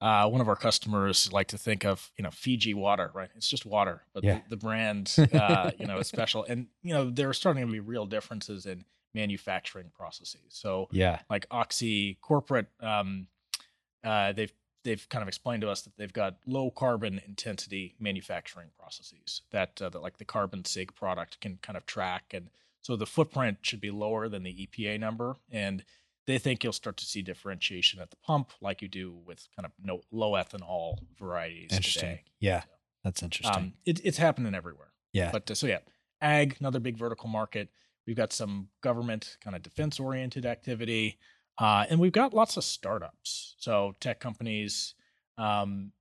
uh, 0.00 0.28
one 0.28 0.40
of 0.40 0.48
our 0.48 0.56
customers 0.56 1.32
like 1.32 1.48
to 1.48 1.58
think 1.58 1.84
of 1.84 2.10
you 2.16 2.22
know 2.24 2.30
Fiji 2.30 2.74
water, 2.74 3.10
right? 3.14 3.28
It's 3.36 3.48
just 3.48 3.66
water, 3.66 4.02
but 4.14 4.24
Yeah. 4.24 4.40
the, 4.48 4.50
the 4.50 4.56
brand, 4.56 5.14
uh, 5.32 5.72
you 5.78 5.86
know, 5.86 5.98
is 5.98 6.06
special. 6.08 6.44
And 6.48 6.68
you 6.82 6.94
know, 6.94 7.10
there 7.10 7.28
are 7.28 7.34
starting 7.34 7.66
to 7.66 7.72
be 7.72 7.80
real 7.80 8.06
differences 8.06 8.66
in 8.66 8.84
manufacturing 9.14 9.90
processes. 9.94 10.40
So 10.48 10.88
Yeah. 10.92 11.20
like 11.28 11.46
Oxy 11.50 12.14
corporate, 12.22 12.68
um, 12.80 13.26
uh, 14.04 14.32
they've 14.32 14.52
they've 14.82 15.06
kind 15.10 15.20
of 15.20 15.28
explained 15.28 15.60
to 15.60 15.68
us 15.68 15.82
that 15.82 15.94
they've 15.98 16.12
got 16.12 16.36
low 16.46 16.70
carbon 16.70 17.20
intensity 17.26 17.94
manufacturing 18.00 18.68
processes 18.78 19.42
that 19.50 19.80
uh, 19.82 19.90
that 19.90 20.00
like 20.00 20.16
the 20.16 20.24
carbon 20.24 20.64
sig 20.64 20.94
product 20.94 21.38
can 21.40 21.58
kind 21.60 21.76
of 21.76 21.84
track, 21.84 22.32
and 22.32 22.48
so 22.80 22.96
the 22.96 23.04
footprint 23.06 23.58
should 23.60 23.80
be 23.82 23.90
lower 23.90 24.26
than 24.30 24.42
the 24.42 24.66
EPA 24.66 24.98
number, 24.98 25.36
and 25.50 25.84
they 26.26 26.38
think 26.38 26.62
you'll 26.62 26.72
start 26.72 26.96
to 26.98 27.04
see 27.04 27.22
differentiation 27.22 28.00
at 28.00 28.10
the 28.10 28.16
pump, 28.16 28.52
like 28.60 28.82
you 28.82 28.88
do 28.88 29.16
with 29.26 29.48
kind 29.56 29.66
of 29.66 29.72
no 29.82 30.00
low 30.12 30.32
ethanol 30.32 30.98
varieties 31.18 31.70
Interesting. 31.72 32.00
today. 32.00 32.24
Yeah. 32.38 32.62
That's 33.04 33.22
interesting. 33.22 33.56
Um, 33.56 33.72
it, 33.86 34.00
it's 34.04 34.18
happening 34.18 34.54
everywhere. 34.54 34.92
yeah. 35.12 35.30
But 35.32 35.50
uh, 35.50 35.54
so 35.54 35.66
yeah, 35.66 35.78
ag, 36.20 36.56
another 36.60 36.80
big 36.80 36.96
vertical 36.98 37.28
market. 37.28 37.70
We've 38.06 38.16
got 38.16 38.32
some 38.32 38.68
government 38.82 39.38
kind 39.42 39.56
of 39.56 39.62
defense 39.62 39.98
oriented 39.98 40.44
activity, 40.44 41.18
uh, 41.58 41.86
and 41.88 41.98
we've 41.98 42.12
got 42.12 42.34
lots 42.34 42.56
of 42.58 42.64
startups. 42.64 43.54
So 43.58 43.94
tech 44.00 44.20
companies 44.20 44.94
um, 45.38 45.92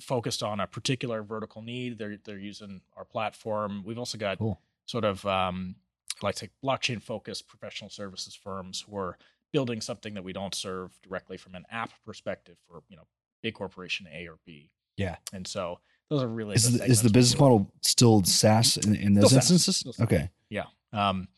focused 0.00 0.42
on 0.42 0.60
a 0.60 0.66
particular 0.66 1.22
vertical 1.22 1.62
need. 1.62 1.96
They're 1.98 2.18
they're 2.22 2.38
using 2.38 2.82
our 2.96 3.04
platform. 3.06 3.82
We've 3.84 3.98
also 3.98 4.18
got 4.18 4.38
Cool. 4.38 4.60
sort 4.86 5.04
of 5.04 5.24
um, 5.24 5.76
like 6.22 6.36
say 6.36 6.50
blockchain 6.62 7.02
focused 7.02 7.48
professional 7.48 7.88
services 7.90 8.34
firms 8.34 8.84
who 8.86 8.96
are 8.96 9.16
building 9.52 9.80
something 9.80 10.14
that 10.14 10.24
we 10.24 10.32
don't 10.32 10.54
serve 10.54 10.90
directly 11.02 11.36
from 11.36 11.54
an 11.54 11.64
app 11.70 11.90
perspective 12.04 12.56
for 12.66 12.82
you 12.88 12.96
know 12.96 13.06
big 13.42 13.54
corporation 13.54 14.06
A 14.12 14.26
or 14.28 14.38
B. 14.46 14.70
Yeah. 14.96 15.16
and 15.32 15.46
so 15.46 15.78
those 16.10 16.22
are 16.22 16.28
really 16.28 16.54
Is 16.54 16.78
the 16.78 16.84
is 16.84 17.02
the 17.02 17.10
business 17.10 17.40
model 17.40 17.72
still 17.80 18.22
SaaS 18.24 18.76
in, 18.76 18.94
in 18.94 19.14
those 19.14 19.26
Still 19.26 19.38
instances? 19.38 19.78
SaaS. 19.78 20.00
Okay. 20.00 20.30
Yeah, 20.50 20.66
um, 20.92 21.28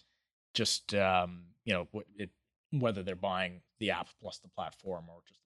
just 0.55 0.95
um, 0.95 1.45
you 1.65 1.73
know 1.75 1.89
it, 2.17 2.31
whether 2.73 3.03
they're 3.05 3.15
buying 3.15 3.61
the 3.79 3.93
app 3.93 4.09
plus 4.21 4.39
the 4.39 4.49
platform 4.49 5.05
or 5.09 5.19
just 5.29 5.39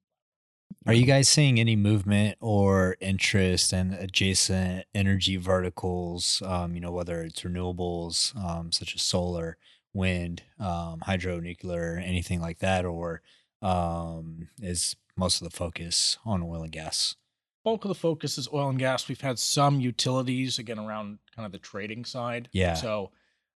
Are 0.87 0.95
you 0.95 1.05
guys 1.05 1.29
seeing 1.29 1.61
any 1.61 1.77
movement 1.77 2.39
or 2.41 2.97
interest 3.01 3.75
in 3.75 3.93
adjacent 3.93 4.87
energy 4.95 5.37
verticals? 5.37 6.43
Um, 6.47 6.75
you 6.75 6.81
know, 6.81 6.93
whether 6.93 7.23
it's 7.23 7.43
renewables, 7.43 8.35
um, 8.43 8.73
such 8.73 8.95
as 8.95 9.03
solar, 9.03 9.59
wind, 9.95 10.43
um, 10.59 11.01
hydro, 11.01 11.41
nuclear, 11.41 11.97
anything 12.05 12.41
like 12.41 12.59
that, 12.59 12.85
or 12.85 13.23
um, 13.63 14.49
is 14.61 14.97
most 15.17 15.41
of 15.43 15.51
the 15.51 15.57
focus 15.57 16.19
on 16.25 16.43
oil 16.43 16.63
and 16.63 16.73
gas? 16.73 17.17
bulk 17.65 17.85
of 17.85 17.89
the 17.91 17.95
focus 17.95 18.39
is 18.39 18.49
oil 18.51 18.71
and 18.71 18.79
gas. 18.79 19.09
We've 19.09 19.21
had 19.21 19.39
some 19.39 19.79
utilities 19.79 20.59
again 20.59 20.79
around 20.79 21.19
kind 21.37 21.45
of 21.45 21.53
the 21.53 21.59
trading 21.59 22.07
side. 22.07 22.49
Yeah. 22.53 22.73
So 22.75 23.11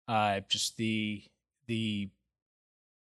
uh, 0.08 0.40
just 0.48 0.76
the 0.76 1.22
the 1.66 2.08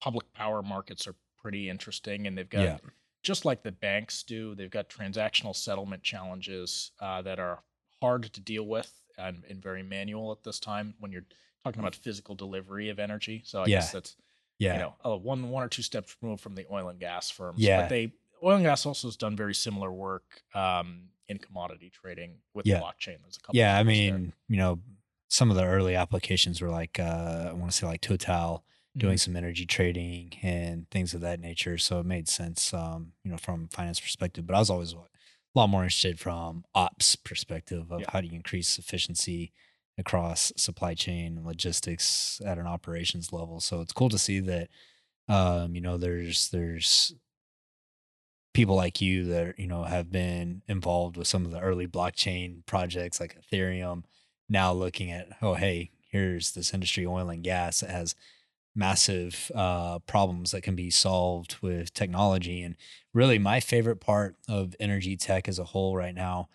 public 0.01 0.33
power 0.33 0.63
markets 0.63 1.07
are 1.07 1.15
pretty 1.41 1.69
interesting, 1.69 2.27
and 2.27 2.37
they've 2.37 2.49
got 2.51 2.61
Yeah. 2.63 2.79
just 3.23 3.45
like 3.45 3.63
the 3.63 3.71
banks 3.73 4.23
do. 4.25 4.55
They've 4.57 4.71
got 4.71 4.89
transactional 4.89 5.55
settlement 5.55 6.03
challenges 6.03 6.91
uh, 7.01 7.23
that 7.23 7.39
are 7.39 7.63
hard 8.01 8.25
to 8.25 8.41
deal 8.41 8.65
with 8.67 8.93
and, 9.17 9.45
and 9.49 9.63
very 9.63 9.83
manual 9.85 10.33
at 10.33 10.43
this 10.43 10.59
time 10.59 10.95
when 10.99 11.13
you're 11.13 11.25
talking 11.73 11.81
about 11.81 11.95
physical 11.95 12.35
delivery 12.35 12.89
of 12.91 12.99
energy. 12.99 13.43
So 13.45 13.63
I 13.63 13.67
Yeah. 13.67 13.77
guess 13.79 13.93
that's 13.93 14.17
Yeah. 14.59 14.73
you 14.75 14.79
know, 14.81 14.95
oh, 15.05 15.17
one 15.17 15.51
one 15.51 15.63
or 15.63 15.69
two 15.69 15.83
steps 15.83 16.17
removed 16.23 16.43
from 16.43 16.55
the 16.55 16.67
oil 16.71 16.89
and 16.89 16.99
gas 16.99 17.31
firms. 17.31 17.61
Yeah. 17.61 17.83
But 17.83 17.89
they 17.91 18.13
oil 18.43 18.57
and 18.57 18.65
gas 18.65 18.87
also 18.87 19.09
has 19.09 19.17
done 19.17 19.37
very 19.37 19.55
similar 19.55 19.93
work 19.93 20.43
um, 20.55 21.09
in 21.29 21.39
commodity 21.39 21.91
trading 21.91 22.39
with 22.55 22.67
Yeah. 22.67 22.81
blockchain. 22.81 23.21
There's 23.23 23.37
a 23.37 23.41
couple. 23.41 23.57
yeah, 23.57 23.79
I 23.79 23.83
those 23.83 23.97
there. 23.97 24.13
mean, 24.19 24.33
you 24.49 24.57
know, 24.57 24.81
some 25.29 25.51
of 25.51 25.57
the 25.57 25.65
early 25.65 25.95
applications 25.97 26.61
were 26.61 26.71
like 26.71 26.99
uh, 27.01 27.49
I 27.51 27.53
want 27.53 27.71
to 27.73 27.77
say 27.77 27.87
like 27.87 28.01
Total 28.01 28.65
doing 28.97 29.19
some 29.19 29.37
energy 29.37 29.67
trading 29.67 30.33
and 30.43 30.89
things 30.91 31.13
of 31.13 31.21
that 31.21 31.39
nature. 31.39 31.77
So 31.77 32.01
it 32.01 32.07
made 32.07 32.29
sense, 32.29 32.73
um, 32.73 33.13
you 33.25 33.31
know, 33.31 33.37
from 33.37 33.69
finance 33.69 34.01
perspective. 34.01 34.47
But 34.47 34.57
I 34.57 34.59
was 34.61 34.71
always 34.71 34.95
a 34.95 34.99
lot 35.55 35.67
more 35.67 35.83
interested 35.83 36.19
from 36.19 36.65
ops 36.75 37.15
perspective 37.17 37.91
of 37.93 38.01
Yeah. 38.01 38.11
how 38.11 38.23
do 38.23 38.27
you 38.29 38.33
increase 38.35 38.79
efficiency 38.79 39.53
across 39.99 40.53
supply 40.57 40.95
chain 40.95 41.43
logistics 41.45 42.41
at 42.45 42.59
an 42.59 42.67
operations 42.67 43.33
level. 43.33 43.61
So 43.61 43.81
it's 43.81 43.93
cool 43.93 44.09
to 44.11 44.19
see 44.19 44.41
that, 44.41 44.69
um, 45.29 45.75
you 45.75 45.81
know, 45.81 45.97
there's 45.97 46.51
there's 46.51 47.15
people 48.55 48.75
like 48.75 49.01
you 49.01 49.25
that 49.25 49.59
you 49.59 49.67
know 49.67 49.85
have 49.85 50.11
been 50.11 50.63
involved 50.67 51.17
with 51.17 51.27
some 51.27 51.45
of 51.45 51.51
the 51.51 51.61
early 51.61 51.87
blockchain 51.87 52.65
projects 52.67 53.21
like 53.21 53.37
Ethereum. 53.41 54.05
Now 54.49 54.73
looking 54.73 55.11
at 55.11 55.29
oh 55.43 55.55
hey 55.55 55.91
here's 56.11 56.53
this 56.53 56.73
industry 56.73 57.05
oil 57.05 57.29
and 57.31 57.43
gas 57.43 57.81
has 57.81 58.15
massive 58.77 59.51
uh, 59.55 59.99
problems 60.01 60.51
that 60.51 60.63
can 60.63 60.77
be 60.77 60.91
solved 60.91 61.57
with 61.63 61.93
technology. 61.95 62.63
And 62.63 62.77
really, 63.15 63.39
my 63.39 63.59
favorite 63.59 64.01
part 64.01 64.37
of 64.49 64.77
energy 64.79 65.17
tech 65.17 65.49
as 65.49 65.59
a 65.59 65.65
whole 65.65 65.97
right 65.97 66.15
now, 66.15 66.49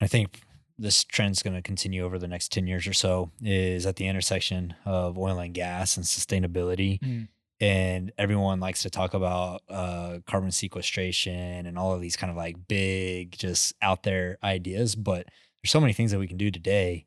I 0.00 0.06
think 0.06 0.42
this 0.78 1.04
trend's 1.04 1.42
going 1.42 1.56
to 1.56 1.62
continue 1.62 2.04
over 2.04 2.18
the 2.18 2.28
next 2.28 2.52
10 2.52 2.66
years 2.66 2.86
or 2.86 2.92
so, 2.92 3.30
is 3.42 3.86
at 3.86 3.96
the 3.96 4.06
intersection 4.06 4.74
of 4.84 5.16
oil 5.18 5.38
and 5.38 5.54
gas 5.54 5.96
and 5.96 6.04
sustainability. 6.04 7.00
Mm. 7.00 7.28
And 7.58 8.12
everyone 8.18 8.60
likes 8.60 8.82
to 8.82 8.90
talk 8.90 9.14
about 9.14 9.62
uh, 9.70 10.18
carbon 10.26 10.50
sequestration 10.50 11.64
and 11.66 11.78
all 11.78 11.94
of 11.94 12.02
these 12.02 12.16
kind 12.16 12.30
of 12.30 12.36
like 12.36 12.68
big, 12.68 13.32
just 13.38 13.74
out 13.80 14.02
there 14.02 14.36
ideas. 14.42 14.94
But 14.94 15.26
there's 15.62 15.70
so 15.70 15.80
many 15.80 15.94
things 15.94 16.10
that 16.10 16.18
we 16.18 16.28
can 16.28 16.36
do 16.36 16.50
today 16.50 17.06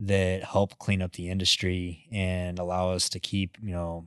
that 0.00 0.42
help 0.42 0.76
clean 0.80 1.00
up 1.00 1.12
the 1.12 1.28
industry 1.30 2.08
and 2.10 2.58
allow 2.58 2.90
us 2.90 3.08
to 3.10 3.20
keep, 3.20 3.56
you 3.62 3.70
know, 3.72 4.06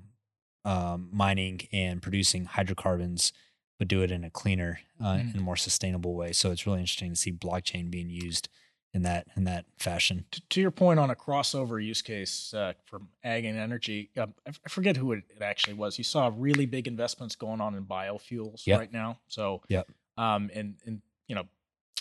um, 0.66 1.08
mining 1.14 1.62
and 1.72 2.02
producing 2.02 2.44
hydrocarbons, 2.44 3.32
but 3.80 3.88
do 3.88 4.02
it 4.02 4.12
in 4.12 4.26
a 4.26 4.30
cleaner 4.30 4.82
uh, 5.00 5.16
Mhm. 5.16 5.36
and 5.36 5.42
more 5.42 5.56
sustainable 5.56 6.14
way. 6.16 6.34
So 6.34 6.52
it's 6.52 6.68
really 6.68 6.82
interesting 6.82 7.12
to 7.12 7.16
see 7.16 7.32
blockchain 7.32 7.90
being 7.90 8.10
used 8.10 8.50
in 8.98 9.04
that 9.04 9.28
in 9.38 9.44
that 9.46 9.66
fashion. 9.78 10.26
to, 10.32 10.42
to 10.50 10.60
your 10.60 10.72
point 10.72 11.00
on 11.00 11.12
a 11.12 11.16
crossover 11.16 11.84
use 11.84 12.02
case 12.02 12.52
uh, 12.54 12.74
from 12.86 13.08
ag 13.24 13.46
and 13.46 13.58
energy, 13.58 14.10
uh, 14.18 14.26
I 14.48 14.70
forget 14.70 14.98
who 14.98 15.12
it, 15.14 15.24
it 15.36 15.42
actually 15.44 15.76
was. 15.76 15.98
You 16.00 16.04
saw 16.04 16.32
really 16.36 16.66
big 16.66 16.88
investments 16.88 17.36
going 17.36 17.62
on 17.62 17.76
in 17.76 17.86
biofuels 17.86 18.66
Yep. 18.66 18.80
right 18.80 18.92
now. 18.92 19.20
So, 19.28 19.62
Yep. 19.70 19.88
um, 20.18 20.50
and 20.54 20.76
and 20.86 21.02
you 21.28 21.36
know, 21.36 21.44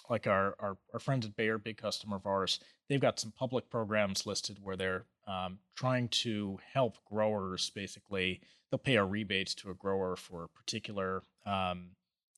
like 0.08 0.26
our, 0.26 0.56
our 0.58 0.78
our 0.94 0.98
friends 0.98 1.26
at 1.26 1.36
Bayer, 1.36 1.58
big 1.58 1.76
customer 1.76 2.16
of 2.16 2.26
ours, 2.26 2.60
they've 2.88 3.00
got 3.00 3.20
some 3.20 3.30
public 3.30 3.68
programs 3.68 4.24
listed 4.26 4.56
where 4.62 4.76
they're 4.76 5.04
um, 5.28 5.58
trying 5.74 6.08
to 6.24 6.58
help 6.72 6.96
growers. 7.04 7.70
Basically, 7.74 8.40
they'll 8.70 8.78
pay 8.78 8.96
a 8.96 9.04
rebates 9.04 9.54
to 9.56 9.70
a 9.70 9.74
grower 9.74 10.16
for 10.16 10.48
particular 10.48 11.22
um, 11.44 11.90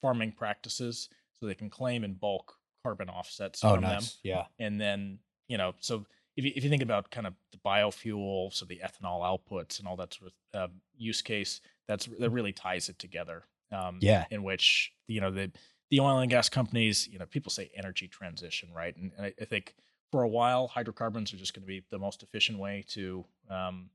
farming 0.02 0.32
practices, 0.32 1.08
so 1.38 1.46
they 1.46 1.54
can 1.54 1.70
claim 1.70 2.02
in 2.02 2.14
bulk 2.14 2.54
carbon 2.82 3.08
offsets 3.08 3.62
from 3.62 3.86
them 3.86 4.10
Yeah. 4.22 4.46
and 4.58 4.80
then 4.80 5.18
you 5.48 5.58
know 5.58 5.74
so 5.80 6.06
if 6.36 6.44
you, 6.44 6.52
if 6.54 6.62
you 6.62 6.70
think 6.70 6.82
about 6.82 7.10
kind 7.10 7.26
of 7.26 7.34
the 7.52 7.58
biofuel 7.58 8.52
so 8.52 8.64
the 8.64 8.80
ethanol 8.84 9.20
outputs 9.22 9.78
and 9.78 9.88
all 9.88 9.96
that 9.96 10.14
sort 10.14 10.32
of 10.54 10.60
uh, 10.70 10.72
use 10.96 11.22
case 11.22 11.60
that's 11.86 12.06
that 12.06 12.30
really 12.30 12.52
ties 12.52 12.88
it 12.88 12.98
together 12.98 13.44
um, 13.72 13.98
Yeah. 14.00 14.26
in 14.30 14.42
which 14.42 14.92
you 15.08 15.20
know 15.20 15.30
the 15.30 15.50
the 15.90 16.00
oil 16.00 16.18
and 16.18 16.30
gas 16.30 16.48
companies 16.48 17.08
you 17.08 17.18
know 17.18 17.26
people 17.26 17.50
say 17.50 17.70
energy 17.74 18.08
transition 18.08 18.72
right 18.72 18.96
and, 18.96 19.12
and 19.16 19.26
I, 19.26 19.34
I 19.40 19.44
think 19.44 19.74
for 20.12 20.22
a 20.22 20.28
while 20.28 20.68
hydrocarbons 20.68 21.32
are 21.34 21.36
just 21.36 21.54
going 21.54 21.62
to 21.62 21.66
be 21.66 21.84
the 21.90 21.98
most 21.98 22.22
efficient 22.22 22.58
way 22.58 22.84
to 22.88 23.24
um, 23.50 23.90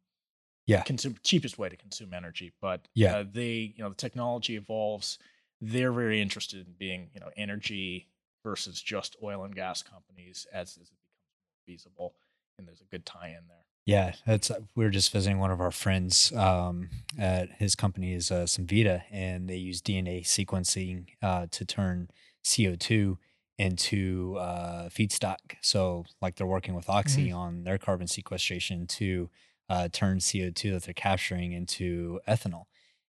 Yeah. 0.66 0.84
consume 0.84 1.18
cheapest 1.24 1.58
way 1.58 1.70
to 1.70 1.78
consume 1.78 2.14
energy 2.14 2.54
but 2.62 2.88
Yeah. 2.96 3.18
uh, 3.18 3.26
they 3.32 3.74
you 3.76 3.84
know 3.84 3.90
the 3.90 3.96
technology 3.96 4.56
evolves 4.56 5.20
they're 5.62 5.92
very 5.94 6.22
interested 6.22 6.66
in 6.68 6.74
being 6.74 7.10
you 7.14 7.20
know 7.20 7.30
energy 7.38 8.08
versus 8.44 8.82
just 8.82 9.16
oil 9.24 9.44
and 9.44 9.56
gas 9.56 9.82
companies 9.82 10.46
as, 10.54 10.78
as 10.82 10.90
it 10.90 10.98
becomes 11.00 11.34
more 11.42 11.66
feasible 11.66 12.16
and 12.58 12.68
there's 12.68 12.82
a 12.82 12.86
good 12.86 13.06
tie 13.06 13.30
in 13.30 13.48
there 13.48 13.66
Yeah, 13.86 14.14
that's 14.26 14.52
uh, 14.52 14.60
we 14.76 14.84
were 14.84 14.92
just 14.92 15.12
visiting 15.12 15.40
one 15.40 15.52
of 15.52 15.60
our 15.60 15.72
friends 15.72 16.32
um, 16.34 16.90
at 17.18 17.50
his 17.54 17.76
company 17.76 18.14
is 18.14 18.32
uh, 18.32 18.46
and 19.12 19.50
they 19.50 19.58
use 19.58 19.82
DNA 19.82 20.24
sequencing 20.24 21.08
uh, 21.22 21.48
to 21.52 21.66
turn 21.66 22.10
CO 22.44 22.76
two 22.76 23.18
into 23.58 24.38
uh, 24.40 24.90
feedstock. 24.90 25.38
So, 25.62 26.06
like 26.22 26.36
they're 26.36 26.48
working 26.48 26.76
with 26.76 26.90
Oxy 26.90 27.32
on 27.32 27.64
their 27.64 27.78
carbon 27.78 28.08
sequestration 28.08 28.88
to 28.88 29.30
uh, 29.70 29.90
turn 29.92 30.20
CO 30.20 30.50
two 30.50 30.72
that 30.72 30.84
they're 30.84 30.94
capturing 30.94 31.52
into 31.54 32.20
ethanol. 32.28 32.66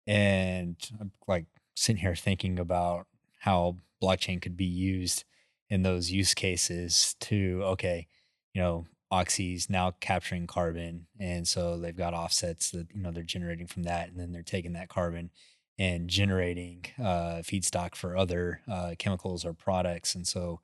And 0.08 0.76
I'm 1.00 1.12
like 1.28 1.46
sitting 1.76 2.02
here 2.02 2.16
thinking 2.16 2.60
about 2.60 3.08
how 3.40 3.78
blockchain 4.02 4.42
could 4.42 4.56
be 4.56 4.66
used 4.66 5.26
in 5.70 5.84
those 5.84 6.12
use 6.12 6.34
cases 6.34 7.16
to 7.20 7.62
okay, 7.64 8.08
you 8.54 8.62
know, 8.62 8.86
Oxy's 9.12 9.70
now 9.70 9.94
capturing 10.00 10.48
carbon, 10.48 11.08
and 11.20 11.48
so 11.48 11.78
they've 11.78 11.96
got 11.96 12.14
offsets 12.14 12.72
that 12.72 12.88
you 12.94 13.02
know 13.02 13.12
they're 13.12 13.24
generating 13.24 13.68
from 13.68 13.84
that, 13.84 14.10
and 14.10 14.20
then 14.20 14.32
they're 14.32 14.44
taking 14.44 14.74
that 14.74 14.90
carbon 14.90 15.32
and 15.78 16.10
generating 16.10 16.86
uh, 17.00 17.42
feedstock 17.42 17.96
for 17.96 18.18
other 18.18 18.62
uh, 18.70 18.94
chemicals 19.00 19.46
or 19.46 19.54
products, 19.54 20.14
and 20.16 20.28
so 20.28 20.60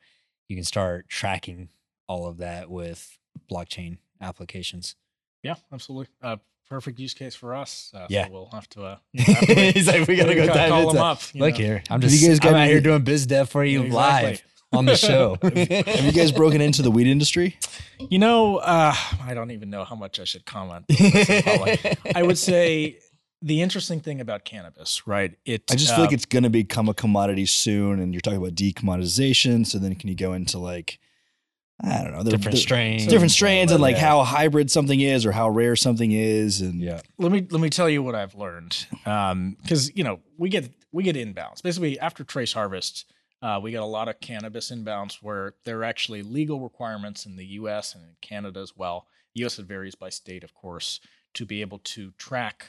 you 0.48 0.56
can 0.56 0.66
start 0.66 1.10
tracking 1.10 1.70
all 2.08 2.28
of 2.28 2.38
that 2.38 2.70
with 2.70 3.18
blockchain 3.52 3.98
applications. 4.22 4.96
yeah 5.44 5.56
absolutely 5.74 6.08
uh, 6.22 6.38
perfect 6.70 7.00
use 7.00 7.14
case 7.14 7.36
for 7.36 7.56
us. 7.56 7.92
Uh, 7.94 8.08
Yeah. 8.10 8.26
so 8.28 8.32
we'll 8.34 8.50
have 8.52 8.68
to. 8.70 8.84
Uh, 8.84 8.98
you 9.14 9.24
know, 9.28 9.34
have 9.34 9.48
to 9.48 9.72
He's 9.72 9.88
like, 9.88 10.08
we 10.08 10.16
gotta 10.16 10.36
go 10.36 10.46
dive 10.48 10.70
call 10.70 10.80
into 10.82 10.94
them 10.94 10.96
that. 10.98 11.02
up. 11.04 11.22
you 11.34 11.42
Look 11.42 11.54
know. 11.54 11.58
here, 11.60 11.84
I'm 11.90 12.02
Have 12.02 12.10
just 12.10 12.22
you 12.22 12.28
guys 12.30 12.40
I'm 12.44 12.56
out 12.56 12.68
here 12.68 12.82
doing 12.82 13.04
biz 13.04 13.26
dev 13.26 13.50
for 13.50 13.64
you 13.64 13.84
Exactly. 13.84 14.30
live 14.32 14.44
on 14.74 14.86
the 14.86 14.96
show. 14.96 15.38
Have 15.44 16.06
you 16.06 16.12
guys 16.12 16.32
broken 16.32 16.60
into 16.62 16.82
the 16.82 16.92
weed 16.92 17.08
industry? 17.08 17.58
You 18.10 18.20
know, 18.20 18.58
uh, 18.58 18.94
I 19.24 19.34
don't 19.34 19.52
even 19.52 19.70
know 19.70 19.86
how 19.86 19.96
much 19.96 20.20
I 20.20 20.26
should 20.26 20.46
comment. 20.46 20.86
on 20.90 20.96
this 20.98 21.30
in 21.30 21.44
public. 21.44 21.98
I 22.16 22.24
would 22.24 22.38
say 22.38 22.98
the 23.42 23.62
interesting 23.62 24.02
thing 24.02 24.20
about 24.20 24.44
cannabis, 24.44 25.06
right? 25.08 25.34
It. 25.46 25.64
I 25.72 25.76
just 25.76 25.92
feel 25.94 26.04
like 26.04 26.12
uh, 26.12 26.16
it's 26.16 26.26
going 26.26 26.44
to 26.44 26.50
become 26.50 26.90
a 26.90 26.94
commodity 26.94 27.46
soon, 27.46 28.00
and 28.02 28.14
you're 28.14 28.22
talking 28.22 28.40
about 28.40 28.56
decommoditization. 28.56 29.66
So 29.66 29.78
then, 29.78 29.96
can 29.96 30.10
you 30.10 30.16
go 30.16 30.34
into 30.34 30.58
like, 30.58 31.00
I 31.82 32.04
don't 32.04 32.14
know, 32.14 32.24
the- 32.24 32.32
different 32.32 32.56
the- 32.56 32.62
strains, 32.62 33.06
different 33.08 33.32
strains, 33.32 33.72
and 33.72 33.82
like 33.82 33.96
Yeah. 33.98 34.02
how 34.02 34.24
hybrid 34.24 34.72
something 34.72 35.00
is, 35.02 35.26
or 35.26 35.32
how 35.34 35.50
rare 35.50 35.76
something 35.76 36.12
is, 36.12 36.62
and 36.62 36.80
Yeah. 36.82 37.02
let 37.18 37.32
me 37.32 37.46
let 37.50 37.60
me 37.62 37.70
tell 37.70 37.90
you 37.90 38.02
what 38.02 38.16
I've 38.16 38.36
learned. 38.36 38.88
Because 39.04 39.92
you 39.96 40.04
know 40.04 40.22
we 40.38 40.50
get 40.50 40.72
we 40.92 41.04
get 41.04 41.16
inbounds. 41.18 41.62
Basically, 41.62 42.00
after 42.00 42.24
trace 42.24 42.54
harvest, 42.54 43.06
uh, 43.42 43.60
we 43.62 43.72
get 43.72 43.82
a 43.82 43.86
lot 43.86 44.08
of 44.08 44.20
cannabis 44.22 44.72
inbounds 44.72 45.16
where 45.22 45.56
there 45.66 45.80
are 45.80 45.84
actually 45.84 46.22
legal 46.24 46.62
requirements 46.62 47.26
in 47.26 47.36
the 47.36 47.46
U.S. 47.60 47.94
and 47.94 48.04
in 48.06 48.16
Canada 48.22 48.62
as 48.62 48.78
well. 48.78 49.08
U.S. 49.34 49.60
it 49.60 49.66
varies 49.66 49.96
by 49.96 50.10
state, 50.10 50.46
of 50.46 50.54
course, 50.54 51.02
to 51.34 51.46
be 51.46 51.60
able 51.60 51.80
to 51.80 52.12
track 52.12 52.68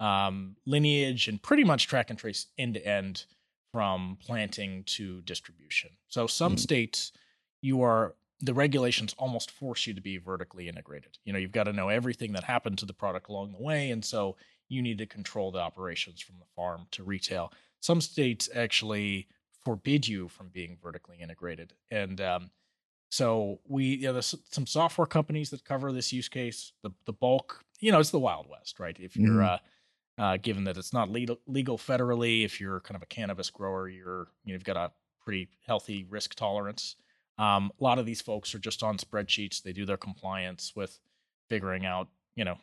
um, 0.00 0.56
lineage 0.66 1.26
and 1.28 1.42
pretty 1.42 1.64
much 1.64 1.86
track 1.86 2.08
and 2.10 2.18
trace 2.18 2.46
end 2.58 2.74
to 2.74 2.86
end 2.86 3.24
from 3.72 4.16
planting 4.20 4.84
to 4.84 5.20
distribution. 5.22 5.90
So 6.08 6.26
some 6.26 6.56
Mm. 6.56 6.58
states 6.60 7.12
you 7.62 7.80
are 7.82 8.14
the 8.40 8.54
regulations 8.54 9.14
almost 9.18 9.50
force 9.50 9.86
you 9.86 9.94
to 9.94 10.00
be 10.00 10.18
vertically 10.18 10.68
integrated. 10.68 11.18
You 11.24 11.32
know, 11.32 11.38
you've 11.38 11.52
got 11.52 11.64
to 11.64 11.72
know 11.72 11.88
everything 11.88 12.32
that 12.32 12.44
happened 12.44 12.78
to 12.78 12.86
the 12.86 12.92
product 12.94 13.28
along 13.28 13.52
the 13.52 13.62
way, 13.62 13.90
and 13.90 14.04
so 14.04 14.36
you 14.68 14.82
need 14.82 14.98
to 14.98 15.06
control 15.06 15.50
the 15.52 15.58
operations 15.60 16.20
from 16.20 16.38
the 16.38 16.44
farm 16.54 16.86
to 16.92 17.04
retail. 17.04 17.52
Some 17.80 18.00
states 18.00 18.48
actually 18.54 19.28
forbid 19.64 20.06
you 20.06 20.28
from 20.28 20.50
being 20.50 20.78
vertically 20.82 21.18
integrated, 21.20 21.74
and 21.90 22.20
um, 22.20 22.50
so 23.10 23.60
we, 23.66 23.84
you 23.96 24.02
know, 24.02 24.12
there's 24.14 24.34
some 24.50 24.66
software 24.66 25.06
companies 25.06 25.50
that 25.50 25.64
cover 25.64 25.92
this 25.92 26.12
use 26.12 26.28
case. 26.28 26.72
The 26.82 26.90
the 27.06 27.12
bulk, 27.12 27.64
you 27.80 27.92
know, 27.92 28.00
it's 28.00 28.10
the 28.10 28.18
Wild 28.20 28.48
West, 28.48 28.80
right? 28.80 28.98
If 28.98 29.18
you're 29.18 29.42
Mhm. 29.42 29.44
uh, 29.44 29.58
uh, 30.18 30.36
given 30.38 30.64
that 30.64 30.76
it's 30.76 30.92
not 30.92 31.10
legal, 31.10 31.38
legal 31.46 31.78
federally, 31.78 32.44
if 32.44 32.60
you're 32.60 32.80
kind 32.80 32.96
of 32.96 33.02
a 33.02 33.06
cannabis 33.06 33.50
grower, 33.50 33.88
you're 33.88 34.28
you 34.44 34.52
know, 34.52 34.54
you've 34.54 34.64
got 34.64 34.76
a 34.76 34.92
pretty 35.20 35.48
healthy 35.66 36.04
risk 36.04 36.34
tolerance. 36.34 36.96
Um, 37.38 37.70
a 37.78 37.84
lot 37.84 37.98
of 37.98 38.06
these 38.06 38.20
folks 38.20 38.54
are 38.54 38.58
just 38.58 38.82
on 38.82 38.96
spreadsheets. 38.98 39.62
They 39.62 39.72
do 39.72 39.84
their 39.84 39.96
compliance 39.96 40.72
with 40.74 40.98
figuring 41.48 41.84
out, 41.84 42.08
you 42.34 42.44
know, 42.44 42.56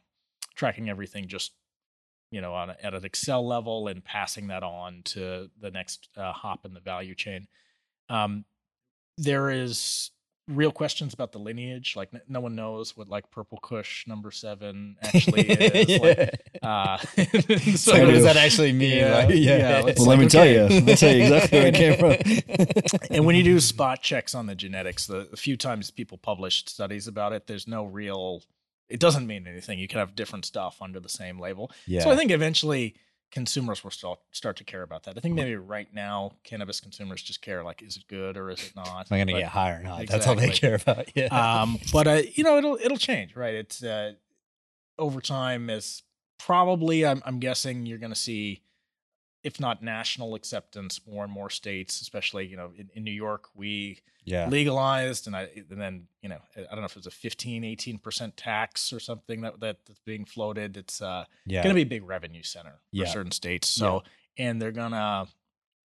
tracking 0.55 0.89
everything 0.89 1.27
just, 1.27 1.53
you 2.31 2.41
know, 2.41 2.53
on 2.53 2.71
a, 2.71 2.77
at 2.81 2.93
an 2.93 3.05
Excel 3.05 3.47
level 3.47 3.87
and 3.87 4.03
passing 4.03 4.47
that 4.47 4.63
on 4.63 5.01
to 5.05 5.49
the 5.59 5.71
next 5.71 6.09
uh, 6.17 6.33
hop 6.33 6.65
in 6.65 6.73
the 6.73 6.79
value 6.79 7.15
chain. 7.15 7.47
Um, 8.09 8.45
there 9.17 9.49
is 9.51 10.11
real 10.47 10.71
questions 10.71 11.13
about 11.13 11.31
the 11.31 11.39
lineage. 11.39 11.95
Like 11.95 12.09
n- 12.13 12.21
no 12.27 12.41
one 12.41 12.55
knows 12.55 12.95
what 12.97 13.07
like 13.07 13.31
Purple 13.31 13.59
Kush 13.61 14.05
number 14.07 14.29
seven 14.31 14.97
actually 15.01 15.49
is. 15.49 15.99
Like, 16.01 16.41
uh, 16.61 16.97
So 17.77 17.99
what 17.99 18.11
does 18.11 18.23
that 18.23 18.35
actually 18.37 18.73
mean? 18.73 18.97
Yeah, 18.97 19.15
Like, 19.25 19.29
yeah, 19.35 19.85
it's 19.87 19.99
well, 19.99 20.09
let 20.09 20.17
like, 20.17 20.19
me 20.19 20.27
tell 20.29 20.45
you, 20.45 20.63
let 20.63 20.83
me 20.83 20.95
tell 20.95 21.15
you 21.15 21.23
exactly 21.23 21.59
where 21.59 21.67
it 21.67 21.75
came 21.75 21.97
from. 21.97 23.05
and 23.09 23.25
when 23.25 23.35
you 23.35 23.43
do 23.43 23.59
spot 23.59 24.01
checks 24.01 24.35
on 24.35 24.45
the 24.47 24.55
genetics, 24.55 25.07
the, 25.07 25.27
the 25.31 25.37
few 25.37 25.55
times 25.57 25.91
people 25.91 26.17
published 26.17 26.69
studies 26.69 27.07
about 27.07 27.33
it, 27.33 27.47
there's 27.47 27.67
no 27.67 27.85
real. 27.85 28.41
It 28.89 28.99
doesn't 28.99 29.25
mean 29.25 29.47
anything. 29.47 29.79
You 29.79 29.87
can 29.87 29.99
have 29.99 30.13
different 30.15 30.45
stuff 30.45 30.81
under 30.81 30.99
the 30.99 31.09
same 31.09 31.39
label. 31.39 31.71
yeah. 31.87 32.01
So 32.03 32.11
I 32.11 32.15
think 32.15 32.31
eventually 32.31 32.95
consumers 33.33 33.83
will 33.83 33.89
start 33.89 34.19
start 34.31 34.55
to 34.57 34.63
care 34.63 34.83
about 34.83 35.03
that. 35.03 35.17
I 35.17 35.19
think 35.19 35.33
maybe 35.33 35.55
right 35.55 35.91
now 35.91 36.33
cannabis 36.43 36.79
consumers 36.79 37.23
just 37.23 37.41
care 37.41 37.63
like, 37.63 37.81
is 37.81 37.97
it 37.97 38.03
good 38.07 38.37
or 38.37 38.51
is 38.51 38.63
it 38.63 38.75
not? 38.75 39.11
Am 39.11 39.15
I 39.15 39.17
gonna 39.17 39.33
get 39.33 39.49
high 39.49 39.71
or 39.71 39.81
not? 39.81 40.05
That's 40.05 40.27
all 40.27 40.35
they 40.35 40.51
care 40.51 40.75
about. 40.75 41.09
Yeah. 41.15 41.27
um, 41.27 41.79
but 41.91 42.07
uh, 42.07 42.21
you 42.35 42.43
know, 42.43 42.57
it'll 42.57 42.75
it'll 42.75 42.97
change, 42.97 43.35
right? 43.35 43.55
It's 43.55 43.83
uh, 43.83 44.13
over 44.99 45.19
time 45.19 45.71
is 45.71 46.03
probably 46.37 47.05
I'm 47.07 47.23
I'm 47.25 47.39
guessing 47.39 47.87
you're 47.87 47.97
going 47.97 48.13
to 48.13 48.19
see, 48.19 48.61
if 49.43 49.59
not 49.59 49.83
national 49.83 50.35
acceptance, 50.35 51.01
more 51.05 51.23
and 51.23 51.33
more 51.33 51.49
states, 51.49 52.01
especially 52.01 52.47
you 52.47 52.55
know 52.57 52.71
in, 52.77 52.89
in 52.93 53.03
New 53.03 53.11
York, 53.11 53.49
we 53.55 53.99
yeah. 54.23 54.47
legalized, 54.47 55.27
and 55.27 55.35
I 55.35 55.49
and 55.69 55.81
then 55.81 56.07
you 56.21 56.29
know 56.29 56.39
I 56.55 56.61
don't 56.71 56.79
know 56.79 56.85
if 56.85 56.91
it 56.91 56.97
was 56.97 57.07
a 57.07 57.11
15, 57.11 57.63
18 57.63 57.97
percent 57.99 58.37
tax 58.37 58.93
or 58.93 58.99
something 58.99 59.41
that, 59.41 59.59
that 59.59 59.85
that's 59.85 59.99
being 59.99 60.25
floated. 60.25 60.77
It's 60.77 61.01
uh, 61.01 61.25
Yeah. 61.45 61.61
going 61.63 61.75
to 61.75 61.75
be 61.75 61.81
a 61.83 61.99
big 61.99 62.03
revenue 62.07 62.43
center 62.43 62.71
for 62.91 62.97
Yeah. 62.97 63.05
certain 63.05 63.31
states. 63.31 63.67
So 63.67 64.03
and 64.37 64.61
they're 64.61 64.71
gonna 64.71 65.27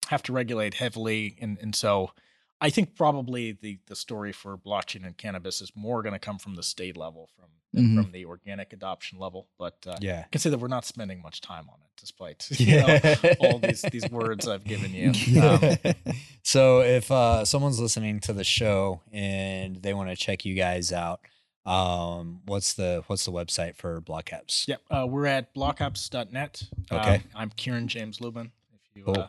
have 0.08 0.22
to 0.24 0.32
regulate 0.32 0.74
heavily, 0.74 1.36
and 1.40 1.58
and 1.60 1.74
so 1.74 2.12
I 2.60 2.70
think 2.70 2.96
probably 2.96 3.52
the 3.52 3.78
the 3.86 3.96
story 3.96 4.32
for 4.32 4.56
blockchain 4.58 5.04
and 5.06 5.16
cannabis 5.16 5.60
is 5.60 5.70
more 5.74 6.02
going 6.02 6.12
to 6.14 6.18
come 6.18 6.38
from 6.38 6.54
the 6.56 6.62
state 6.62 6.96
level, 6.96 7.28
from 7.36 7.46
Mhm. 7.76 8.02
from 8.02 8.12
the 8.12 8.24
organic 8.24 8.72
adoption 8.72 9.18
level. 9.18 9.46
But 9.58 9.76
uh, 9.86 9.98
yeah. 10.00 10.22
I 10.24 10.28
can 10.32 10.40
say 10.40 10.48
that 10.48 10.58
we're 10.58 10.68
not 10.68 10.86
spending 10.86 11.20
much 11.20 11.42
time 11.42 11.68
on 11.68 11.76
it, 11.84 11.90
despite 12.00 12.48
you 12.58 12.80
know, 12.80 12.98
all 13.40 13.58
these 13.58 13.82
these 13.82 14.08
words 14.10 14.48
I've 14.48 14.64
given 14.64 14.92
you. 14.94 15.12
Um, 15.42 15.76
so 16.42 16.80
if 16.80 17.10
uh, 17.10 17.44
someone's 17.44 17.78
listening 17.78 18.20
to 18.20 18.32
the 18.32 18.42
show 18.42 19.02
and 19.12 19.76
they 19.82 19.92
want 19.92 20.08
to 20.08 20.16
check 20.16 20.46
you 20.46 20.54
guys 20.54 20.92
out, 20.92 21.20
um, 21.66 22.40
what's 22.46 22.72
the 22.72 23.02
what's 23.06 23.26
the 23.26 23.32
website 23.32 23.76
for 23.76 24.00
Block 24.00 24.30
Apps? 24.30 24.66
Yep. 24.66 24.80
Uh, 24.90 25.06
we're 25.06 25.26
at 25.26 25.54
blockapps.net. 25.54 26.62
Okay. 26.90 27.14
Um, 27.16 27.22
I'm 27.34 27.50
Kieren 27.50 27.86
James 27.86 28.20
Lubin. 28.22 28.50
If 28.72 28.96
you, 28.96 29.04
Cool. 29.04 29.18
uh, 29.20 29.28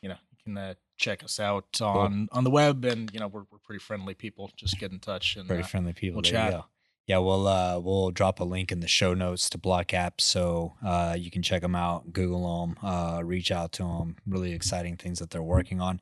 you 0.00 0.08
know, 0.08 0.16
you 0.30 0.36
can 0.44 0.56
uh, 0.56 0.74
check 0.96 1.22
us 1.24 1.38
out 1.40 1.80
on 1.80 2.28
on 2.32 2.44
the 2.44 2.50
web, 2.50 2.84
and 2.84 3.10
you 3.12 3.20
know, 3.20 3.28
we're 3.28 3.44
we're 3.50 3.58
pretty 3.58 3.78
friendly 3.80 4.14
people. 4.14 4.50
Just 4.56 4.78
get 4.78 4.92
in 4.92 4.98
touch 4.98 5.36
and 5.36 5.46
Very 5.46 5.62
uh, 5.62 5.66
friendly 5.66 5.92
people. 5.92 6.16
we'll 6.16 6.22
chat. 6.22 6.64
Yeah, 7.06 7.18
we'll 7.18 7.46
uh, 7.46 7.78
we'll 7.78 8.10
drop 8.10 8.40
a 8.40 8.44
link 8.44 8.72
in 8.72 8.80
the 8.80 8.88
show 8.88 9.14
notes 9.14 9.48
to 9.50 9.58
Block 9.58 9.88
Apps, 9.88 10.22
so 10.22 10.74
uh, 10.84 11.14
you 11.16 11.30
can 11.30 11.40
check 11.42 11.62
them 11.62 11.76
out, 11.76 12.12
Google 12.12 12.66
them, 12.66 12.76
uh, 12.82 13.22
reach 13.24 13.52
out 13.52 13.70
to 13.72 13.84
them. 13.84 14.16
Really 14.26 14.52
exciting 14.52 14.96
things 14.96 15.20
that 15.20 15.30
they're 15.30 15.42
working 15.42 15.80
on. 15.80 16.00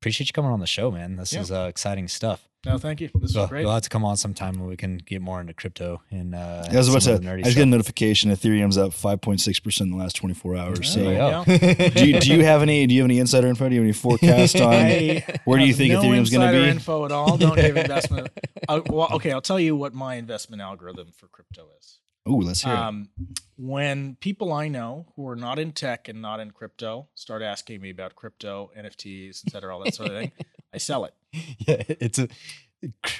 Appreciate 0.00 0.28
you 0.28 0.32
coming 0.32 0.50
on 0.50 0.60
the 0.60 0.66
show, 0.66 0.90
man. 0.90 1.16
This 1.16 1.32
Yeah. 1.34 1.40
is 1.40 1.52
uh, 1.52 1.66
exciting 1.68 2.08
stuff. 2.08 2.48
No, 2.66 2.78
thank 2.78 3.00
you. 3.00 3.10
This 3.14 3.32
So 3.32 3.40
was 3.42 3.50
great. 3.50 3.62
you'll 3.62 3.72
have 3.72 3.82
to 3.82 3.88
come 3.88 4.04
on 4.04 4.16
sometime 4.16 4.58
when 4.58 4.68
we 4.68 4.76
can 4.76 4.98
get 4.98 5.20
more 5.22 5.40
into 5.40 5.52
crypto 5.54 6.02
and 6.10 6.34
uh, 6.34 6.64
I 6.70 6.76
was 6.76 6.88
about 6.88 7.02
to. 7.02 7.14
of 7.14 7.26
I 7.26 7.42
just 7.42 7.56
got 7.56 7.62
a 7.62 7.66
notification. 7.66 8.30
Ethereum's 8.30 8.78
up 8.78 8.92
5.6 8.92 9.62
percent 9.62 9.90
in 9.90 9.96
the 9.96 10.02
last 10.02 10.16
24 10.16 10.56
hours. 10.56 10.78
Yeah, 10.96 11.44
So, 11.44 11.52
yeah. 11.52 11.88
do 11.90 12.08
you, 12.08 12.20
do 12.20 12.32
you 12.34 12.44
have 12.44 12.62
any? 12.62 12.86
Do 12.86 12.94
you 12.94 13.02
have 13.02 13.10
any 13.10 13.18
insider 13.18 13.46
info? 13.48 13.68
Do 13.68 13.74
you 13.74 13.80
have 13.80 13.86
any 13.86 13.92
forecast 13.92 14.56
on 14.60 14.72
I 14.72 15.24
where 15.44 15.58
do 15.58 15.66
you 15.66 15.74
think 15.74 15.92
no 15.92 16.00
Ethereum's 16.02 16.30
going 16.30 16.40
to 16.40 16.46
insider 16.48 16.62
be? 16.62 16.68
Info 16.70 17.04
at 17.04 17.12
all? 17.12 17.36
Don't 17.36 17.56
give 17.56 17.76
investment. 17.84 18.28
uh, 18.68 18.80
well, 18.86 19.08
okay, 19.14 19.32
I'll 19.32 19.40
tell 19.42 19.60
you 19.60 19.76
what 19.76 19.94
my 19.94 20.14
investment 20.16 20.62
algorithm 20.62 21.12
for 21.16 21.28
crypto 21.28 21.68
is. 21.78 21.98
Ooh, 22.26 22.40
let's 22.40 22.62
hear 22.62 22.72
it. 22.72 22.78
Um, 22.78 23.10
when 23.56 24.16
people 24.18 24.50
I 24.52 24.68
know 24.68 25.12
who 25.14 25.28
are 25.28 25.36
not 25.36 25.58
in 25.58 25.72
tech 25.72 26.08
and 26.08 26.22
not 26.22 26.40
in 26.40 26.52
crypto 26.52 27.08
start 27.14 27.42
asking 27.42 27.82
me 27.82 27.90
about 27.90 28.14
crypto, 28.16 28.70
NFTs, 28.78 29.42
et 29.46 29.52
cetera, 29.52 29.76
all 29.76 29.84
that 29.84 29.94
sort 29.94 30.08
of 30.10 30.14
thing, 30.18 30.32
I 30.74 30.78
sell 30.78 31.04
it. 31.04 31.14
yeah, 31.32 31.82
it's 31.88 32.18
a 32.18 32.28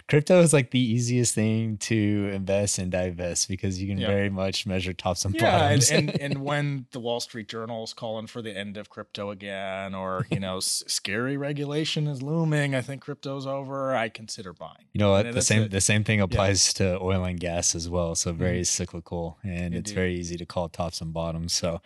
crypto 0.09 0.41
is 0.41 0.53
like 0.53 0.73
the 0.73 0.79
easiest 0.79 1.35
thing 1.35 1.79
to 1.79 2.31
invest 2.35 2.79
and 2.79 2.91
divest 2.93 3.49
because 3.49 3.81
you 3.81 3.89
can 3.89 3.97
Yeah. 3.97 4.09
very 4.09 4.29
much 4.29 4.67
measure 4.67 4.93
tops 4.93 5.25
and 5.25 5.35
Yeah, 5.35 5.41
and, 5.41 5.81
bottoms. 5.81 5.91
and 5.91 6.21
and 6.21 6.45
when 6.45 6.87
the 6.91 7.01
Wall 7.01 7.19
Street 7.21 7.49
Journal 7.49 7.83
is 7.85 7.95
calling 7.95 8.27
for 8.27 8.43
the 8.43 8.55
end 8.55 8.77
of 8.77 8.91
crypto 8.91 9.31
again, 9.31 9.95
or 9.95 10.27
you 10.31 10.39
know, 10.39 10.59
s- 10.59 10.85
scary 10.87 11.39
regulation 11.39 12.07
is 12.07 12.23
looming, 12.23 12.75
I 12.75 12.83
think 12.83 13.01
crypto's 13.03 13.47
over. 13.47 13.95
I 13.97 14.11
consider 14.11 14.53
buying. 14.53 14.85
you 14.93 14.99
know 14.99 15.13
what? 15.13 15.25
And 15.27 15.35
The 15.35 15.41
same 15.43 15.63
it. 15.63 15.71
the 15.71 15.81
same 15.81 16.05
thing 16.05 16.21
applies 16.21 16.75
to 16.75 16.99
oil 17.01 17.25
and 17.25 17.41
gas 17.41 17.75
as 17.75 17.89
well. 17.89 18.15
So 18.15 18.31
mm-hmm. 18.31 18.39
very 18.39 18.65
cyclical, 18.65 19.39
and 19.43 19.75
it's 19.75 19.93
very 19.93 20.15
easy 20.19 20.37
to 20.37 20.45
call 20.45 20.69
tops 20.69 21.01
and 21.01 21.13
bottoms. 21.13 21.53
So. 21.55 21.81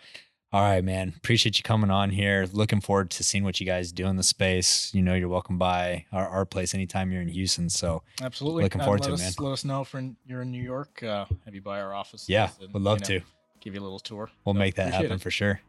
All 0.51 0.61
right, 0.61 0.83
man. 0.83 1.13
Appreciate 1.15 1.59
you 1.59 1.63
coming 1.63 1.91
on 1.91 2.09
here. 2.09 2.47
Looking 2.51 2.81
forward 2.81 3.11
to 3.11 3.23
seeing 3.23 3.43
what 3.43 3.59
you 3.59 3.67
guys 3.67 3.91
do 3.91 4.07
in 4.07 4.15
the 4.15 4.23
space. 4.23 4.91
You 4.95 5.03
know, 5.03 5.13
you're 5.13 5.29
welcome 5.29 5.59
by 5.59 6.05
our, 6.11 6.27
our 6.27 6.45
place 6.45 6.73
anytime 6.73 7.11
you're 7.11 7.21
in 7.21 7.27
Houston. 7.27 7.69
So, 7.69 8.01
Absolutely. 8.19 8.63
Looking 8.63 8.81
Uh, 8.81 8.85
forward 8.85 9.01
let 9.01 9.07
to 9.09 9.13
it, 9.13 9.27
us, 9.27 9.39
Let 9.39 9.51
us 9.51 9.63
know 9.63 9.81
if 9.81 9.93
you're 10.25 10.41
in 10.41 10.49
New 10.51 10.63
York. 10.63 11.03
Uh, 11.03 11.25
have 11.45 11.53
you 11.53 11.61
by 11.61 11.79
our 11.79 11.93
office? 11.93 12.25
yeah, 12.27 12.49
would 12.73 12.81
love 12.81 13.03
to. 13.03 13.21
Give 13.61 13.75
you 13.75 13.81
a 13.81 13.83
little 13.83 13.99
tour. 13.99 14.31
We'll 14.45 14.55
So, 14.55 14.59
make 14.59 14.75
that 14.75 14.91
happen 14.93 15.11
it. 15.11 15.21
for 15.21 15.29
sure. 15.29 15.59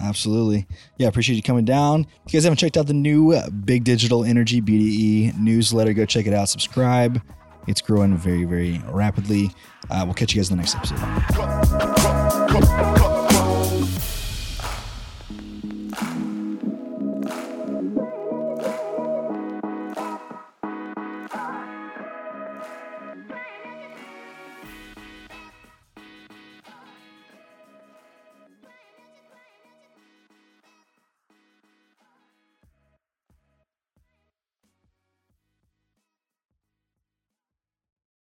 Absolutely. 0.00 0.66
Yeah, 0.98 1.08
appreciate 1.08 1.36
you 1.36 1.42
coming 1.42 1.64
down. 1.66 2.06
If 2.24 2.32
you 2.32 2.38
guys 2.38 2.44
haven't 2.44 2.58
checked 2.58 2.76
out 2.78 2.86
the 2.86 2.94
new 2.94 3.32
uh, 3.32 3.50
Big 3.50 3.84
Digital 3.84 4.24
Energy 4.24 4.62
BDE 4.62 5.36
newsletter, 5.38 5.92
go 5.92 6.06
check 6.06 6.26
it 6.26 6.32
out. 6.32 6.48
Subscribe. 6.48 7.20
It's 7.66 7.80
growing 7.82 8.16
very, 8.16 8.44
very 8.44 8.80
rapidly. 8.86 9.50
Uh, 9.90 10.02
we'll 10.04 10.14
catch 10.14 10.32
you 10.34 10.40
guys 10.40 10.50
in 10.50 10.56
the 10.56 10.62
next 10.62 10.76
episode. 10.76 10.96
Come, 10.98 11.66
come, 12.48 12.62
come, 12.62 12.93